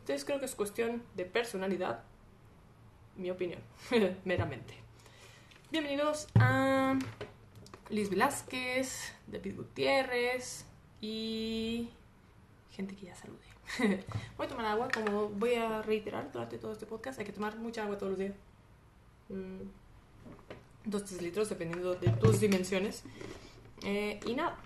Entonces 0.00 0.24
creo 0.24 0.38
que 0.38 0.44
es 0.44 0.54
cuestión 0.54 1.02
de 1.16 1.24
personalidad, 1.24 2.04
mi 3.16 3.30
opinión, 3.30 3.60
meramente. 4.24 4.74
Bienvenidos 5.70 6.28
a 6.36 6.98
Liz 7.88 8.10
Velázquez, 8.10 9.14
David 9.26 9.56
Gutiérrez 9.56 10.66
y 11.00 11.88
gente 12.70 12.94
que 12.94 13.06
ya 13.06 13.14
saludé. 13.14 13.46
voy 14.36 14.46
a 14.46 14.48
tomar 14.48 14.66
agua, 14.66 14.88
como 14.92 15.28
voy 15.30 15.54
a 15.54 15.82
reiterar 15.82 16.30
durante 16.30 16.58
todo 16.58 16.72
este 16.72 16.86
podcast, 16.86 17.18
hay 17.18 17.24
que 17.24 17.32
tomar 17.32 17.56
mucha 17.56 17.82
agua 17.82 17.96
todos 17.96 18.10
los 18.10 18.18
días. 18.18 18.34
Mm, 19.28 19.62
dos, 20.86 21.04
tres 21.04 21.20
litros, 21.20 21.48
dependiendo 21.48 21.94
de 21.94 22.10
tus 22.12 22.40
dimensiones. 22.40 23.02
Eh, 23.82 24.20
y 24.24 24.34
nada, 24.34 24.56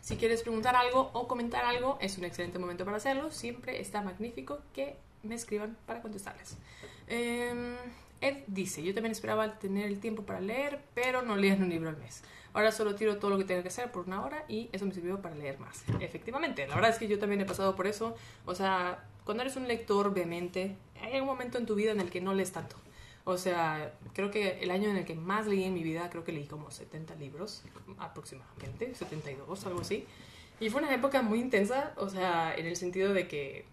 si 0.00 0.16
quieres 0.16 0.42
preguntar 0.42 0.76
algo 0.76 1.10
o 1.12 1.28
comentar 1.28 1.64
algo, 1.64 1.98
es 2.00 2.16
un 2.18 2.24
excelente 2.24 2.58
momento 2.58 2.84
para 2.84 2.96
hacerlo. 2.96 3.30
Siempre 3.30 3.80
está 3.80 4.02
magnífico 4.02 4.60
que 4.72 4.96
me 5.22 5.34
escriban 5.34 5.76
para 5.86 6.00
contestarles. 6.00 6.56
Em, 7.06 7.74
Ed 8.20 8.44
dice, 8.46 8.82
yo 8.82 8.94
también 8.94 9.12
esperaba 9.12 9.58
tener 9.58 9.86
el 9.86 10.00
tiempo 10.00 10.22
para 10.22 10.40
leer, 10.40 10.80
pero 10.94 11.22
no 11.22 11.36
leía 11.36 11.54
un 11.54 11.68
libro 11.68 11.90
al 11.90 11.96
mes. 11.96 12.22
Ahora 12.52 12.70
solo 12.70 12.94
tiro 12.94 13.18
todo 13.18 13.32
lo 13.32 13.38
que 13.38 13.44
tenga 13.44 13.62
que 13.62 13.68
hacer 13.68 13.90
por 13.90 14.06
una 14.06 14.24
hora 14.24 14.44
y 14.46 14.68
eso 14.72 14.86
me 14.86 14.94
sirvió 14.94 15.20
para 15.20 15.34
leer 15.34 15.58
más. 15.58 15.82
Efectivamente, 16.00 16.66
la 16.68 16.76
verdad 16.76 16.90
es 16.90 16.98
que 16.98 17.08
yo 17.08 17.18
también 17.18 17.40
he 17.40 17.44
pasado 17.44 17.74
por 17.74 17.86
eso. 17.86 18.14
O 18.46 18.54
sea, 18.54 19.04
cuando 19.24 19.42
eres 19.42 19.56
un 19.56 19.66
lector 19.66 20.14
vehemente, 20.14 20.76
hay 21.00 21.20
un 21.20 21.26
momento 21.26 21.58
en 21.58 21.66
tu 21.66 21.74
vida 21.74 21.90
en 21.90 22.00
el 22.00 22.10
que 22.10 22.20
no 22.20 22.32
lees 22.32 22.52
tanto. 22.52 22.76
O 23.24 23.38
sea, 23.38 23.94
creo 24.12 24.30
que 24.30 24.58
el 24.60 24.70
año 24.70 24.90
en 24.90 24.96
el 24.96 25.04
que 25.06 25.14
más 25.14 25.46
leí 25.46 25.64
en 25.64 25.72
mi 25.72 25.82
vida, 25.82 26.10
creo 26.10 26.24
que 26.24 26.32
leí 26.32 26.46
como 26.46 26.70
70 26.70 27.14
libros 27.14 27.62
aproximadamente, 27.98 28.94
72, 28.94 29.64
algo 29.66 29.80
así. 29.80 30.06
Y 30.60 30.68
fue 30.68 30.82
una 30.82 30.94
época 30.94 31.22
muy 31.22 31.40
intensa, 31.40 31.94
o 31.96 32.08
sea, 32.08 32.54
en 32.54 32.66
el 32.66 32.76
sentido 32.76 33.14
de 33.14 33.26
que, 33.26 33.64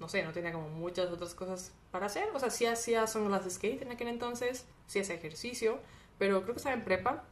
no 0.00 0.08
sé, 0.08 0.24
no 0.24 0.32
tenía 0.32 0.52
como 0.52 0.68
muchas 0.70 1.10
otras 1.10 1.34
cosas 1.34 1.72
para 1.90 2.06
hacer. 2.06 2.28
O 2.34 2.40
sea, 2.40 2.50
sí 2.50 2.64
hacía 2.64 3.04
las 3.04 3.52
skate 3.52 3.82
en 3.82 3.92
aquel 3.92 4.08
entonces, 4.08 4.64
sí 4.86 4.98
hacía 4.98 5.14
ejercicio, 5.14 5.78
pero 6.18 6.42
creo 6.42 6.54
que 6.54 6.58
estaba 6.58 6.74
en 6.74 6.84
prepa 6.84 7.24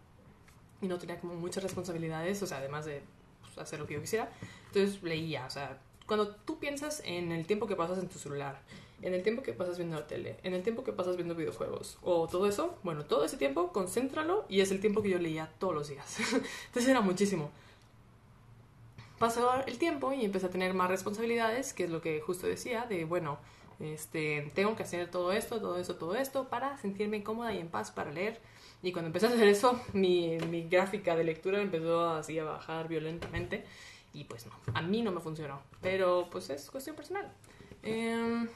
y 0.82 0.86
no 0.86 0.98
tenía 0.98 1.18
como 1.18 1.34
muchas 1.34 1.62
responsabilidades, 1.62 2.42
o 2.42 2.46
sea, 2.46 2.58
además 2.58 2.84
de 2.84 3.02
pues, 3.40 3.56
hacer 3.56 3.78
lo 3.78 3.86
que 3.86 3.94
yo 3.94 4.00
quisiera. 4.00 4.30
Entonces 4.66 5.02
leía, 5.02 5.46
o 5.46 5.50
sea, 5.50 5.78
cuando 6.06 6.34
tú 6.34 6.58
piensas 6.58 7.02
en 7.04 7.32
el 7.32 7.46
tiempo 7.46 7.66
que 7.66 7.76
pasas 7.76 7.98
en 7.98 8.08
tu 8.08 8.18
celular, 8.18 8.60
en 9.02 9.14
el 9.14 9.22
tiempo 9.22 9.42
que 9.42 9.52
pasas 9.52 9.78
viendo 9.78 9.96
la 9.96 10.06
tele, 10.06 10.36
en 10.42 10.54
el 10.54 10.62
tiempo 10.62 10.84
que 10.84 10.92
pasas 10.92 11.16
viendo 11.16 11.34
videojuegos 11.34 11.98
o 12.02 12.28
todo 12.28 12.46
eso, 12.46 12.76
bueno, 12.82 13.04
todo 13.04 13.24
ese 13.24 13.36
tiempo, 13.36 13.72
concéntralo 13.72 14.44
y 14.48 14.60
es 14.60 14.70
el 14.70 14.80
tiempo 14.80 15.02
que 15.02 15.10
yo 15.10 15.18
leía 15.18 15.50
todos 15.58 15.74
los 15.74 15.88
días. 15.88 16.18
Entonces 16.66 16.88
era 16.88 17.00
muchísimo. 17.00 17.50
Pasó 19.18 19.50
el 19.66 19.78
tiempo 19.78 20.12
y 20.12 20.24
empecé 20.24 20.46
a 20.46 20.50
tener 20.50 20.74
más 20.74 20.88
responsabilidades, 20.88 21.72
que 21.74 21.84
es 21.84 21.90
lo 21.90 22.00
que 22.00 22.20
justo 22.20 22.46
decía, 22.46 22.86
de 22.86 23.04
bueno, 23.04 23.38
este, 23.78 24.50
tengo 24.54 24.74
que 24.76 24.82
hacer 24.82 25.10
todo 25.10 25.32
esto, 25.32 25.60
todo 25.60 25.78
esto, 25.78 25.96
todo 25.96 26.16
esto 26.16 26.48
para 26.48 26.76
sentirme 26.78 27.22
cómoda 27.22 27.52
y 27.54 27.58
en 27.58 27.68
paz 27.68 27.90
para 27.90 28.10
leer 28.10 28.40
y 28.82 28.90
cuando 28.90 29.06
empecé 29.06 29.26
a 29.26 29.28
hacer 29.30 29.48
eso, 29.48 29.80
mi, 29.92 30.38
mi 30.50 30.68
gráfica 30.68 31.16
de 31.16 31.24
lectura 31.24 31.60
empezó 31.60 32.10
así 32.10 32.38
a 32.38 32.44
bajar 32.44 32.88
violentamente. 32.88 33.64
Y 34.14 34.24
pues 34.24 34.44
no, 34.46 34.52
a 34.74 34.82
mí 34.82 35.00
no 35.00 35.10
me 35.10 35.20
funcionó. 35.20 35.62
Pero 35.80 36.28
pues 36.30 36.50
es 36.50 36.70
cuestión 36.70 36.96
personal. 36.96 37.32
Em, 37.82 38.48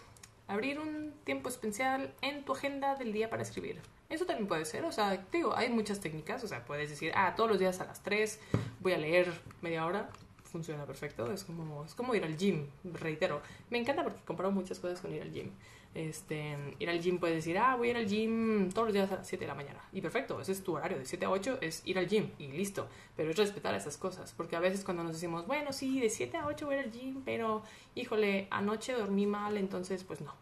abrir 0.49 0.79
un 0.79 1.13
tiempo 1.25 1.49
especial 1.49 2.15
en 2.23 2.45
tu 2.45 2.53
agenda 2.53 2.95
del 2.97 3.13
día 3.13 3.31
para 3.31 3.43
escribir. 3.43 3.81
Eso 4.09 4.25
también 4.25 4.47
puede 4.47 4.65
ser, 4.65 4.85
o 4.85 4.93
sea, 4.93 5.25
digo, 5.33 5.57
hay 5.57 5.69
muchas 5.69 6.01
técnicas, 6.01 6.45
o 6.45 6.49
sea, 6.49 6.65
puedes 6.65 6.91
decir, 6.91 7.13
ah, 7.17 7.35
todos 7.37 7.51
los 7.51 7.59
días 7.59 7.81
a 7.81 7.87
las 7.87 8.03
3 8.03 8.39
voy 8.81 8.93
a 8.93 8.99
leer 8.99 9.33
media 9.63 9.85
hora, 9.85 10.09
funciona 10.45 10.87
perfecto, 10.87 11.33
es 11.33 11.43
como, 11.43 11.85
es 11.85 11.95
como 11.95 12.15
ir 12.15 12.25
al 12.25 12.37
gym, 12.37 12.67
reitero. 12.85 13.43
Me 13.69 13.79
encanta 13.79 14.05
porque 14.05 14.21
comparo 14.25 14.53
muchas 14.53 14.79
cosas 14.79 15.01
con 15.01 15.13
ir 15.13 15.23
al 15.23 15.33
gym. 15.33 15.51
Este, 15.95 16.57
ir 16.79 16.91
al 16.91 17.01
gym 17.01 17.19
puedes 17.19 17.37
decir, 17.37 17.57
ah, 17.59 17.75
voy 17.77 17.89
a 17.89 17.91
ir 17.93 17.97
al 17.97 18.07
gym 18.07 18.71
todos 18.71 18.89
los 18.89 18.95
días 18.95 19.11
a 19.11 19.17
las 19.17 19.27
7 19.27 19.45
de 19.45 19.49
la 19.49 19.55
mañana. 19.55 19.81
Y 19.93 20.03
perfecto, 20.03 20.41
ese 20.41 20.53
es 20.53 20.63
tu 20.63 20.77
horario, 20.77 20.99
de 20.99 21.07
7 21.07 21.25
a 21.25 21.31
8 21.31 21.59
es 21.63 21.83
ir 21.87 21.99
al 21.99 22.07
gym 22.07 22.31
y 22.39 22.49
listo. 22.49 22.87
Pero 23.17 23.31
es 23.31 23.37
respetar 23.37 23.75
esas 23.75 23.97
cosas, 23.97 24.35
porque 24.37 24.57
a 24.57 24.61
veces 24.61 24.85
cuando 24.85 25.03
nos 25.03 25.13
decimos, 25.15 25.47
bueno, 25.47 25.73
sí, 25.73 26.01
de 26.01 26.11
7 26.11 26.37
a 26.37 26.47
8 26.47 26.67
voy 26.67 26.77
al 26.77 26.93
gym, 26.93 27.23
pero 27.25 27.63
híjole, 27.95 28.47
anoche 28.51 28.93
dormí 28.93 29.27
mal, 29.27 29.57
entonces 29.57 30.05
pues 30.05 30.21
no. 30.21 30.35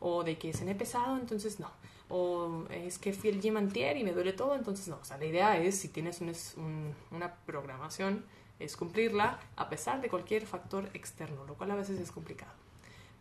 O 0.00 0.24
de 0.24 0.38
que 0.38 0.52
cené 0.52 0.74
pesado, 0.74 1.16
entonces 1.18 1.60
no. 1.60 1.70
O 2.08 2.64
es 2.70 2.98
que 2.98 3.12
fui 3.12 3.30
al 3.30 3.40
gym 3.40 3.56
antier 3.56 3.96
y 3.96 4.04
me 4.04 4.12
duele 4.12 4.32
todo, 4.32 4.54
entonces 4.54 4.88
no. 4.88 4.96
O 4.96 5.04
sea, 5.04 5.18
la 5.18 5.26
idea 5.26 5.58
es, 5.58 5.78
si 5.78 5.88
tienes 5.88 6.20
una 6.20 7.34
programación, 7.46 8.24
es 8.58 8.76
cumplirla 8.76 9.40
a 9.56 9.68
pesar 9.68 10.00
de 10.00 10.08
cualquier 10.08 10.46
factor 10.46 10.88
externo, 10.94 11.44
lo 11.46 11.54
cual 11.54 11.70
a 11.72 11.74
veces 11.74 11.98
es 12.00 12.10
complicado. 12.12 12.61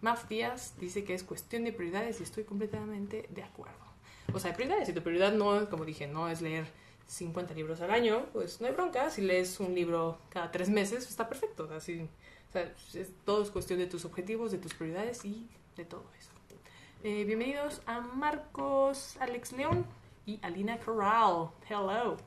Maf 0.02 0.28
Díaz 0.28 0.74
dice 0.80 1.04
que 1.04 1.14
es 1.14 1.24
cuestión 1.24 1.64
de 1.64 1.74
prioridades 1.74 2.20
y 2.20 2.24
estoy 2.24 2.44
completamente 2.44 3.28
de 3.30 3.44
acuerdo. 3.44 3.78
O 4.34 4.40
sea, 4.40 4.54
prioridades. 4.54 4.88
Si 4.88 4.94
tu 4.94 5.02
prioridad 5.02 5.32
no, 5.32 5.70
como 5.70 5.86
dije, 5.86 6.08
no 6.08 6.28
es 6.28 6.42
leer 6.42 6.66
50 7.08 7.54
libros 7.54 7.82
al 7.82 7.92
año, 7.92 8.26
pues 8.34 8.62
no 8.62 8.68
hay 8.68 8.74
bronca. 8.74 9.10
Si 9.10 9.22
lees 9.22 9.60
un 9.60 9.76
libro 9.76 10.18
cada 10.30 10.52
tres 10.52 10.70
meses, 10.70 11.08
está 11.08 11.30
perfecto. 11.30 11.70
O 11.72 11.80
sea, 11.80 12.74
todo 13.26 13.44
es 13.44 13.52
cuestión 13.52 13.80
de 13.80 13.86
tus 13.86 14.06
objetivos, 14.06 14.52
de 14.52 14.58
tus 14.58 14.74
prioridades 14.74 15.24
y 15.24 15.48
de 15.76 15.86
todo 15.86 16.06
eso. 16.18 16.32
Eh, 17.04 17.24
bienvenidos 17.26 17.82
a 17.86 18.00
Marcos 18.02 19.18
Alex 19.20 19.54
León 19.54 19.86
y 20.26 20.40
Alina 20.42 20.80
Corral. 20.80 21.50
Hello. 21.70 22.18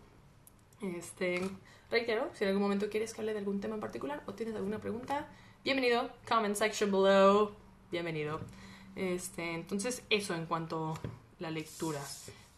Este, 0.80 1.48
reitero, 1.90 2.30
si 2.34 2.44
en 2.44 2.48
algún 2.48 2.62
momento 2.62 2.90
quieres 2.90 3.14
que 3.14 3.20
hable 3.20 3.32
de 3.32 3.38
algún 3.38 3.60
tema 3.60 3.74
en 3.74 3.80
particular 3.80 4.22
o 4.26 4.34
tienes 4.34 4.54
alguna 4.54 4.80
pregunta, 4.80 5.28
bienvenido. 5.64 6.10
Comment 6.28 6.56
section 6.56 6.90
below 6.90 7.63
bienvenido. 7.94 8.40
Este, 8.96 9.54
entonces, 9.54 10.02
eso 10.10 10.34
en 10.34 10.46
cuanto 10.46 10.94
a 10.94 11.00
la 11.38 11.52
lectura. 11.52 12.00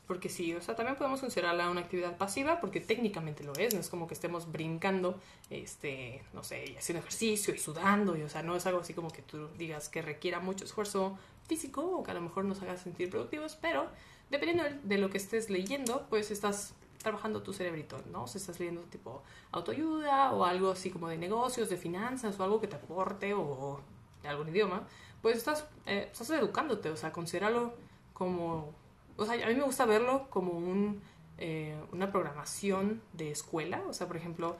Porque 0.06 0.30
sí, 0.30 0.54
o 0.54 0.62
sea, 0.62 0.74
también 0.74 0.96
podemos 0.96 1.20
considerarla 1.20 1.68
una 1.68 1.82
actividad 1.82 2.16
pasiva, 2.16 2.58
porque 2.58 2.80
técnicamente 2.80 3.44
lo 3.44 3.52
es, 3.52 3.74
no 3.74 3.80
es 3.80 3.90
como 3.90 4.06
que 4.06 4.14
estemos 4.14 4.50
brincando, 4.50 5.20
este, 5.50 6.22
no 6.32 6.42
sé, 6.42 6.74
haciendo 6.78 7.00
ejercicio 7.00 7.54
y 7.54 7.58
sudando, 7.58 8.16
y 8.16 8.22
o 8.22 8.30
sea, 8.30 8.42
no 8.42 8.56
es 8.56 8.64
algo 8.64 8.80
así 8.80 8.94
como 8.94 9.10
que 9.10 9.20
tú 9.20 9.48
digas 9.58 9.90
que 9.90 10.00
requiera 10.00 10.40
mucho 10.40 10.64
esfuerzo 10.64 11.18
físico 11.46 11.82
o 11.82 12.02
que 12.02 12.12
a 12.12 12.14
lo 12.14 12.22
mejor 12.22 12.46
nos 12.46 12.62
haga 12.62 12.78
sentir 12.78 13.10
productivos, 13.10 13.58
pero 13.60 13.90
dependiendo 14.30 14.64
de 14.84 14.98
lo 14.98 15.10
que 15.10 15.18
estés 15.18 15.50
leyendo, 15.50 16.06
pues 16.08 16.30
estás 16.30 16.72
trabajando 17.02 17.42
tu 17.42 17.52
cerebrito, 17.52 17.98
¿no? 18.10 18.22
O 18.22 18.26
sea, 18.26 18.40
estás 18.40 18.58
leyendo 18.58 18.82
tipo 18.82 19.22
autoayuda 19.52 20.32
o 20.32 20.46
algo 20.46 20.70
así 20.70 20.88
como 20.88 21.08
de 21.08 21.18
negocios, 21.18 21.68
de 21.68 21.76
finanzas 21.76 22.40
o 22.40 22.44
algo 22.44 22.58
que 22.58 22.68
te 22.68 22.76
aporte 22.76 23.34
o 23.34 23.80
de 24.22 24.28
algún 24.28 24.48
idioma, 24.48 24.86
pues 25.22 25.36
estás, 25.36 25.66
eh, 25.86 26.08
estás 26.10 26.30
educándote, 26.30 26.90
o 26.90 26.96
sea, 26.96 27.12
considéralo 27.12 27.74
como, 28.12 28.74
o 29.16 29.24
sea, 29.24 29.34
a 29.34 29.48
mí 29.48 29.54
me 29.54 29.62
gusta 29.62 29.84
verlo 29.84 30.28
como 30.30 30.52
un, 30.52 31.02
eh, 31.38 31.78
una 31.92 32.10
programación 32.12 33.02
de 33.12 33.30
escuela, 33.30 33.82
o 33.88 33.92
sea, 33.92 34.06
por 34.06 34.16
ejemplo, 34.16 34.56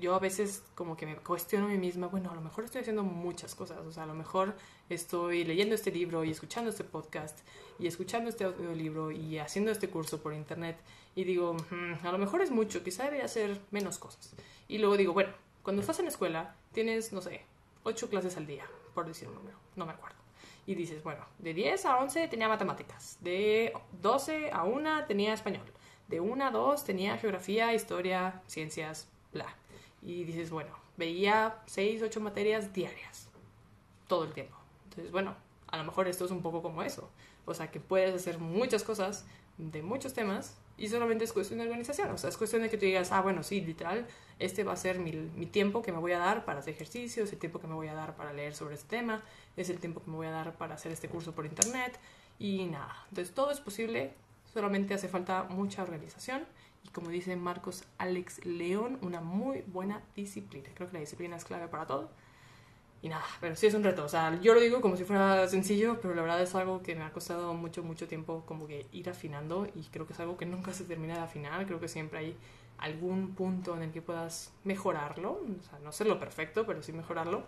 yo 0.00 0.14
a 0.14 0.18
veces 0.18 0.62
como 0.74 0.96
que 0.96 1.06
me 1.06 1.16
cuestiono 1.16 1.66
a 1.66 1.68
mí 1.68 1.78
misma, 1.78 2.06
bueno, 2.06 2.30
a 2.30 2.34
lo 2.34 2.40
mejor 2.40 2.64
estoy 2.64 2.80
haciendo 2.80 3.02
muchas 3.02 3.54
cosas, 3.54 3.78
o 3.86 3.92
sea, 3.92 4.04
a 4.04 4.06
lo 4.06 4.14
mejor 4.14 4.54
estoy 4.88 5.44
leyendo 5.44 5.74
este 5.74 5.90
libro 5.90 6.24
y 6.24 6.30
escuchando 6.30 6.70
este 6.70 6.84
podcast 6.84 7.38
y 7.78 7.86
escuchando 7.86 8.30
este 8.30 8.44
audiolibro 8.44 9.10
y 9.10 9.38
haciendo 9.38 9.70
este 9.70 9.88
curso 9.88 10.22
por 10.22 10.34
internet 10.34 10.78
y 11.14 11.24
digo, 11.24 11.54
mm, 11.54 12.06
a 12.06 12.12
lo 12.12 12.18
mejor 12.18 12.40
es 12.40 12.50
mucho, 12.50 12.82
quizá 12.82 13.04
debería 13.04 13.26
hacer 13.26 13.60
menos 13.70 13.98
cosas. 13.98 14.34
Y 14.68 14.78
luego 14.78 14.96
digo, 14.96 15.12
bueno, 15.12 15.32
cuando 15.62 15.82
estás 15.82 15.98
en 15.98 16.06
la 16.06 16.10
escuela 16.10 16.56
tienes, 16.72 17.12
no 17.12 17.20
sé, 17.20 17.42
ocho 17.82 18.08
clases 18.08 18.36
al 18.36 18.46
día, 18.46 18.64
por 18.94 19.06
decir 19.06 19.28
un 19.28 19.34
número, 19.34 19.58
no 19.76 19.86
me 19.86 19.92
acuerdo. 19.92 20.16
Y 20.66 20.74
dices, 20.74 21.02
bueno, 21.02 21.24
de 21.38 21.54
10 21.54 21.86
a 21.86 21.98
11 21.98 22.28
tenía 22.28 22.48
matemáticas, 22.48 23.18
de 23.20 23.72
12 24.00 24.50
a 24.52 24.64
1 24.64 25.06
tenía 25.06 25.34
español, 25.34 25.64
de 26.08 26.20
1 26.20 26.46
a 26.46 26.50
2 26.50 26.84
tenía 26.84 27.18
geografía, 27.18 27.74
historia, 27.74 28.42
ciencias, 28.46 29.08
bla. 29.32 29.46
Y 30.02 30.24
dices, 30.24 30.50
bueno, 30.50 30.70
veía 30.96 31.58
6, 31.66 32.02
8 32.02 32.20
materias 32.20 32.72
diarias, 32.72 33.28
todo 34.06 34.24
el 34.24 34.32
tiempo. 34.32 34.56
Entonces, 34.84 35.10
bueno, 35.10 35.34
a 35.68 35.78
lo 35.78 35.84
mejor 35.84 36.06
esto 36.06 36.24
es 36.24 36.30
un 36.30 36.42
poco 36.42 36.62
como 36.62 36.82
eso. 36.82 37.10
O 37.44 37.54
sea, 37.54 37.70
que 37.70 37.80
puedes 37.80 38.14
hacer 38.14 38.38
muchas 38.38 38.84
cosas 38.84 39.24
de 39.58 39.82
muchos 39.82 40.12
temas 40.12 40.56
y 40.82 40.88
solamente 40.88 41.22
es 41.22 41.32
cuestión 41.32 41.60
de 41.60 41.66
organización. 41.66 42.10
O 42.10 42.18
sea, 42.18 42.28
es 42.28 42.36
cuestión 42.36 42.60
de 42.60 42.68
que 42.68 42.76
tú 42.76 42.84
digas, 42.84 43.12
ah, 43.12 43.20
bueno, 43.20 43.44
sí, 43.44 43.60
literal, 43.60 44.04
este 44.40 44.64
va 44.64 44.72
a 44.72 44.76
ser 44.76 44.98
mi, 44.98 45.12
mi, 45.12 45.46
tiempo 45.46 45.80
que 45.80 45.92
me 45.92 45.98
voy 45.98 46.10
a 46.10 46.18
dar 46.18 46.44
para 46.44 46.58
hacer 46.58 46.74
ejercicios, 46.74 47.32
el 47.32 47.38
tiempo 47.38 47.60
que 47.60 47.68
me 47.68 47.74
voy 47.74 47.86
a 47.86 47.94
dar 47.94 48.16
para 48.16 48.32
leer 48.32 48.52
sobre 48.52 48.74
este 48.74 48.96
tema, 48.96 49.22
es 49.56 49.70
el 49.70 49.78
tiempo 49.78 50.02
que 50.02 50.10
me 50.10 50.16
voy 50.16 50.26
a 50.26 50.32
dar 50.32 50.56
para 50.58 50.74
hacer 50.74 50.90
este 50.90 51.08
curso 51.08 51.36
por 51.36 51.46
internet 51.46 52.00
y 52.40 52.64
nada. 52.64 52.96
Entonces 53.10 53.32
todo 53.32 53.52
es 53.52 53.60
posible, 53.60 54.12
solamente 54.52 54.92
hace 54.92 55.06
falta 55.06 55.44
mucha 55.44 55.84
organización 55.84 56.46
y 56.82 56.88
como 56.88 57.10
dice 57.10 57.36
Marcos 57.36 57.84
Alex 57.98 58.44
León, 58.44 58.98
una 59.02 59.20
muy 59.20 59.62
buena 59.68 60.02
disciplina. 60.16 60.68
Creo 60.74 60.88
que 60.88 60.94
la 60.94 61.00
disciplina 61.00 61.36
es 61.36 61.44
clave 61.44 61.68
para 61.68 61.86
todo. 61.86 62.10
Y 63.02 63.08
nada, 63.08 63.24
pero 63.40 63.56
sí 63.56 63.66
es 63.66 63.74
un 63.74 63.82
reto. 63.82 64.04
O 64.04 64.08
sea, 64.08 64.40
yo 64.40 64.54
lo 64.54 64.60
digo 64.60 64.80
como 64.80 64.96
si 64.96 65.04
fuera 65.04 65.48
sencillo, 65.48 66.00
pero 66.00 66.14
la 66.14 66.22
verdad 66.22 66.40
es 66.40 66.54
algo 66.54 66.82
que 66.82 66.94
me 66.94 67.02
ha 67.02 67.10
costado 67.10 67.52
mucho, 67.52 67.82
mucho 67.82 68.06
tiempo 68.06 68.44
como 68.46 68.68
que 68.68 68.86
ir 68.92 69.10
afinando 69.10 69.66
y 69.74 69.82
creo 69.90 70.06
que 70.06 70.12
es 70.12 70.20
algo 70.20 70.36
que 70.36 70.46
nunca 70.46 70.72
se 70.72 70.84
termina 70.84 71.14
de 71.14 71.20
afinar. 71.20 71.66
Creo 71.66 71.80
que 71.80 71.88
siempre 71.88 72.20
hay 72.20 72.36
algún 72.78 73.34
punto 73.34 73.76
en 73.76 73.82
el 73.82 73.92
que 73.92 74.02
puedas 74.02 74.52
mejorarlo, 74.64 75.32
o 75.32 75.62
sea, 75.68 75.78
no 75.80 76.08
lo 76.08 76.20
perfecto, 76.20 76.64
pero 76.64 76.82
sí 76.82 76.92
mejorarlo. 76.92 77.44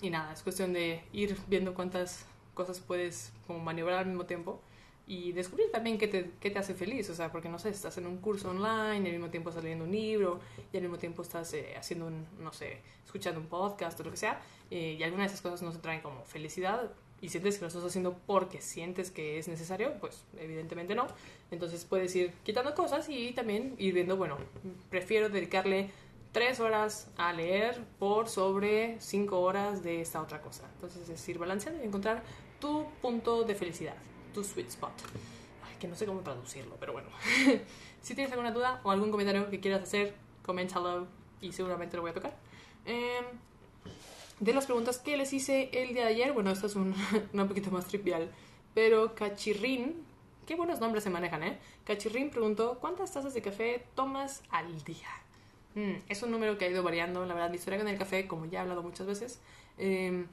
Y 0.00 0.10
nada, 0.10 0.32
es 0.32 0.42
cuestión 0.42 0.72
de 0.72 1.02
ir 1.12 1.36
viendo 1.48 1.74
cuántas 1.74 2.26
cosas 2.54 2.80
puedes 2.80 3.32
como 3.46 3.58
maniobrar 3.60 4.00
al 4.00 4.06
mismo 4.06 4.24
tiempo 4.24 4.60
y 5.06 5.32
descubrir 5.32 5.70
también 5.70 5.98
qué 5.98 6.08
te, 6.08 6.32
qué 6.40 6.50
te 6.50 6.58
hace 6.58 6.74
feliz, 6.74 7.08
o 7.10 7.14
sea, 7.14 7.30
porque 7.30 7.48
no 7.48 7.58
sé, 7.58 7.68
estás 7.68 7.96
en 7.98 8.06
un 8.06 8.18
curso 8.18 8.50
online 8.50 9.04
y 9.04 9.06
al 9.06 9.12
mismo 9.12 9.30
tiempo 9.30 9.50
estás 9.50 9.62
leyendo 9.62 9.84
un 9.84 9.92
libro 9.92 10.40
y 10.72 10.76
al 10.76 10.82
mismo 10.82 10.98
tiempo 10.98 11.22
estás 11.22 11.52
eh, 11.54 11.74
haciendo 11.78 12.06
un, 12.06 12.26
no 12.40 12.52
sé, 12.52 12.80
escuchando 13.04 13.40
un 13.40 13.46
podcast 13.46 13.98
o 14.00 14.02
lo 14.02 14.10
que 14.10 14.16
sea, 14.16 14.40
eh, 14.70 14.96
y 14.98 15.02
algunas 15.04 15.28
de 15.28 15.34
esas 15.34 15.42
cosas 15.42 15.62
no 15.62 15.70
te 15.70 15.78
traen 15.78 16.00
como 16.00 16.24
felicidad 16.24 16.90
y 17.20 17.28
sientes 17.28 17.56
que 17.56 17.62
lo 17.62 17.68
estás 17.68 17.84
haciendo 17.84 18.18
porque 18.26 18.60
sientes 18.60 19.12
que 19.12 19.38
es 19.38 19.46
necesario, 19.46 19.94
pues 20.00 20.24
evidentemente 20.38 20.94
no. 20.94 21.06
Entonces 21.50 21.84
puedes 21.84 22.14
ir 22.14 22.32
quitando 22.42 22.74
cosas 22.74 23.08
y 23.08 23.32
también 23.32 23.74
ir 23.78 23.94
viendo, 23.94 24.16
bueno, 24.16 24.36
prefiero 24.90 25.28
dedicarle 25.28 25.90
tres 26.32 26.60
horas 26.60 27.08
a 27.16 27.32
leer 27.32 27.80
por 27.98 28.28
sobre 28.28 29.00
cinco 29.00 29.40
horas 29.40 29.82
de 29.82 30.02
esta 30.02 30.20
otra 30.20 30.42
cosa. 30.42 30.68
Entonces 30.74 31.08
es 31.08 31.28
ir 31.28 31.38
balanceando 31.38 31.82
y 31.82 31.86
encontrar 31.86 32.22
tu 32.60 32.84
punto 33.00 33.44
de 33.44 33.54
felicidad 33.54 33.96
tu 34.36 34.44
sweet 34.44 34.68
spot. 34.68 34.92
Ay, 35.66 35.76
que 35.80 35.88
no 35.88 35.96
sé 35.96 36.04
cómo 36.04 36.20
traducirlo, 36.20 36.76
pero 36.78 36.92
bueno. 36.92 37.08
si 38.02 38.14
tienes 38.14 38.30
alguna 38.32 38.52
duda 38.52 38.80
o 38.84 38.90
algún 38.90 39.10
comentario 39.10 39.48
que 39.48 39.60
quieras 39.60 39.82
hacer, 39.82 40.14
coméntalo 40.44 41.06
y 41.40 41.52
seguramente 41.52 41.96
lo 41.96 42.02
voy 42.02 42.10
a 42.10 42.14
tocar. 42.14 42.36
Eh, 42.84 43.22
de 44.38 44.52
las 44.52 44.66
preguntas 44.66 44.98
que 44.98 45.16
les 45.16 45.32
hice 45.32 45.70
el 45.72 45.94
día 45.94 46.04
de 46.04 46.10
ayer, 46.10 46.32
bueno, 46.34 46.50
esta 46.50 46.66
es 46.66 46.76
un, 46.76 46.94
un 47.32 47.48
poquito 47.48 47.70
más 47.70 47.86
trivial, 47.86 48.30
pero 48.74 49.14
Cachirrín, 49.14 50.04
qué 50.46 50.54
buenos 50.54 50.80
nombres 50.80 51.02
se 51.02 51.08
manejan, 51.08 51.42
¿eh? 51.42 51.58
Cachirrín 51.86 52.28
preguntó, 52.28 52.78
¿cuántas 52.78 53.12
tazas 53.12 53.32
de 53.32 53.40
café 53.40 53.86
tomas 53.94 54.42
al 54.50 54.84
día? 54.84 55.08
Mm, 55.76 56.02
es 56.10 56.22
un 56.22 56.30
número 56.30 56.58
que 56.58 56.66
ha 56.66 56.68
ido 56.68 56.82
variando, 56.82 57.24
la 57.24 57.32
verdad, 57.32 57.48
mi 57.48 57.56
historia 57.56 57.78
con 57.78 57.88
el 57.88 57.96
café, 57.96 58.26
como 58.26 58.44
ya 58.44 58.58
he 58.58 58.62
hablado 58.62 58.82
muchas 58.82 59.06
veces, 59.06 59.40
eh, 59.78 60.26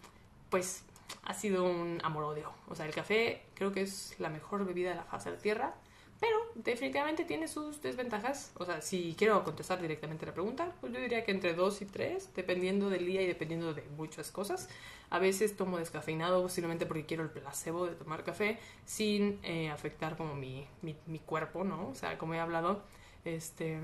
pues 0.49 0.84
ha 1.24 1.34
sido 1.34 1.64
un 1.64 1.99
amor-odio. 2.04 2.51
O 2.68 2.76
sea, 2.76 2.86
el 2.86 2.93
café 2.93 3.43
creo 3.54 3.72
que 3.72 3.82
es 3.82 4.16
la 4.20 4.30
mejor 4.30 4.66
bebida 4.66 4.89
de 4.89 4.95
la 4.95 5.04
faz 5.04 5.26
de 5.26 5.32
la 5.32 5.38
Tierra, 5.38 5.76
pero 6.20 6.38
definitivamente 6.56 7.26
tiene 7.26 7.47
sus 7.47 7.82
desventajas. 7.82 8.51
O 8.56 8.66
sea, 8.66 8.82
si 8.82 9.16
quiero 9.18 9.43
contestar 9.43 9.82
directamente 9.82 10.26
la 10.26 10.34
pregunta, 10.34 10.74
pues 10.80 10.93
yo 10.93 10.99
diría 10.99 11.24
que 11.24 11.32
entre 11.32 11.54
2 11.54 11.82
y 11.82 11.86
3, 11.86 12.30
dependiendo 12.36 12.89
del 12.89 13.06
día 13.06 13.22
y 13.22 13.28
dependiendo 13.28 13.74
de 13.74 13.84
muchas 13.97 14.32
cosas. 14.32 14.70
A 15.10 15.20
veces 15.20 15.56
tomo 15.56 15.78
descafeinado 15.78 16.41
posiblemente 16.41 16.86
porque 16.86 17.06
quiero 17.06 17.24
el 17.24 17.30
placebo 17.30 17.86
de 17.86 17.95
tomar 17.95 18.24
café 18.24 18.58
sin 18.86 19.39
eh, 19.43 19.70
afectar 19.70 20.18
como 20.18 20.34
mi, 20.34 20.66
mi, 20.82 20.95
mi 21.06 21.20
cuerpo, 21.20 21.64
¿no? 21.64 21.89
O 21.89 21.95
sea, 21.95 22.18
como 22.18 22.34
he 22.34 22.39
hablado, 22.39 22.84
este... 23.26 23.80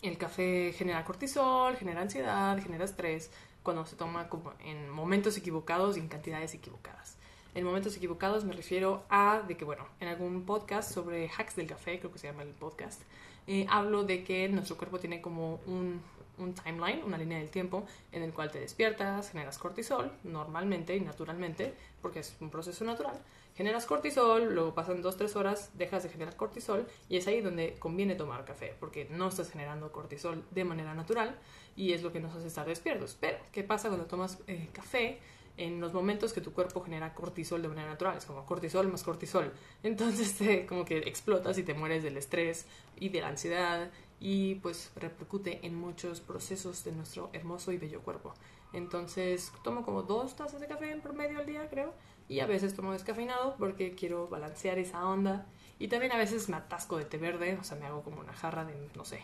El 0.00 0.18
café 0.18 0.72
genera 0.76 1.04
cortisol, 1.04 1.76
genera 1.76 2.00
ansiedad, 2.00 2.60
genera 2.60 2.84
estrés, 2.84 3.30
cuando 3.62 3.84
se 3.86 3.96
toma 3.96 4.28
como 4.28 4.52
en 4.64 4.90
momentos 4.90 5.36
equivocados 5.36 5.96
y 5.96 6.00
en 6.00 6.08
cantidades 6.08 6.54
equivocadas. 6.54 7.16
En 7.54 7.64
momentos 7.64 7.96
equivocados 7.96 8.44
me 8.44 8.54
refiero 8.54 9.04
a 9.10 9.42
de 9.46 9.56
que, 9.56 9.64
bueno, 9.64 9.86
en 10.00 10.08
algún 10.08 10.44
podcast 10.44 10.92
sobre 10.92 11.28
hacks 11.28 11.56
del 11.56 11.66
café, 11.66 11.98
creo 11.98 12.10
que 12.10 12.18
se 12.18 12.26
llama 12.26 12.42
el 12.42 12.50
podcast, 12.50 13.02
eh, 13.46 13.66
hablo 13.68 14.04
de 14.04 14.24
que 14.24 14.48
nuestro 14.48 14.76
cuerpo 14.76 14.98
tiene 14.98 15.20
como 15.20 15.60
un, 15.66 16.00
un 16.38 16.54
timeline, 16.54 17.02
una 17.04 17.18
línea 17.18 17.38
del 17.38 17.50
tiempo 17.50 17.84
en 18.12 18.22
el 18.22 18.32
cual 18.32 18.50
te 18.50 18.60
despiertas, 18.60 19.30
generas 19.30 19.58
cortisol 19.58 20.12
normalmente 20.24 20.96
y 20.96 21.00
naturalmente, 21.00 21.74
porque 22.00 22.20
es 22.20 22.36
un 22.40 22.50
proceso 22.50 22.84
natural, 22.84 23.20
generas 23.54 23.86
cortisol, 23.86 24.54
luego 24.54 24.74
pasan 24.74 25.02
2-3 25.02 25.36
horas, 25.36 25.70
dejas 25.74 26.02
de 26.02 26.08
generar 26.08 26.36
cortisol 26.36 26.86
y 27.08 27.16
es 27.16 27.26
ahí 27.26 27.40
donde 27.40 27.74
conviene 27.78 28.14
tomar 28.14 28.44
café, 28.44 28.74
porque 28.80 29.06
no 29.10 29.28
estás 29.28 29.50
generando 29.50 29.92
cortisol 29.92 30.44
de 30.50 30.64
manera 30.64 30.94
natural 30.94 31.36
y 31.76 31.92
es 31.92 32.02
lo 32.02 32.12
que 32.12 32.20
nos 32.20 32.34
hace 32.34 32.48
estar 32.48 32.66
despiertos. 32.66 33.16
Pero, 33.20 33.38
¿qué 33.52 33.62
pasa 33.62 33.88
cuando 33.88 34.06
tomas 34.06 34.38
eh, 34.46 34.68
café? 34.72 35.18
En 35.58 35.82
los 35.82 35.92
momentos 35.92 36.32
que 36.32 36.40
tu 36.40 36.54
cuerpo 36.54 36.80
genera 36.80 37.14
cortisol 37.14 37.60
de 37.60 37.68
manera 37.68 37.88
natural, 37.88 38.16
es 38.16 38.24
como 38.24 38.46
cortisol 38.46 38.88
más 38.88 39.02
cortisol. 39.02 39.52
Entonces, 39.82 40.34
te, 40.38 40.64
como 40.64 40.86
que 40.86 40.98
explotas 40.98 41.58
y 41.58 41.62
te 41.62 41.74
mueres 41.74 42.02
del 42.02 42.16
estrés 42.16 42.66
y 42.98 43.10
de 43.10 43.20
la 43.20 43.28
ansiedad 43.28 43.90
y 44.18 44.54
pues 44.56 44.92
repercute 44.96 45.60
en 45.66 45.74
muchos 45.74 46.20
procesos 46.20 46.84
de 46.84 46.92
nuestro 46.92 47.28
hermoso 47.34 47.70
y 47.72 47.76
bello 47.76 48.00
cuerpo. 48.00 48.32
Entonces, 48.72 49.52
tomo 49.62 49.84
como 49.84 50.02
dos 50.02 50.36
tazas 50.36 50.60
de 50.60 50.66
café 50.66 50.90
en 50.90 51.00
promedio 51.00 51.38
al 51.38 51.46
día, 51.46 51.68
creo, 51.68 51.92
y 52.28 52.40
a 52.40 52.46
veces 52.46 52.74
tomo 52.74 52.92
descafeinado 52.92 53.56
porque 53.58 53.94
quiero 53.94 54.28
balancear 54.28 54.78
esa 54.78 55.06
onda. 55.06 55.46
Y 55.78 55.88
también 55.88 56.12
a 56.12 56.16
veces 56.16 56.48
me 56.48 56.56
atasco 56.56 56.96
de 56.96 57.04
té 57.04 57.18
verde, 57.18 57.58
o 57.60 57.64
sea, 57.64 57.76
me 57.76 57.86
hago 57.86 58.02
como 58.02 58.20
una 58.20 58.32
jarra 58.32 58.64
de, 58.64 58.88
no 58.94 59.04
sé, 59.04 59.20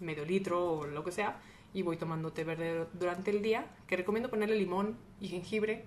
medio 0.00 0.24
litro 0.24 0.72
o 0.72 0.86
lo 0.86 1.04
que 1.04 1.12
sea, 1.12 1.40
y 1.72 1.82
voy 1.82 1.96
tomando 1.96 2.32
té 2.32 2.44
verde 2.44 2.86
durante 2.94 3.30
el 3.30 3.42
día, 3.42 3.66
que 3.86 3.96
recomiendo 3.96 4.28
ponerle 4.28 4.56
limón 4.56 4.96
y 5.20 5.28
jengibre. 5.28 5.84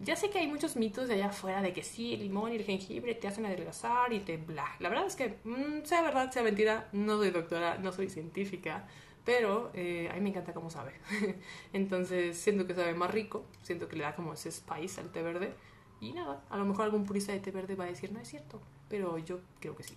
Ya 0.00 0.16
sé 0.16 0.30
que 0.30 0.38
hay 0.38 0.46
muchos 0.48 0.76
mitos 0.76 1.08
de 1.08 1.14
allá 1.14 1.28
afuera 1.28 1.62
de 1.62 1.72
que 1.72 1.82
sí, 1.82 2.14
el 2.14 2.20
limón 2.20 2.52
y 2.52 2.56
el 2.56 2.64
jengibre 2.64 3.14
te 3.14 3.28
hacen 3.28 3.46
adelgazar 3.46 4.12
y 4.12 4.20
te 4.20 4.36
bla. 4.36 4.66
La 4.80 4.88
verdad 4.88 5.06
es 5.06 5.16
que, 5.16 5.38
mmm, 5.44 5.84
sea 5.84 6.02
verdad, 6.02 6.30
sea 6.32 6.42
mentira, 6.42 6.88
no 6.92 7.18
soy 7.18 7.30
doctora, 7.30 7.78
no 7.78 7.92
soy 7.92 8.10
científica, 8.10 8.86
pero 9.24 9.70
eh, 9.74 10.08
a 10.10 10.14
mí 10.14 10.20
me 10.20 10.30
encanta 10.30 10.52
cómo 10.52 10.70
sabe. 10.70 10.92
Entonces 11.72 12.36
siento 12.36 12.66
que 12.66 12.74
sabe 12.74 12.94
más 12.94 13.10
rico, 13.10 13.44
siento 13.62 13.88
que 13.88 13.96
le 13.96 14.04
da 14.04 14.14
como 14.16 14.32
ese 14.34 14.50
spice 14.50 15.00
al 15.00 15.10
té 15.12 15.22
verde. 15.22 15.54
Y 16.02 16.12
nada, 16.12 16.42
a 16.50 16.58
lo 16.58 16.66
mejor 16.66 16.84
algún 16.84 17.06
purista 17.06 17.32
de 17.32 17.40
té 17.40 17.50
verde 17.50 17.74
va 17.74 17.84
a 17.84 17.86
decir, 17.86 18.12
no 18.12 18.20
es 18.20 18.28
cierto, 18.28 18.60
pero 18.90 19.16
yo 19.16 19.40
creo 19.60 19.74
que 19.74 19.84
sí. 19.84 19.96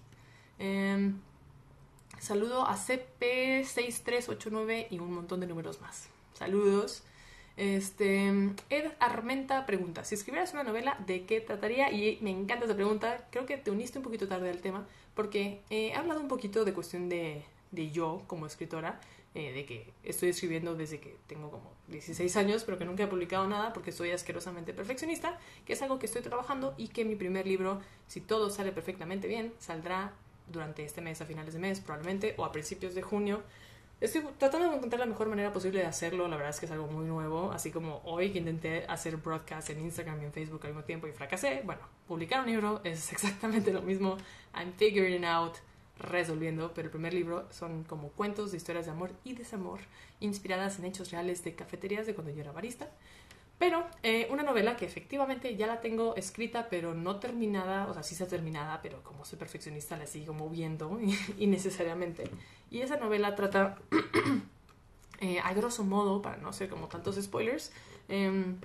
Eh, 0.60 1.12
Saludo 2.20 2.66
a 2.66 2.76
CP6389 2.76 4.88
y 4.90 5.00
un 5.00 5.14
montón 5.14 5.42
de 5.42 5.48
números 5.48 5.82
más. 5.82 6.10
Saludos. 6.34 7.04
Este, 7.58 8.28
Ed 8.70 8.92
Armenta 9.00 9.66
pregunta, 9.66 10.04
si 10.04 10.16
escribieras 10.16 10.52
una 10.54 10.64
novela, 10.64 10.98
¿de 11.06 11.26
qué 11.26 11.40
trataría? 11.40 11.90
Y 11.92 12.18
me 12.22 12.32
encanta 12.32 12.66
esa 12.66 12.76
pregunta, 12.76 13.28
creo 13.32 13.46
que 13.46 13.56
te 13.58 13.72
uniste 13.72 14.00
un 14.00 14.04
poquito 14.04 14.28
tarde 14.28 14.50
al 14.50 14.60
tema, 14.60 14.86
porque 15.14 15.62
he 15.70 15.94
hablado 15.94 16.20
un 16.20 16.28
poquito 16.28 16.66
de 16.66 16.74
cuestión 16.74 17.08
de, 17.08 17.46
de 17.72 17.92
yo 17.92 18.24
como 18.28 18.46
escritora, 18.46 19.00
eh, 19.36 19.52
de 19.52 19.66
que 19.66 19.94
estoy 20.04 20.30
escribiendo 20.30 20.76
desde 20.76 21.02
que 21.02 21.18
tengo 21.28 21.52
como 21.52 21.74
16 21.90 22.38
años, 22.38 22.64
pero 22.64 22.78
que 22.78 22.86
nunca 22.86 23.04
he 23.04 23.08
publicado 23.08 23.46
nada 23.50 23.74
porque 23.74 23.92
soy 23.92 24.12
asquerosamente 24.12 24.74
perfeccionista, 24.74 25.38
que 25.66 25.74
es 25.74 25.82
algo 25.82 26.00
que 26.00 26.06
estoy 26.06 26.22
trabajando 26.22 26.74
y 26.78 26.88
que 26.88 27.04
mi 27.04 27.18
primer 27.18 27.46
libro, 27.46 27.82
si 28.08 28.22
todo 28.22 28.50
sale 28.50 28.72
perfectamente 28.72 29.28
bien, 29.28 29.54
saldrá 29.60 30.14
durante 30.48 30.86
este 30.86 31.02
mes, 31.02 31.20
a 31.20 31.26
finales 31.26 31.54
de 31.54 31.60
mes 31.60 31.82
probablemente, 31.82 32.34
o 32.38 32.46
a 32.46 32.54
principios 32.54 32.96
de 32.96 33.02
junio. 33.02 33.44
Estoy 34.00 34.24
tratando 34.38 34.70
de 34.70 34.78
encontrar 34.78 35.02
la 35.02 35.06
mejor 35.06 35.28
manera 35.28 35.52
posible 35.52 35.82
de 35.82 35.86
hacerlo, 35.86 36.30
la 36.30 36.38
verdad 36.38 36.52
es 36.52 36.62
que 36.62 36.66
es 36.68 36.72
algo 36.72 36.88
muy 36.88 37.06
nuevo, 37.06 37.52
así 37.52 37.72
como 37.72 38.02
hoy 38.06 38.32
que 38.32 38.40
intenté 38.40 38.86
hacer 38.88 39.18
broadcast 39.18 39.70
en 39.70 39.82
Instagram 39.82 40.22
y 40.22 40.26
en 40.26 40.32
Facebook 40.32 40.62
al 40.64 40.70
mismo 40.70 40.86
tiempo 40.86 41.08
y 41.08 41.12
fracasé, 41.12 41.62
bueno, 41.66 41.82
publicar 42.08 42.40
un 42.40 42.48
libro 42.48 42.80
es 42.86 43.12
exactamente 43.12 43.74
lo 43.74 43.82
mismo, 43.82 44.16
I'm 44.54 44.72
figuring 44.78 45.26
out, 45.26 45.56
resolviendo, 45.98 46.74
pero 46.74 46.88
el 46.88 46.92
primer 46.92 47.14
libro 47.14 47.48
son 47.52 47.84
como 47.84 48.10
cuentos 48.10 48.52
de 48.52 48.58
historias 48.58 48.86
de 48.86 48.92
amor 48.92 49.12
y 49.24 49.34
desamor 49.34 49.80
inspiradas 50.20 50.80
en 50.80 50.86
hechos 50.86 51.12
reales 51.12 51.44
de 51.44 51.56
cafeterías 51.56 52.06
de 52.06 52.14
cuando 52.14 52.34
yo 52.34 52.42
era 52.42 52.52
barista. 52.52 52.90
Pero 53.58 53.86
eh, 54.04 54.28
una 54.32 54.44
novela 54.44 54.76
que 54.76 54.86
efectivamente 54.86 55.56
ya 55.56 55.66
la 55.66 55.80
tengo 55.80 56.16
escrita, 56.18 56.68
pero 56.70 56.94
no 56.94 57.20
terminada, 57.22 57.88
o 57.88 57.94
sea, 57.94 58.04
sí 58.04 58.14
está 58.14 58.28
terminada, 58.28 58.82
pero 58.82 59.02
como 59.02 59.24
soy 59.24 59.40
perfeccionista 59.40 59.96
la 59.96 60.08
sigo 60.08 60.34
moviendo 60.34 61.00
innecesariamente. 61.38 62.30
Y 62.70 62.82
esa 62.82 62.98
novela 62.98 63.36
trata, 63.36 63.78
eh, 65.22 65.40
a 65.40 65.54
grosso 65.54 65.86
modo, 65.86 66.22
para 66.22 66.36
no 66.38 66.52
ser 66.52 66.70
como 66.70 66.90
tantos 66.90 67.16
spoilers, 67.16 67.72
eh, 68.10 68.56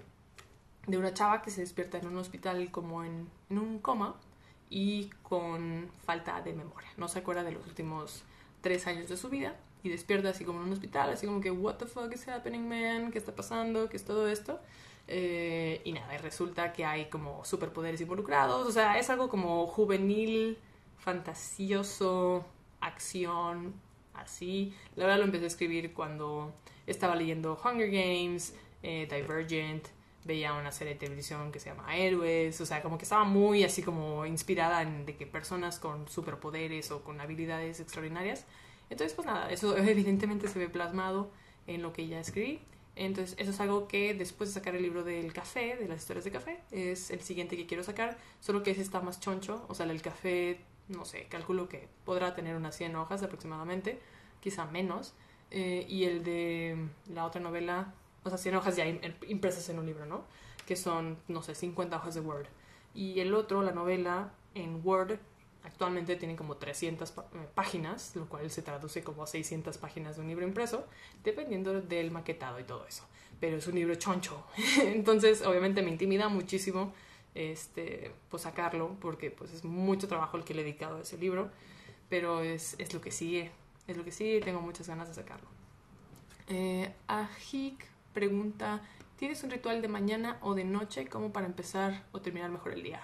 de 0.88 0.98
una 0.98 1.14
chava 1.14 1.40
que 1.40 1.50
se 1.52 1.60
despierta 1.60 1.98
en 1.98 2.08
un 2.08 2.16
hospital 2.16 2.72
como 2.72 3.04
en, 3.04 3.28
en 3.48 3.58
un 3.58 3.78
coma 3.78 4.16
y 4.70 5.10
con 5.22 5.90
falta 6.04 6.40
de 6.40 6.54
memoria. 6.54 6.88
No 6.96 7.08
se 7.08 7.18
acuerda 7.18 7.42
de 7.42 7.52
los 7.52 7.66
últimos 7.66 8.22
tres 8.62 8.86
años 8.86 9.08
de 9.08 9.16
su 9.16 9.28
vida 9.28 9.56
y 9.82 9.88
despierta 9.88 10.30
así 10.30 10.44
como 10.44 10.60
en 10.60 10.66
un 10.66 10.72
hospital, 10.72 11.10
así 11.10 11.26
como 11.26 11.40
que, 11.40 11.50
what 11.50 11.74
the 11.74 11.86
fuck 11.86 12.12
is 12.14 12.26
happening, 12.28 12.68
man? 12.68 13.10
¿Qué 13.10 13.18
está 13.18 13.34
pasando? 13.34 13.88
¿Qué 13.88 13.96
es 13.96 14.04
todo 14.04 14.28
esto? 14.28 14.60
Eh, 15.08 15.80
y 15.84 15.92
nada, 15.92 16.14
y 16.14 16.18
resulta 16.18 16.72
que 16.72 16.84
hay 16.84 17.06
como 17.06 17.44
superpoderes 17.44 18.00
involucrados, 18.00 18.66
o 18.66 18.70
sea, 18.70 18.98
es 18.98 19.10
algo 19.10 19.28
como 19.28 19.66
juvenil, 19.66 20.56
fantasioso, 20.98 22.44
acción, 22.80 23.74
así. 24.14 24.72
La 24.94 25.06
verdad 25.06 25.18
lo 25.18 25.24
empecé 25.24 25.44
a 25.44 25.48
escribir 25.48 25.92
cuando 25.94 26.52
estaba 26.86 27.16
leyendo 27.16 27.58
Hunger 27.62 27.90
Games, 27.90 28.54
eh, 28.82 29.08
Divergent, 29.10 29.88
veía 30.30 30.54
una 30.54 30.70
serie 30.70 30.94
de 30.94 31.00
televisión 31.00 31.50
que 31.50 31.58
se 31.58 31.70
llama 31.70 31.96
Héroes, 31.96 32.60
o 32.60 32.66
sea, 32.66 32.82
como 32.82 32.98
que 32.98 33.02
estaba 33.02 33.24
muy 33.24 33.64
así 33.64 33.82
como 33.82 34.24
inspirada 34.26 34.82
en 34.82 35.04
de 35.04 35.16
que 35.16 35.26
personas 35.26 35.80
con 35.80 36.08
superpoderes 36.08 36.92
o 36.92 37.02
con 37.02 37.20
habilidades 37.20 37.80
extraordinarias. 37.80 38.46
Entonces, 38.90 39.12
pues 39.14 39.26
nada, 39.26 39.50
eso 39.50 39.76
evidentemente 39.94 40.46
se 40.46 40.60
ve 40.60 40.68
plasmado 40.68 41.30
en 41.66 41.82
lo 41.82 41.92
que 41.92 42.06
ya 42.06 42.20
escribí. 42.20 42.60
Entonces, 42.94 43.34
eso 43.40 43.50
es 43.50 43.58
algo 43.58 43.88
que 43.88 44.14
después 44.14 44.50
de 44.50 44.54
sacar 44.54 44.76
el 44.76 44.82
libro 44.82 45.02
del 45.02 45.32
café, 45.32 45.76
de 45.76 45.88
las 45.88 46.00
historias 46.00 46.24
de 46.24 46.30
café, 46.30 46.60
es 46.70 47.10
el 47.10 47.22
siguiente 47.22 47.56
que 47.56 47.66
quiero 47.66 47.82
sacar, 47.82 48.16
solo 48.40 48.62
que 48.62 48.70
ese 48.70 48.82
está 48.82 49.00
más 49.00 49.18
choncho, 49.18 49.64
o 49.68 49.74
sea, 49.74 49.86
el 49.86 50.00
café, 50.00 50.60
no 50.88 51.04
sé, 51.04 51.26
calculo 51.28 51.68
que 51.68 51.88
podrá 52.04 52.34
tener 52.36 52.54
unas 52.54 52.76
100 52.76 52.94
hojas 52.94 53.22
aproximadamente, 53.24 53.98
quizá 54.40 54.66
menos, 54.66 55.14
eh, 55.50 55.84
y 55.88 56.04
el 56.04 56.22
de 56.22 56.76
la 57.12 57.24
otra 57.24 57.40
novela, 57.40 57.94
o 58.24 58.28
sea, 58.28 58.38
100 58.38 58.54
hojas 58.56 58.76
ya 58.76 58.86
impresas 59.28 59.68
en 59.68 59.78
un 59.78 59.86
libro, 59.86 60.06
¿no? 60.06 60.24
Que 60.66 60.76
son, 60.76 61.18
no 61.28 61.42
sé, 61.42 61.54
50 61.54 61.96
hojas 61.96 62.14
de 62.14 62.20
Word. 62.20 62.46
Y 62.94 63.20
el 63.20 63.34
otro, 63.34 63.62
la 63.62 63.72
novela, 63.72 64.32
en 64.54 64.80
Word 64.84 65.18
actualmente 65.62 66.16
tiene 66.16 66.36
como 66.36 66.56
300 66.56 67.12
pá- 67.12 67.26
eh, 67.34 67.46
páginas, 67.54 68.16
lo 68.16 68.28
cual 68.28 68.50
se 68.50 68.62
traduce 68.62 69.02
como 69.04 69.22
a 69.22 69.26
600 69.26 69.76
páginas 69.78 70.16
de 70.16 70.22
un 70.22 70.28
libro 70.28 70.46
impreso, 70.46 70.86
dependiendo 71.22 71.80
del 71.82 72.10
maquetado 72.10 72.58
y 72.58 72.64
todo 72.64 72.86
eso. 72.86 73.04
Pero 73.40 73.56
es 73.58 73.66
un 73.66 73.74
libro 73.74 73.94
choncho. 73.94 74.44
Entonces, 74.82 75.42
obviamente 75.42 75.82
me 75.82 75.90
intimida 75.90 76.28
muchísimo 76.28 76.92
este, 77.34 78.12
pues 78.28 78.42
sacarlo, 78.42 78.96
porque 79.00 79.30
pues 79.30 79.52
es 79.52 79.64
mucho 79.64 80.08
trabajo 80.08 80.36
el 80.36 80.44
que 80.44 80.54
le 80.54 80.62
he 80.62 80.64
dedicado 80.64 80.96
a 80.98 81.02
ese 81.02 81.16
libro, 81.18 81.50
pero 82.08 82.40
es, 82.42 82.74
es 82.78 82.92
lo 82.92 83.00
que 83.00 83.10
sigue, 83.12 83.50
es 83.86 83.96
lo 83.96 84.04
que 84.04 84.12
sigue 84.12 84.36
y 84.38 84.40
tengo 84.40 84.60
muchas 84.60 84.88
ganas 84.88 85.08
de 85.08 85.14
sacarlo. 85.14 85.48
Eh, 86.48 86.92
Ajik 87.06 87.86
pregunta, 88.12 88.80
¿tienes 89.16 89.42
un 89.42 89.50
ritual 89.50 89.82
de 89.82 89.88
mañana 89.88 90.38
o 90.40 90.54
de 90.54 90.64
noche 90.64 91.06
como 91.06 91.32
para 91.32 91.46
empezar 91.46 92.04
o 92.12 92.20
terminar 92.20 92.50
mejor 92.50 92.72
el 92.72 92.82
día? 92.82 93.02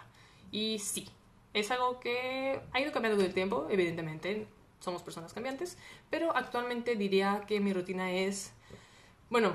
Y 0.50 0.78
sí, 0.78 1.08
es 1.54 1.70
algo 1.70 2.00
que 2.00 2.60
ha 2.72 2.80
ido 2.80 2.92
cambiando 2.92 3.16
con 3.16 3.26
el 3.26 3.34
tiempo, 3.34 3.66
evidentemente, 3.70 4.46
somos 4.80 5.02
personas 5.02 5.32
cambiantes, 5.32 5.78
pero 6.10 6.36
actualmente 6.36 6.96
diría 6.96 7.44
que 7.46 7.60
mi 7.60 7.72
rutina 7.72 8.12
es, 8.12 8.52
bueno, 9.30 9.52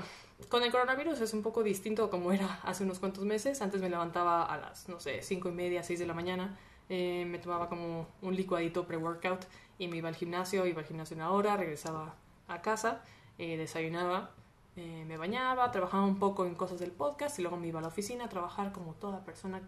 con 0.48 0.62
el 0.62 0.70
coronavirus 0.70 1.20
es 1.20 1.32
un 1.34 1.42
poco 1.42 1.62
distinto 1.62 2.10
como 2.10 2.32
era 2.32 2.60
hace 2.64 2.84
unos 2.84 2.98
cuantos 2.98 3.24
meses. 3.24 3.62
Antes 3.62 3.80
me 3.80 3.88
levantaba 3.88 4.44
a 4.44 4.58
las, 4.58 4.88
no 4.88 5.00
sé, 5.00 5.22
cinco 5.22 5.48
y 5.48 5.52
media, 5.52 5.82
6 5.82 5.98
de 5.98 6.06
la 6.06 6.14
mañana. 6.14 6.58
eh, 6.88 7.24
me 7.26 7.38
tomaba 7.38 7.68
como 7.68 8.08
un 8.20 8.36
licuadito 8.36 8.86
pre-workout 8.86 9.44
y 9.78 9.88
me 9.88 9.96
iba 9.98 10.08
al 10.08 10.16
gimnasio. 10.16 10.66
Iba 10.66 10.80
al 10.80 10.86
gimnasio 10.86 11.16
una 11.16 11.30
hora, 11.30 11.56
regresaba 11.56 12.16
a 12.48 12.60
casa, 12.60 13.02
eh, 13.38 13.56
desayunaba, 13.56 14.34
eh, 14.76 15.04
me 15.06 15.16
bañaba, 15.16 15.70
trabajaba 15.70 16.04
un 16.04 16.18
poco 16.18 16.46
en 16.46 16.54
cosas 16.54 16.80
del 16.80 16.92
podcast 16.92 17.38
y 17.38 17.42
luego 17.42 17.56
me 17.56 17.68
iba 17.68 17.78
a 17.78 17.82
la 17.82 17.88
oficina 17.88 18.24
a 18.24 18.28
trabajar 18.28 18.72
como 18.72 18.94
toda 18.94 19.24
persona 19.24 19.60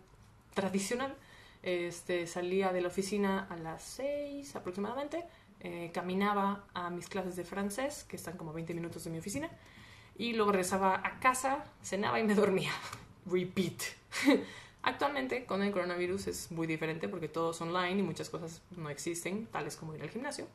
tradicional. 0.54 1.14
Este, 1.62 2.26
salía 2.26 2.72
de 2.72 2.80
la 2.82 2.88
oficina 2.88 3.46
a 3.50 3.56
las 3.56 3.82
6 3.82 4.56
aproximadamente. 4.56 5.24
eh, 5.60 5.90
caminaba 5.94 6.64
a 6.74 6.90
mis 6.90 7.08
clases 7.08 7.36
de 7.36 7.44
francés, 7.44 8.04
que 8.04 8.16
están 8.16 8.36
como 8.36 8.52
20 8.52 8.74
minutos 8.74 9.04
de 9.04 9.10
mi 9.10 9.18
oficina 9.18 9.48
y 10.16 10.32
luego 10.34 10.52
regresaba 10.52 11.00
a 11.04 11.18
casa, 11.20 11.64
cenaba 11.82 12.20
y 12.20 12.24
me 12.24 12.34
dormía. 12.34 12.70
Repeat. 13.26 13.82
Actualmente 14.82 15.46
con 15.46 15.62
el 15.62 15.72
coronavirus 15.72 16.26
es 16.26 16.50
muy 16.52 16.66
diferente 16.66 17.08
porque 17.08 17.28
todo 17.28 17.52
es 17.52 17.60
online 17.60 18.00
y 18.00 18.02
muchas 18.02 18.28
cosas 18.28 18.60
no 18.76 18.90
existen, 18.90 19.46
tales 19.46 19.76
como 19.76 19.94
ir 19.94 20.02
al 20.02 20.10
gimnasio. 20.10 20.46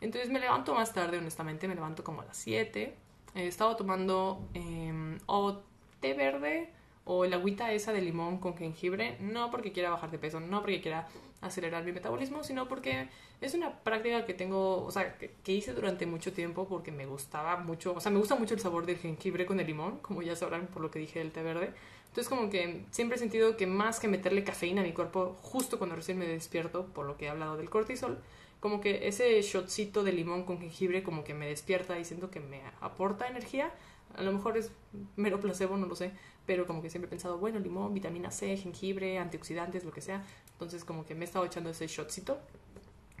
Entonces 0.00 0.30
me 0.30 0.40
levanto 0.40 0.74
más 0.74 0.92
tarde, 0.92 1.18
honestamente, 1.18 1.68
me 1.68 1.74
levanto 1.74 2.02
como 2.02 2.22
a 2.22 2.24
las 2.24 2.36
7. 2.36 2.94
He 3.36 3.46
estado 3.46 3.76
tomando 3.76 4.48
eh, 4.54 5.18
o 5.26 5.62
té 6.00 6.14
verde 6.14 6.70
o 7.04 7.24
el 7.24 7.32
agüita 7.34 7.72
esa 7.72 7.92
de 7.92 8.00
limón 8.00 8.38
con 8.38 8.56
jengibre, 8.56 9.16
no 9.20 9.50
porque 9.50 9.70
quiera 9.70 9.90
bajar 9.90 10.10
de 10.10 10.18
peso, 10.18 10.40
no 10.40 10.60
porque 10.60 10.80
quiera 10.80 11.06
acelerar 11.40 11.84
mi 11.84 11.92
metabolismo, 11.92 12.42
sino 12.42 12.66
porque 12.66 13.08
es 13.40 13.54
una 13.54 13.78
práctica 13.80 14.24
que 14.26 14.34
tengo, 14.34 14.84
o 14.84 14.90
sea, 14.90 15.16
que, 15.16 15.30
que 15.44 15.52
hice 15.52 15.72
durante 15.72 16.04
mucho 16.06 16.32
tiempo 16.32 16.66
porque 16.66 16.90
me 16.90 17.06
gustaba 17.06 17.58
mucho, 17.58 17.94
o 17.94 18.00
sea, 18.00 18.10
me 18.10 18.18
gusta 18.18 18.34
mucho 18.34 18.54
el 18.54 18.60
sabor 18.60 18.86
del 18.86 18.96
jengibre 18.96 19.46
con 19.46 19.60
el 19.60 19.66
limón, 19.66 19.98
como 19.98 20.22
ya 20.22 20.34
sabrán 20.34 20.66
por 20.66 20.82
lo 20.82 20.90
que 20.90 20.98
dije 20.98 21.20
del 21.20 21.30
té 21.30 21.42
verde. 21.42 21.72
Entonces 22.08 22.28
como 22.28 22.48
que 22.48 22.86
siempre 22.90 23.16
he 23.16 23.18
sentido 23.18 23.58
que 23.58 23.66
más 23.66 24.00
que 24.00 24.08
meterle 24.08 24.42
cafeína 24.42 24.80
a 24.80 24.84
mi 24.84 24.92
cuerpo 24.92 25.36
justo 25.42 25.76
cuando 25.76 25.96
recién 25.96 26.18
me 26.18 26.26
despierto, 26.26 26.86
por 26.86 27.06
lo 27.06 27.18
que 27.18 27.26
he 27.26 27.28
hablado 27.28 27.58
del 27.58 27.68
cortisol, 27.68 28.18
como 28.66 28.80
que 28.80 29.06
ese 29.06 29.40
shotcito 29.42 30.02
de 30.02 30.10
limón 30.10 30.42
con 30.42 30.58
jengibre 30.58 31.04
como 31.04 31.22
que 31.22 31.34
me 31.34 31.46
despierta 31.46 32.00
y 32.00 32.04
siento 32.04 32.32
que 32.32 32.40
me 32.40 32.62
aporta 32.80 33.28
energía. 33.28 33.72
A 34.16 34.22
lo 34.22 34.32
mejor 34.32 34.58
es 34.58 34.72
mero 35.14 35.38
placebo, 35.38 35.76
no 35.76 35.86
lo 35.86 35.94
sé, 35.94 36.10
pero 36.46 36.66
como 36.66 36.82
que 36.82 36.90
siempre 36.90 37.06
he 37.06 37.10
pensado, 37.10 37.38
bueno, 37.38 37.60
limón, 37.60 37.94
vitamina 37.94 38.32
C, 38.32 38.56
jengibre, 38.56 39.18
antioxidantes, 39.20 39.84
lo 39.84 39.92
que 39.92 40.00
sea. 40.00 40.24
Entonces 40.50 40.84
como 40.84 41.04
que 41.06 41.14
me 41.14 41.20
he 41.20 41.28
estado 41.28 41.44
echando 41.44 41.70
ese 41.70 41.86
shotcito, 41.86 42.40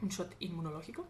un 0.02 0.08
shot 0.08 0.34
inmunológico. 0.40 1.06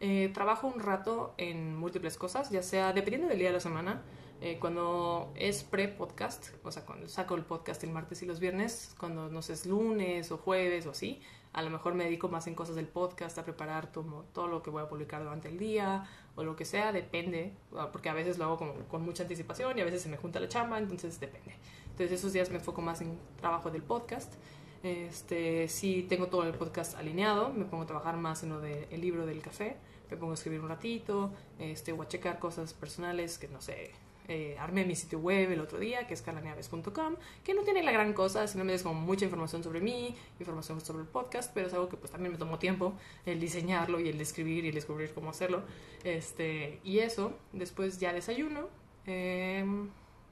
Eh, 0.00 0.30
trabajo 0.32 0.68
un 0.68 0.80
rato 0.80 1.34
en 1.36 1.76
múltiples 1.76 2.16
cosas, 2.16 2.48
ya 2.48 2.62
sea 2.62 2.94
dependiendo 2.94 3.28
del 3.28 3.38
día 3.38 3.48
de 3.48 3.54
la 3.54 3.60
semana. 3.60 4.02
eh, 4.40 4.58
cuando 4.60 5.32
es 5.36 5.64
pre-podcast, 5.64 6.48
o 6.62 6.70
sea, 6.70 6.84
cuando 6.84 7.08
saco 7.08 7.34
el 7.36 7.44
podcast 7.44 7.82
el 7.84 7.90
martes 7.90 8.22
y 8.22 8.26
los 8.26 8.38
viernes, 8.40 8.94
cuando 8.98 9.28
no 9.30 9.42
sé, 9.42 9.54
es 9.54 9.66
lunes 9.66 10.30
o 10.30 10.38
jueves 10.38 10.86
o 10.86 10.90
así, 10.90 11.20
a 11.56 11.62
lo 11.62 11.70
mejor 11.70 11.94
me 11.94 12.04
dedico 12.04 12.28
más 12.28 12.46
en 12.46 12.54
cosas 12.54 12.76
del 12.76 12.86
podcast, 12.86 13.38
a 13.38 13.42
preparar 13.42 13.90
todo, 13.90 14.46
lo 14.46 14.62
que 14.62 14.68
voy 14.68 14.82
a 14.82 14.88
publicar 14.90 15.22
durante 15.22 15.48
el 15.48 15.58
día 15.58 16.04
o 16.34 16.44
lo 16.44 16.54
que 16.54 16.66
sea, 16.66 16.92
depende, 16.92 17.54
ah, 17.74 17.88
porque 17.90 18.10
a 18.10 18.14
veces 18.14 18.36
lo 18.36 18.44
hago 18.44 18.86
con 18.88 19.02
mucha 19.02 19.22
anticipación 19.22 19.78
y 19.78 19.80
a 19.80 19.84
veces 19.86 20.02
se 20.02 20.10
me 20.10 20.18
junta 20.18 20.38
la 20.38 20.48
chamba, 20.48 20.76
entonces 20.76 21.18
depende. 21.18 21.54
Entonces 21.86 22.12
esos 22.18 22.34
días 22.34 22.50
me 22.50 22.56
enfoco 22.56 22.82
más 22.82 23.00
en 23.00 23.18
trabajo 23.40 23.70
del 23.70 23.82
podcast. 23.82 24.34
Este, 24.82 25.66
si 25.68 26.02
tengo 26.02 26.26
todo 26.26 26.42
el 26.44 26.52
podcast 26.52 26.94
alineado, 26.96 27.54
me 27.54 27.64
pongo 27.64 27.84
a 27.84 27.86
trabajar 27.86 28.18
más 28.18 28.42
en 28.42 28.50
lo 28.50 28.60
del 28.60 29.00
libro 29.00 29.24
del 29.24 29.40
café, 29.40 29.78
me 30.10 30.18
pongo 30.18 30.32
a 30.32 30.34
escribir 30.34 30.60
un 30.60 30.68
ratito, 30.68 31.32
este, 31.58 31.92
o 31.92 32.02
a 32.02 32.06
checar 32.06 32.38
cosas 32.38 32.74
personales 32.74 33.38
que 33.38 33.48
no 33.48 33.62
sé. 33.62 33.92
Eh, 34.28 34.56
armé 34.58 34.84
mi 34.84 34.96
sitio 34.96 35.20
web 35.20 35.52
el 35.52 35.60
otro 35.60 35.78
día, 35.78 36.06
que 36.06 36.14
es 36.14 36.22
carlaneaves.com, 36.22 37.16
que 37.44 37.54
no 37.54 37.62
tiene 37.62 37.82
la 37.82 37.92
gran 37.92 38.12
cosa, 38.12 38.46
sino 38.48 38.64
me 38.64 38.72
des 38.72 38.82
como 38.82 39.00
mucha 39.00 39.24
información 39.24 39.62
sobre 39.62 39.80
mí, 39.80 40.16
información 40.40 40.80
sobre 40.80 41.02
el 41.02 41.08
podcast, 41.08 41.52
pero 41.54 41.68
es 41.68 41.74
algo 41.74 41.88
que 41.88 41.96
pues 41.96 42.10
también 42.10 42.32
me 42.32 42.38
tomó 42.38 42.58
tiempo 42.58 42.94
el 43.24 43.38
diseñarlo 43.38 44.00
y 44.00 44.08
el 44.08 44.20
escribir 44.20 44.64
y 44.64 44.68
el 44.68 44.74
descubrir 44.74 45.12
cómo 45.14 45.30
hacerlo. 45.30 45.62
Este, 46.02 46.80
y 46.82 46.98
eso, 46.98 47.34
después 47.52 47.98
ya 48.00 48.12
desayuno, 48.12 48.68
eh, 49.06 49.64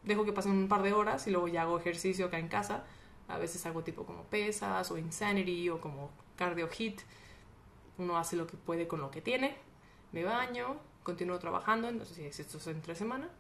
dejo 0.03 0.25
que 0.25 0.33
pasen 0.33 0.53
un 0.53 0.69
par 0.69 0.83
de 0.83 0.93
horas 0.93 1.27
y 1.27 1.31
luego 1.31 1.49
ya 1.49 1.63
hago 1.63 1.79
ejercicio 1.79 2.27
acá 2.27 2.39
en 2.39 2.49
casa. 2.49 2.85
A 3.29 3.39
veces 3.39 3.65
hago 3.65 3.83
tipo 3.83 4.05
como 4.05 4.25
pesas 4.25 4.91
o 4.91 4.99
insanity 4.99 5.69
o 5.71 5.81
como 5.81 6.11
cardio 6.37 6.69
hit. 6.69 7.01
Uno 7.99 8.19
hace 8.19 8.37
lo 8.37 8.47
que 8.47 8.57
puede 8.57 8.89
con 8.89 9.01
lo 9.01 9.11
que 9.11 9.21
tiene. 9.21 9.57
Me 10.13 10.25
baño, 10.25 10.77
continúo 11.03 11.39
trabajando, 11.39 11.89
entonces 11.89 12.39
esto 12.39 12.59
es 12.59 12.67
entre 12.67 12.95
semana. 12.95 13.31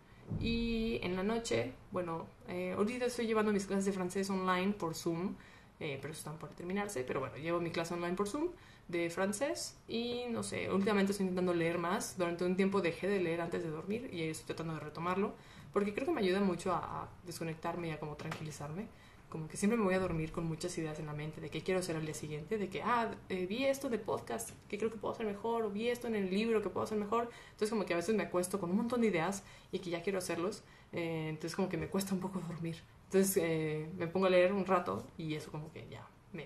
Y 0.40 0.98
en 1.02 1.16
la 1.16 1.22
noche, 1.22 1.72
bueno, 1.90 2.26
eh, 2.48 2.74
ahorita 2.76 3.06
estoy 3.06 3.26
llevando 3.26 3.52
mis 3.52 3.66
clases 3.66 3.86
de 3.86 3.92
francés 3.92 4.28
online 4.30 4.72
por 4.72 4.94
Zoom, 4.94 5.34
eh, 5.80 5.98
pero 6.00 6.12
están 6.12 6.38
por 6.38 6.50
terminarse. 6.50 7.04
Pero 7.04 7.20
bueno, 7.20 7.36
llevo 7.36 7.60
mi 7.60 7.70
clase 7.70 7.94
online 7.94 8.14
por 8.14 8.28
Zoom 8.28 8.48
de 8.88 9.08
francés 9.08 9.78
y 9.88 10.24
no 10.30 10.42
sé, 10.42 10.70
últimamente 10.70 11.12
estoy 11.12 11.24
intentando 11.24 11.54
leer 11.54 11.78
más. 11.78 12.18
Durante 12.18 12.44
un 12.44 12.56
tiempo 12.56 12.80
dejé 12.80 13.08
de 13.08 13.20
leer 13.20 13.40
antes 13.40 13.62
de 13.62 13.70
dormir 13.70 14.10
y 14.12 14.22
estoy 14.24 14.46
tratando 14.46 14.74
de 14.74 14.80
retomarlo 14.80 15.34
porque 15.72 15.92
creo 15.92 16.06
que 16.06 16.12
me 16.12 16.20
ayuda 16.20 16.40
mucho 16.40 16.72
a, 16.72 17.02
a 17.02 17.08
desconectarme 17.26 17.88
y 17.88 17.90
a 17.92 17.98
como 17.98 18.16
tranquilizarme. 18.16 18.86
Como 19.34 19.48
que 19.48 19.56
siempre 19.56 19.76
me 19.76 19.82
voy 19.82 19.94
a 19.94 19.98
dormir 19.98 20.30
con 20.30 20.46
muchas 20.46 20.78
ideas 20.78 21.00
en 21.00 21.06
la 21.06 21.12
mente 21.12 21.40
de 21.40 21.50
qué 21.50 21.60
quiero 21.60 21.80
hacer 21.80 21.96
al 21.96 22.04
día 22.04 22.14
siguiente, 22.14 22.56
de 22.56 22.68
que, 22.68 22.82
ah, 22.82 23.10
eh, 23.28 23.46
vi 23.46 23.64
esto 23.64 23.90
del 23.90 23.98
podcast 23.98 24.50
que 24.68 24.78
creo 24.78 24.92
que 24.92 24.96
puedo 24.96 25.12
hacer 25.12 25.26
mejor, 25.26 25.64
o 25.64 25.70
vi 25.70 25.88
esto 25.88 26.06
en 26.06 26.14
el 26.14 26.30
libro 26.30 26.62
que 26.62 26.68
puedo 26.68 26.84
hacer 26.84 26.98
mejor. 26.98 27.28
Entonces 27.46 27.70
como 27.70 27.84
que 27.84 27.94
a 27.94 27.96
veces 27.96 28.14
me 28.14 28.22
acuesto 28.22 28.60
con 28.60 28.70
un 28.70 28.76
montón 28.76 29.00
de 29.00 29.08
ideas 29.08 29.42
y 29.72 29.80
que 29.80 29.90
ya 29.90 30.02
quiero 30.02 30.18
hacerlos. 30.18 30.62
eh, 30.92 31.26
entonces 31.30 31.56
como 31.56 31.68
que 31.68 31.76
me 31.76 31.88
cuesta 31.88 32.14
un 32.14 32.20
poco 32.20 32.38
dormir. 32.38 32.76
Entonces 33.06 33.36
eh, 33.42 33.90
me 33.96 34.06
pongo 34.06 34.26
a 34.26 34.30
leer 34.30 34.52
un 34.52 34.66
rato 34.66 35.04
y 35.18 35.34
eso 35.34 35.50
como 35.50 35.72
que 35.72 35.88
ya 35.90 36.06
me, 36.32 36.44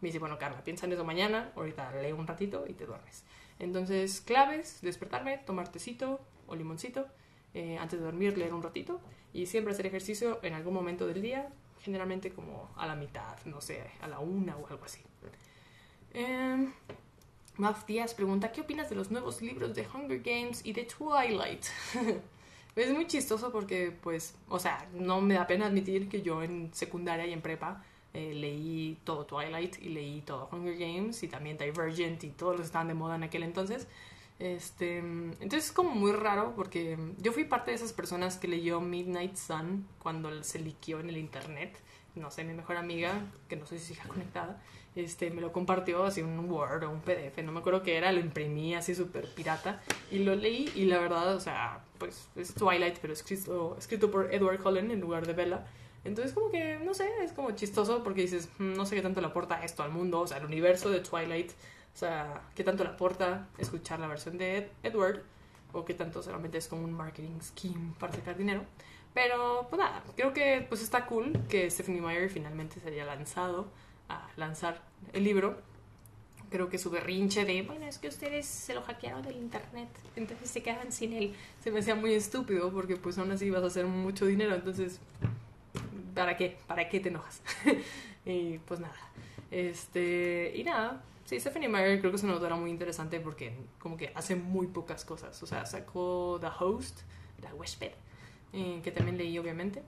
me 0.00 0.08
dice, 0.08 0.18
bueno, 0.18 0.38
Carla, 0.38 0.64
piensa 0.64 0.86
en 0.86 0.94
eso 0.94 1.04
mañana, 1.04 1.52
ahorita 1.54 1.92
lee 2.00 2.12
un 2.12 2.26
ratito 2.26 2.64
y 2.66 2.72
te 2.72 2.86
duermes. 2.86 3.24
Entonces, 3.58 4.22
claves, 4.22 4.78
despertarme, 4.80 5.36
tomar 5.36 5.70
tecito 5.70 6.18
o 6.46 6.56
limoncito, 6.56 7.06
eh, 7.52 7.76
antes 7.78 7.98
de 7.98 8.06
dormir 8.06 8.38
leer 8.38 8.54
un 8.54 8.62
ratito 8.62 9.02
y 9.34 9.44
siempre 9.44 9.74
hacer 9.74 9.84
ejercicio 9.84 10.38
en 10.42 10.54
algún 10.54 10.72
momento 10.72 11.06
del 11.06 11.20
día, 11.20 11.50
generalmente 11.82 12.32
como 12.32 12.70
a 12.76 12.86
la 12.86 12.94
mitad, 12.94 13.36
no 13.44 13.60
sé, 13.60 13.82
a 14.00 14.08
la 14.08 14.18
una 14.20 14.56
o 14.56 14.66
algo 14.66 14.84
así. 14.84 15.00
Eh, 16.14 16.68
Maf 17.56 17.86
Díaz 17.86 18.14
pregunta, 18.14 18.52
¿qué 18.52 18.62
opinas 18.62 18.88
de 18.88 18.96
los 18.96 19.10
nuevos 19.10 19.42
libros 19.42 19.74
de 19.74 19.86
Hunger 19.86 20.20
Games 20.20 20.64
y 20.64 20.72
de 20.72 20.84
Twilight? 20.84 21.64
es 22.76 22.92
muy 22.92 23.06
chistoso 23.06 23.52
porque, 23.52 23.96
pues, 24.02 24.34
o 24.48 24.58
sea, 24.58 24.88
no 24.94 25.20
me 25.20 25.34
da 25.34 25.46
pena 25.46 25.66
admitir 25.66 26.08
que 26.08 26.22
yo 26.22 26.42
en 26.42 26.72
secundaria 26.72 27.26
y 27.26 27.32
en 27.32 27.42
prepa 27.42 27.84
eh, 28.14 28.32
leí 28.34 28.98
todo 29.04 29.26
Twilight 29.26 29.82
y 29.82 29.88
leí 29.88 30.20
todo 30.22 30.48
Hunger 30.50 30.76
Games 30.76 31.22
y 31.22 31.28
también 31.28 31.58
Divergent 31.58 32.24
y 32.24 32.30
todos 32.30 32.52
los 32.52 32.60
que 32.62 32.66
estaban 32.66 32.88
de 32.88 32.94
moda 32.94 33.16
en 33.16 33.24
aquel 33.24 33.42
entonces. 33.42 33.86
Este, 34.42 34.98
entonces 34.98 35.66
es 35.66 35.72
como 35.72 35.90
muy 35.94 36.10
raro 36.10 36.54
porque 36.56 36.98
yo 37.18 37.32
fui 37.32 37.44
parte 37.44 37.70
de 37.70 37.76
esas 37.76 37.92
personas 37.92 38.38
que 38.38 38.48
leyó 38.48 38.80
Midnight 38.80 39.36
Sun 39.36 39.86
cuando 40.00 40.42
se 40.42 40.58
liqueó 40.58 40.98
en 40.98 41.10
el 41.10 41.16
internet. 41.16 41.78
No 42.16 42.28
sé, 42.32 42.42
mi 42.42 42.52
mejor 42.52 42.76
amiga, 42.76 43.12
que 43.48 43.54
no 43.54 43.66
sé 43.66 43.78
si 43.78 43.94
sigue 43.94 44.08
conectada, 44.08 44.60
este, 44.96 45.30
me 45.30 45.40
lo 45.40 45.52
compartió 45.52 46.02
así 46.02 46.22
un 46.22 46.50
Word 46.50 46.82
o 46.82 46.90
un 46.90 47.02
PDF, 47.02 47.40
no 47.44 47.52
me 47.52 47.60
acuerdo 47.60 47.84
qué 47.84 47.96
era, 47.96 48.10
lo 48.10 48.18
imprimí 48.18 48.74
así 48.74 48.96
súper 48.96 49.32
pirata 49.32 49.80
y 50.10 50.18
lo 50.18 50.34
leí 50.34 50.70
y 50.74 50.86
la 50.86 50.98
verdad, 50.98 51.36
o 51.36 51.40
sea, 51.40 51.84
pues 51.98 52.28
es 52.34 52.52
Twilight, 52.52 52.98
pero 53.00 53.12
escrito, 53.12 53.76
escrito 53.78 54.10
por 54.10 54.34
Edward 54.34 54.60
Cullen 54.60 54.90
en 54.90 55.00
lugar 55.00 55.24
de 55.24 55.34
Bella. 55.34 55.66
Entonces 56.04 56.32
como 56.32 56.50
que, 56.50 56.80
no 56.80 56.94
sé, 56.94 57.08
es 57.22 57.32
como 57.32 57.52
chistoso 57.52 58.02
porque 58.02 58.22
dices, 58.22 58.48
"Mm, 58.58 58.74
no 58.74 58.86
sé 58.86 58.96
qué 58.96 59.02
tanto 59.02 59.20
le 59.20 59.28
aporta 59.28 59.62
esto 59.64 59.84
al 59.84 59.92
mundo, 59.92 60.18
o 60.20 60.26
sea, 60.26 60.38
el 60.38 60.46
universo 60.46 60.90
de 60.90 60.98
Twilight, 60.98 61.52
o 61.94 61.98
sea, 61.98 62.42
qué 62.54 62.64
tanto 62.64 62.84
le 62.84 62.90
aporta 62.90 63.48
escuchar 63.58 64.00
la 64.00 64.06
versión 64.06 64.38
de 64.38 64.58
Ed- 64.58 64.70
Edward 64.82 65.22
o 65.72 65.84
qué 65.84 65.94
tanto 65.94 66.22
solamente 66.22 66.58
es 66.58 66.68
como 66.68 66.84
un 66.84 66.92
marketing 66.92 67.40
scheme 67.40 67.94
para 67.98 68.12
sacar 68.12 68.36
dinero. 68.36 68.64
Pero, 69.14 69.66
pues 69.68 69.78
nada, 69.78 70.02
creo 70.16 70.32
que 70.32 70.64
pues 70.68 70.82
está 70.82 71.06
cool 71.06 71.32
que 71.48 71.70
Stephanie 71.70 72.00
Meyer 72.00 72.30
finalmente 72.30 72.80
se 72.80 72.88
haya 72.88 73.04
lanzado 73.04 73.66
a 74.08 74.26
lanzar 74.36 74.80
el 75.12 75.24
libro, 75.24 75.60
creo 76.50 76.68
que 76.68 76.78
su 76.78 76.90
berrinche 76.90 77.44
de, 77.44 77.62
bueno, 77.62 77.86
es 77.86 77.98
que 77.98 78.08
ustedes 78.08 78.46
se 78.46 78.74
lo 78.74 78.82
hackearon 78.82 79.22
del 79.22 79.36
internet, 79.36 79.88
entonces 80.16 80.50
se 80.50 80.62
quedan 80.62 80.92
sin 80.92 81.12
él, 81.14 81.34
se 81.62 81.70
me 81.70 81.80
hacía 81.80 81.94
muy 81.94 82.14
estúpido 82.14 82.70
porque 82.72 82.96
pues 82.96 83.18
aún 83.18 83.30
así 83.32 83.50
vas 83.50 83.62
a 83.62 83.66
hacer 83.66 83.86
mucho 83.86 84.26
dinero, 84.26 84.54
entonces, 84.54 84.98
¿para 86.14 86.36
qué? 86.36 86.56
¿Para 86.66 86.88
qué 86.88 87.00
te 87.00 87.08
enojas? 87.08 87.42
y 88.26 88.58
pues 88.58 88.80
nada, 88.80 88.94
este, 89.50 90.52
y 90.54 90.64
nada, 90.64 91.02
sí, 91.24 91.40
Stephanie 91.40 91.68
Meyer 91.68 91.98
creo 92.00 92.10
que 92.10 92.16
es 92.16 92.22
una 92.22 92.34
autora 92.34 92.56
muy 92.56 92.70
interesante 92.70 93.20
porque 93.20 93.54
como 93.78 93.96
que 93.96 94.12
hace 94.14 94.36
muy 94.36 94.66
pocas 94.66 95.04
cosas, 95.04 95.42
o 95.42 95.46
sea, 95.46 95.66
sacó 95.66 96.38
The 96.40 96.48
Host, 96.58 97.00
The 97.40 97.52
Huésped, 97.52 97.92
eh, 98.52 98.80
que 98.82 98.90
también 98.90 99.18
leí 99.18 99.38
obviamente, 99.38 99.82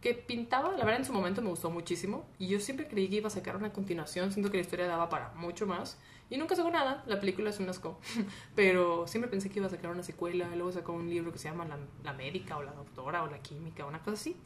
que 0.00 0.14
pintaba, 0.14 0.70
la 0.72 0.84
verdad 0.84 1.00
en 1.00 1.04
su 1.04 1.12
momento 1.12 1.42
me 1.42 1.50
gustó 1.50 1.70
muchísimo 1.70 2.24
y 2.38 2.48
yo 2.48 2.60
siempre 2.60 2.88
creí 2.88 3.08
que 3.08 3.16
iba 3.16 3.28
a 3.28 3.30
sacar 3.30 3.56
una 3.56 3.72
continuación, 3.72 4.32
siento 4.32 4.50
que 4.50 4.56
la 4.56 4.62
historia 4.62 4.86
daba 4.86 5.08
para 5.08 5.32
mucho 5.34 5.66
más 5.66 5.98
y 6.30 6.38
nunca 6.38 6.54
sacó 6.54 6.70
nada, 6.70 7.02
la 7.06 7.20
película 7.20 7.50
es 7.50 7.58
un 7.58 7.68
asco, 7.68 7.98
pero 8.54 9.06
siempre 9.06 9.30
pensé 9.30 9.50
que 9.50 9.58
iba 9.58 9.66
a 9.66 9.70
sacar 9.70 9.90
una 9.90 10.02
secuela, 10.02 10.48
luego 10.54 10.72
sacó 10.72 10.92
un 10.92 11.10
libro 11.10 11.32
que 11.32 11.38
se 11.38 11.48
llama 11.48 11.64
La, 11.64 11.78
la 12.04 12.12
médica 12.12 12.56
o 12.56 12.62
la 12.62 12.72
doctora 12.72 13.24
o 13.24 13.26
la 13.26 13.40
química, 13.40 13.84
una 13.84 13.98
cosa 13.98 14.12
así. 14.12 14.36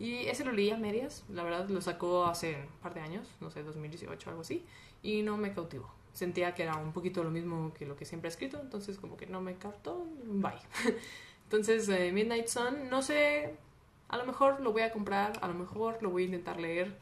Y 0.00 0.26
ese 0.28 0.44
lo 0.44 0.52
leí 0.52 0.70
a 0.70 0.76
medias, 0.76 1.24
la 1.28 1.42
verdad 1.42 1.68
lo 1.68 1.80
sacó 1.80 2.26
hace 2.26 2.54
un 2.56 2.80
par 2.80 2.94
de 2.94 3.00
años, 3.00 3.26
no 3.40 3.50
sé, 3.50 3.64
2018 3.64 4.26
o 4.26 4.30
algo 4.30 4.42
así, 4.42 4.64
y 5.02 5.22
no 5.22 5.36
me 5.36 5.52
cautivó. 5.52 5.92
Sentía 6.12 6.54
que 6.54 6.64
era 6.64 6.76
un 6.76 6.92
poquito 6.92 7.22
lo 7.22 7.30
mismo 7.30 7.72
que 7.74 7.86
lo 7.86 7.96
que 7.96 8.04
siempre 8.04 8.28
he 8.28 8.32
escrito, 8.32 8.60
entonces 8.60 8.98
como 8.98 9.16
que 9.16 9.26
no 9.26 9.40
me 9.40 9.56
captó, 9.56 10.06
bye. 10.24 10.52
Entonces, 11.44 11.88
eh, 11.88 12.12
Midnight 12.12 12.46
Sun, 12.48 12.90
no 12.90 13.00
sé 13.00 13.56
a 14.08 14.16
lo 14.16 14.24
mejor 14.24 14.60
lo 14.60 14.72
voy 14.72 14.82
a 14.82 14.90
comprar, 14.90 15.38
a 15.40 15.48
lo 15.48 15.54
mejor 15.54 16.02
lo 16.02 16.10
voy 16.10 16.22
a 16.22 16.26
intentar 16.26 16.58
leer. 16.58 16.96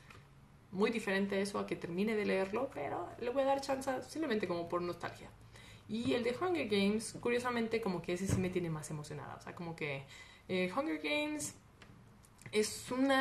Muy 0.73 0.91
diferente 0.91 1.41
eso 1.41 1.59
a 1.59 1.67
que 1.67 1.77
termine 1.77 2.17
de 2.17 2.27
leerlo, 2.27 2.69
pero 2.75 3.09
le 3.21 3.31
voy 3.31 3.43
a 3.43 3.47
dar 3.47 3.61
chance 3.61 3.91
simplemente 4.03 4.49
como 4.49 4.69
por 4.69 4.83
nostalgia. 4.83 5.31
Y 5.89 6.15
el 6.15 6.25
de 6.25 6.37
Hunger 6.39 6.69
Games, 6.69 7.17
curiosamente, 7.21 7.81
como 7.81 8.03
que 8.03 8.15
ese 8.15 8.27
sí 8.27 8.39
me 8.39 8.51
tiene 8.51 8.69
más 8.69 8.91
emocionada. 8.91 9.37
O 9.37 9.41
sea, 9.41 9.55
como 9.55 9.77
que 9.77 10.03
eh, 10.49 10.71
Hunger 10.77 10.99
Games 10.99 11.55
es 12.51 12.91
un 12.91 13.13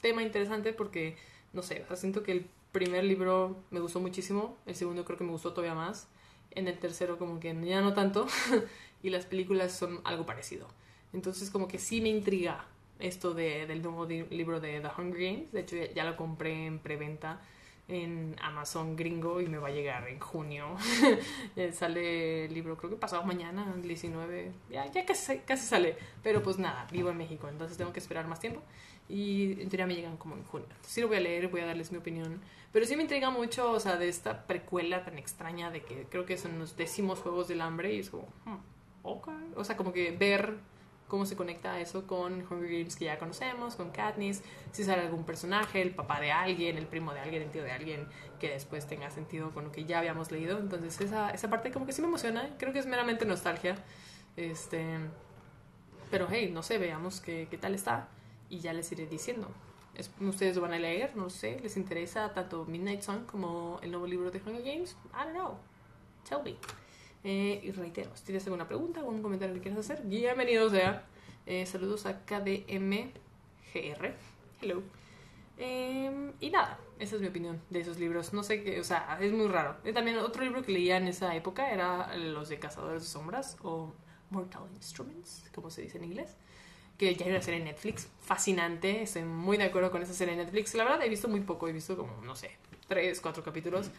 tema 0.00 0.22
interesante 0.22 0.72
porque, 0.72 1.16
no 1.52 1.62
sé, 1.62 1.86
siento 1.94 2.24
que 2.24 2.32
el 2.32 2.50
primer 2.74 3.04
libro 3.04 3.56
me 3.70 3.78
gustó 3.78 4.00
muchísimo, 4.00 4.58
el 4.66 4.74
segundo 4.74 5.04
creo 5.04 5.16
que 5.16 5.22
me 5.22 5.30
gustó 5.30 5.52
todavía 5.52 5.76
más, 5.76 6.08
en 6.50 6.66
el 6.66 6.76
tercero 6.78 7.18
como 7.18 7.38
que 7.38 7.56
ya 7.64 7.80
no 7.80 7.94
tanto, 7.94 8.26
y 9.02 9.10
las 9.10 9.26
películas 9.26 9.72
son 9.72 10.00
algo 10.02 10.26
parecido. 10.26 10.66
Entonces 11.12 11.50
como 11.50 11.68
que 11.68 11.78
sí 11.78 12.00
me 12.00 12.08
intriga 12.08 12.66
esto 12.98 13.32
de, 13.32 13.66
del 13.66 13.80
nuevo 13.80 14.06
libro 14.06 14.60
de 14.60 14.80
The 14.80 14.88
Hunger 14.98 15.20
Games. 15.20 15.52
De 15.52 15.60
hecho, 15.60 15.76
ya, 15.94 16.04
lo 16.04 16.16
compré 16.16 16.66
en 16.66 16.80
preventa 16.80 17.40
en 17.86 18.34
Amazon 18.40 18.96
gringo 18.96 19.40
y 19.40 19.46
me 19.46 19.58
va 19.58 19.68
a 19.68 19.72
llegar 19.72 20.08
en 20.08 20.18
junio. 20.18 20.76
sale 21.72 22.46
el 22.46 22.54
libro, 22.54 22.76
creo 22.76 22.90
que 22.90 22.96
pasado 22.96 23.22
mañana, 23.24 23.72
el 23.74 23.82
19. 23.82 24.52
Ya, 24.70 24.90
ya 24.90 25.04
casi, 25.04 25.38
casi 25.38 25.66
sale. 25.66 25.96
Pero 26.22 26.42
pues 26.42 26.58
nada, 26.58 26.86
vivo 26.90 27.10
en 27.10 27.18
México, 27.18 27.48
entonces 27.48 27.76
tengo 27.76 27.92
que 27.92 28.00
esperar 28.00 28.26
más 28.26 28.40
tiempo. 28.40 28.62
Y 29.08 29.60
en 29.60 29.68
teoría 29.68 29.86
me 29.86 29.94
llegan 29.94 30.16
como 30.16 30.34
en 30.34 30.44
junio. 30.44 30.68
Sí 30.82 31.00
lo 31.02 31.08
voy 31.08 31.18
a 31.18 31.20
leer, 31.20 31.48
voy 31.48 31.60
a 31.60 31.66
darles 31.66 31.92
mi 31.92 31.98
opinión. 31.98 32.40
Pero 32.72 32.86
sí 32.86 32.96
me 32.96 33.02
intriga 33.02 33.30
mucho, 33.30 33.70
o 33.70 33.78
sea, 33.78 33.96
de 33.96 34.08
esta 34.08 34.46
precuela 34.46 35.04
tan 35.04 35.18
extraña 35.18 35.70
de 35.70 35.82
que 35.82 36.06
creo 36.10 36.24
que 36.24 36.36
son 36.38 36.58
los 36.58 36.76
décimos 36.76 37.20
Juegos 37.20 37.48
del 37.48 37.60
Hambre 37.60 37.94
y 37.94 38.00
es 38.00 38.10
como, 38.10 38.26
hmm, 38.46 38.56
ok. 39.02 39.28
O 39.56 39.64
sea, 39.64 39.76
como 39.76 39.92
que 39.92 40.10
ver 40.10 40.58
cómo 41.08 41.26
se 41.26 41.36
conecta 41.36 41.78
eso 41.80 42.06
con 42.06 42.40
Hunger 42.40 42.70
Games 42.70 42.96
que 42.96 43.06
ya 43.06 43.18
conocemos, 43.18 43.76
con 43.76 43.90
Katniss, 43.90 44.42
si 44.72 44.84
sale 44.84 45.02
algún 45.02 45.24
personaje, 45.24 45.82
el 45.82 45.94
papá 45.94 46.20
de 46.20 46.32
alguien, 46.32 46.76
el 46.76 46.86
primo 46.86 47.12
de 47.12 47.20
alguien, 47.20 47.42
el 47.42 47.50
tío 47.50 47.62
de 47.62 47.72
alguien, 47.72 48.08
que 48.40 48.50
después 48.50 48.86
tenga 48.86 49.10
sentido 49.10 49.50
con 49.50 49.64
lo 49.64 49.72
que 49.72 49.84
ya 49.84 49.98
habíamos 49.98 50.30
leído. 50.30 50.58
Entonces 50.58 51.00
esa, 51.00 51.30
esa 51.30 51.50
parte 51.50 51.70
como 51.70 51.86
que 51.86 51.92
sí 51.92 52.02
me 52.02 52.08
emociona, 52.08 52.54
creo 52.58 52.72
que 52.72 52.78
es 52.78 52.86
meramente 52.86 53.24
nostalgia. 53.24 53.76
Este, 54.36 54.98
pero 56.10 56.26
hey, 56.30 56.50
no 56.52 56.62
sé, 56.62 56.78
veamos 56.78 57.20
qué, 57.20 57.48
qué 57.50 57.58
tal 57.58 57.74
está 57.74 58.08
y 58.48 58.60
ya 58.60 58.72
les 58.72 58.90
iré 58.92 59.06
diciendo. 59.06 59.48
¿Ustedes 60.20 60.56
lo 60.56 60.62
van 60.62 60.72
a 60.72 60.78
leer? 60.78 61.16
No 61.16 61.30
sé. 61.30 61.60
¿Les 61.60 61.76
interesa 61.76 62.32
tanto 62.32 62.64
Midnight 62.64 63.02
Sun 63.02 63.24
como 63.26 63.78
el 63.82 63.90
nuevo 63.90 64.06
libro 64.06 64.30
de 64.30 64.40
Hunger 64.40 64.62
Games? 64.62 64.96
I 65.12 65.24
don't 65.24 65.34
know. 65.34 65.56
Tell 66.28 66.42
me. 66.42 66.56
Eh, 67.24 67.58
y 67.64 67.70
reitero, 67.72 68.10
si 68.14 68.24
tienes 68.24 68.44
alguna 68.44 68.68
pregunta, 68.68 69.00
algún 69.00 69.22
comentario 69.22 69.54
que 69.54 69.62
quieras 69.62 69.78
hacer, 69.78 70.02
bienvenido 70.04 70.68
sea. 70.68 71.06
Eh, 71.46 71.64
saludos 71.64 72.04
a 72.04 72.22
KDMGR. 72.26 73.14
Hello. 74.60 74.82
Em, 75.56 76.32
y 76.40 76.50
nada, 76.50 76.78
esa 76.98 77.16
es 77.16 77.22
mi 77.22 77.28
opinión 77.28 77.62
de 77.70 77.80
esos 77.80 77.98
libros. 77.98 78.34
No 78.34 78.42
sé 78.42 78.62
qué, 78.62 78.78
o 78.78 78.84
sea, 78.84 79.18
es 79.22 79.32
muy 79.32 79.48
raro. 79.48 79.76
Eh, 79.84 79.94
también 79.94 80.18
otro 80.18 80.42
libro 80.44 80.62
que 80.62 80.72
leía 80.72 80.98
en 80.98 81.08
esa 81.08 81.34
época 81.34 81.70
era 81.70 82.14
los 82.14 82.50
de 82.50 82.58
Cazadores 82.58 83.02
de 83.02 83.08
Sombras 83.08 83.56
o 83.62 83.90
Mortal 84.28 84.64
Instruments, 84.74 85.44
como 85.54 85.70
se 85.70 85.80
dice 85.80 85.96
en 85.96 86.04
inglés. 86.04 86.36
Que 86.98 87.14
ya 87.14 87.24
hay 87.24 87.32
una 87.32 87.40
serie 87.40 87.60
en 87.60 87.64
Netflix, 87.64 88.06
fascinante. 88.20 89.02
Estoy 89.02 89.24
muy 89.24 89.56
de 89.56 89.64
acuerdo 89.64 89.90
con 89.90 90.02
esa 90.02 90.12
serie 90.12 90.34
en 90.34 90.40
Netflix. 90.40 90.74
La 90.74 90.84
verdad, 90.84 91.02
he 91.02 91.08
visto 91.08 91.28
muy 91.28 91.40
poco, 91.40 91.68
he 91.68 91.72
visto 91.72 91.96
como, 91.96 92.20
no 92.22 92.36
sé, 92.36 92.50
tres, 92.86 93.20
cuatro 93.20 93.42
capítulos. 93.42 93.90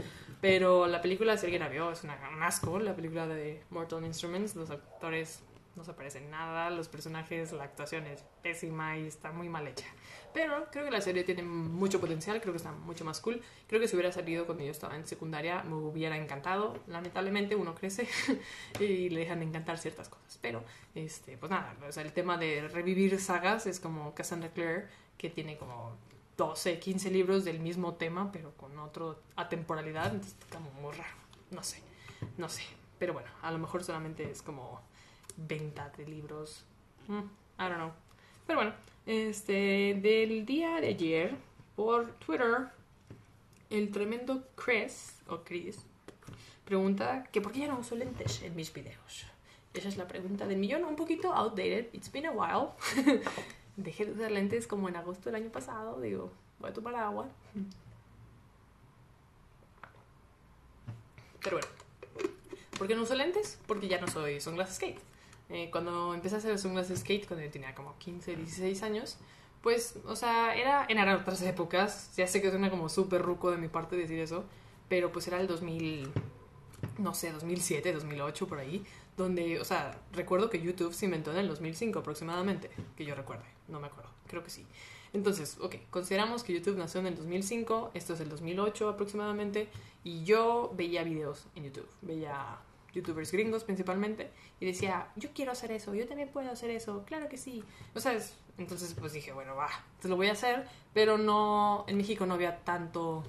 Pero 0.42 0.88
la 0.88 1.02
película, 1.02 1.38
si 1.38 1.46
alguien 1.46 1.62
la 1.62 1.70
vio, 1.70 1.92
es 1.92 2.04
una, 2.04 2.18
un 2.36 2.44
asco. 2.44 2.80
La 2.80 2.96
película 2.96 3.28
de 3.28 3.64
Mortal 3.70 4.06
Instruments, 4.06 4.56
los 4.56 4.70
actores 4.70 5.42
no 5.76 5.84
se 5.84 5.94
parecen 5.94 6.30
nada, 6.32 6.70
los 6.70 6.88
personajes, 6.88 7.52
la 7.52 7.66
actuación 7.66 8.08
es 8.08 8.24
pésima 8.42 8.98
y 8.98 9.08
está 9.08 9.32
muy 9.32 9.50
mal 9.50 9.68
hecha. 9.68 9.86
Pero 10.34 10.68
creo 10.72 10.86
que 10.86 10.92
la 10.92 11.02
serie 11.02 11.24
tiene 11.24 11.44
mucho 11.44 12.02
potencial, 12.02 12.42
creo 12.42 12.54
que 12.54 12.58
está 12.58 12.72
mucho 12.72 13.06
más 13.06 13.22
cool. 13.22 13.42
Creo 13.68 13.80
que 13.80 13.88
si 13.88 13.96
hubiera 13.96 14.12
salido 14.12 14.46
cuando 14.46 14.64
yo 14.64 14.72
estaba 14.72 14.96
en 14.96 15.06
secundaria 15.08 15.64
me 15.64 15.76
hubiera 15.76 16.18
encantado. 16.18 16.78
Lamentablemente 16.88 17.56
uno 17.56 17.74
crece 17.74 18.08
y 18.80 19.10
le 19.10 19.22
dejan 19.22 19.40
de 19.40 19.46
encantar 19.46 19.78
ciertas 19.78 20.10
cosas. 20.10 20.38
Pero, 20.42 20.64
este, 20.94 21.38
pues 21.38 21.50
nada, 21.50 21.76
el 21.96 22.14
tema 22.14 22.38
de 22.38 22.68
revivir 22.68 23.20
sagas 23.20 23.66
es 23.66 23.80
como 23.80 24.14
Cassandra 24.14 24.50
Clare, 24.50 24.88
que 25.18 25.30
tiene 25.30 25.58
como 25.58 25.98
12, 26.38 26.80
15 26.80 27.12
libros 27.12 27.46
del 27.46 27.60
mismo 27.60 27.94
tema, 27.96 28.32
pero 28.32 28.52
con 28.56 28.78
otra 28.80 29.16
atemporalidad, 29.36 30.14
entonces 30.14 30.36
como 30.52 30.70
muy 30.82 30.94
raro. 30.94 31.16
No 31.52 31.64
sé, 31.64 31.82
no 32.38 32.50
sé. 32.50 32.64
Pero 33.00 33.14
bueno, 33.14 33.30
a 33.42 33.52
lo 33.52 33.58
mejor 33.58 33.84
solamente 33.84 34.30
es 34.30 34.42
como 34.42 34.82
venta 35.38 35.90
de 35.98 36.06
libros. 36.08 36.66
Mm, 37.08 37.20
I 37.20 37.64
don't 37.64 37.76
know. 37.76 37.92
Pero 38.48 38.60
bueno, 38.60 38.74
este, 39.06 40.00
del 40.02 40.46
día 40.46 40.80
de 40.82 40.88
ayer, 40.88 41.36
por 41.76 42.12
Twitter, 42.14 42.70
el 43.70 43.92
tremendo 43.92 44.44
Chris, 44.56 45.20
o 45.28 45.44
Chris, 45.44 45.86
pregunta 46.64 47.24
que 47.32 47.42
por 47.42 47.52
qué 47.52 47.60
ya 47.60 47.68
no 47.68 47.80
uso 47.80 47.96
lentes 47.96 48.42
en 48.42 48.56
mis 48.56 48.74
videos. 48.74 49.26
Esa 49.74 49.90
es 49.90 49.98
la 49.98 50.08
pregunta 50.08 50.48
del 50.48 50.58
millón, 50.58 50.86
un 50.86 50.96
poquito 50.96 51.34
outdated. 51.34 51.88
It's 51.94 52.12
been 52.12 52.26
a 52.26 52.32
while. 52.32 52.72
dejé 53.78 54.06
de 54.06 54.12
usar 54.14 54.32
lentes 54.32 54.68
como 54.68 54.90
en 54.90 54.96
agosto 54.96 55.30
del 55.30 55.36
año 55.36 55.52
pasado, 55.52 56.00
digo, 56.02 56.32
voy 56.60 56.70
a 56.70 56.74
tomar 56.74 56.96
agua. 56.96 57.28
Pero 61.42 61.58
bueno, 61.58 61.68
¿por 62.78 62.88
qué 62.88 62.96
no 62.96 63.04
uso 63.04 63.16
lentes? 63.16 63.60
Porque 63.68 63.88
ya 63.88 64.00
no 64.00 64.08
soy 64.08 64.42
sunglass 64.42 64.76
skate. 64.76 65.00
Eh, 65.50 65.70
cuando 65.72 66.14
empecé 66.14 66.36
a 66.36 66.38
hacer 66.40 66.58
sunglass 66.58 66.92
skate, 66.96 67.28
cuando 67.28 67.46
yo 67.46 67.52
tenía 67.52 67.76
como 67.76 67.98
15, 68.00 68.36
16 68.36 68.82
años, 68.84 69.18
pues, 69.62 69.98
o 70.06 70.16
sea, 70.16 70.56
era 70.56 70.86
en 70.90 70.98
otras 71.10 71.42
épocas. 71.44 72.16
Ya 72.16 72.28
sé 72.28 72.42
que 72.42 72.50
suena 72.50 72.70
como 72.70 72.90
súper 72.90 73.22
ruco 73.22 73.52
de 73.52 73.58
mi 73.58 73.68
parte 73.68 73.96
decir 73.96 74.20
eso, 74.20 74.46
pero 74.90 75.12
pues 75.12 75.28
era 75.28 75.40
el 75.40 75.48
2000, 75.48 76.12
no 76.98 77.14
sé, 77.14 77.32
2007, 77.32 77.94
2008, 77.94 78.48
por 78.48 78.60
ahí 78.60 78.84
donde, 79.18 79.60
o 79.60 79.66
sea, 79.66 79.98
recuerdo 80.14 80.50
que 80.50 80.62
YouTube 80.62 80.94
se 80.94 81.06
inventó 81.06 81.32
en 81.32 81.38
el 81.38 81.48
2005 81.48 82.00
aproximadamente, 82.00 82.70
que 82.98 83.06
yo 83.06 83.16
recuerde, 83.16 83.46
no 83.68 83.80
me 83.80 83.88
acuerdo, 83.88 84.10
creo 84.28 84.44
que 84.44 84.50
sí. 84.50 84.66
Entonces, 85.14 85.58
ok, 85.62 85.76
consideramos 85.90 86.44
que 86.44 86.54
YouTube 86.54 86.78
nació 86.78 87.00
en 87.00 87.08
el 87.08 87.16
2005, 87.16 87.92
esto 87.94 88.14
es 88.14 88.20
el 88.20 88.30
2008 88.30 88.90
aproximadamente, 88.90 89.70
y 90.04 90.24
yo 90.24 90.72
veía 90.76 91.04
videos 91.04 91.48
en 91.56 91.64
YouTube, 91.64 91.88
veía 92.02 92.58
youtubers 92.94 93.32
gringos 93.32 93.64
principalmente, 93.64 94.32
y 94.60 94.66
decía, 94.66 95.12
yo 95.16 95.30
quiero 95.34 95.52
hacer 95.52 95.72
eso, 95.72 95.94
yo 95.94 96.08
también 96.08 96.30
puedo 96.30 96.52
hacer 96.52 96.70
eso, 96.70 97.04
claro 97.06 97.30
que 97.30 97.38
sí. 97.38 97.64
O 97.94 98.00
sea, 98.00 98.18
entonces 98.58 98.94
pues 98.94 99.14
dije, 99.14 99.32
bueno, 99.32 99.56
va, 99.56 99.70
te 100.02 100.08
lo 100.08 100.16
voy 100.16 100.28
a 100.28 100.34
hacer, 100.34 100.68
pero 100.94 101.18
no, 101.18 101.86
en 101.88 101.98
México 101.98 102.26
no 102.26 102.34
había 102.34 102.64
tanto 102.64 103.24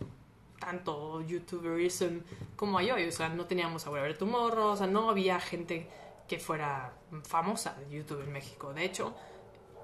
tanto 0.59 1.21
youtuberism 1.23 2.21
como 2.57 2.79
hay 2.79 2.91
hoy. 2.91 3.07
O 3.07 3.13
sea, 3.13 3.29
no 3.29 3.47
teníamos 3.47 3.87
a 3.87 3.91
Whatever 3.91 4.17
Tomorrow, 4.17 4.71
o 4.73 4.77
sea, 4.77 4.87
no 4.87 5.11
había 5.11 5.39
gente 5.41 5.89
que 6.29 6.39
fuera 6.39 6.93
famosa 7.23 7.75
de 7.75 7.97
YouTube 7.97 8.23
en 8.23 8.33
México. 8.33 8.73
De 8.73 8.85
hecho, 8.85 9.15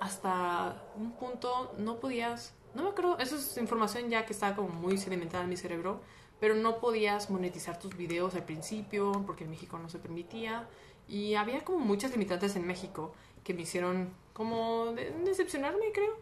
hasta 0.02 0.82
un 0.96 1.12
punto 1.12 1.72
no 1.78 2.00
podías, 2.00 2.54
no 2.74 2.82
me 2.82 2.88
acuerdo, 2.88 3.18
eso 3.18 3.36
es 3.36 3.56
información 3.56 4.10
ya 4.10 4.26
que 4.26 4.32
está 4.32 4.56
como 4.56 4.68
muy 4.68 4.98
sedimentada 4.98 5.44
en 5.44 5.50
mi 5.50 5.56
cerebro, 5.56 6.00
pero 6.40 6.56
no 6.56 6.80
podías 6.80 7.30
monetizar 7.30 7.78
tus 7.78 7.96
videos 7.96 8.34
al 8.34 8.44
principio 8.44 9.12
porque 9.24 9.44
en 9.44 9.50
México 9.50 9.78
no 9.78 9.88
se 9.88 10.00
permitía. 10.00 10.66
Y 11.06 11.34
había 11.34 11.64
como 11.64 11.78
muchas 11.78 12.10
limitantes 12.10 12.56
en 12.56 12.66
México 12.66 13.14
que 13.44 13.54
me 13.54 13.62
hicieron 13.62 14.12
como 14.32 14.92
decepcionarme, 15.24 15.92
creo 15.94 16.16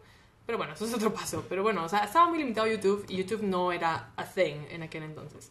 Pero 0.45 0.59
bueno, 0.59 0.74
eso 0.74 0.85
es 0.85 0.93
otro 0.93 1.14
paso. 1.14 1.45
Pero 1.49 1.62
bueno, 1.62 1.85
o 1.85 1.89
sea, 1.89 2.01
estaba 2.05 2.28
muy 2.28 2.39
limitado 2.39 2.66
YouTube 2.66 3.07
y 3.09 3.16
YouTube 3.16 3.43
no 3.43 3.72
era 3.72 4.12
a 4.16 4.24
thing 4.24 4.66
en 4.68 4.83
aquel 4.83 5.05
entonces. 5.05 5.51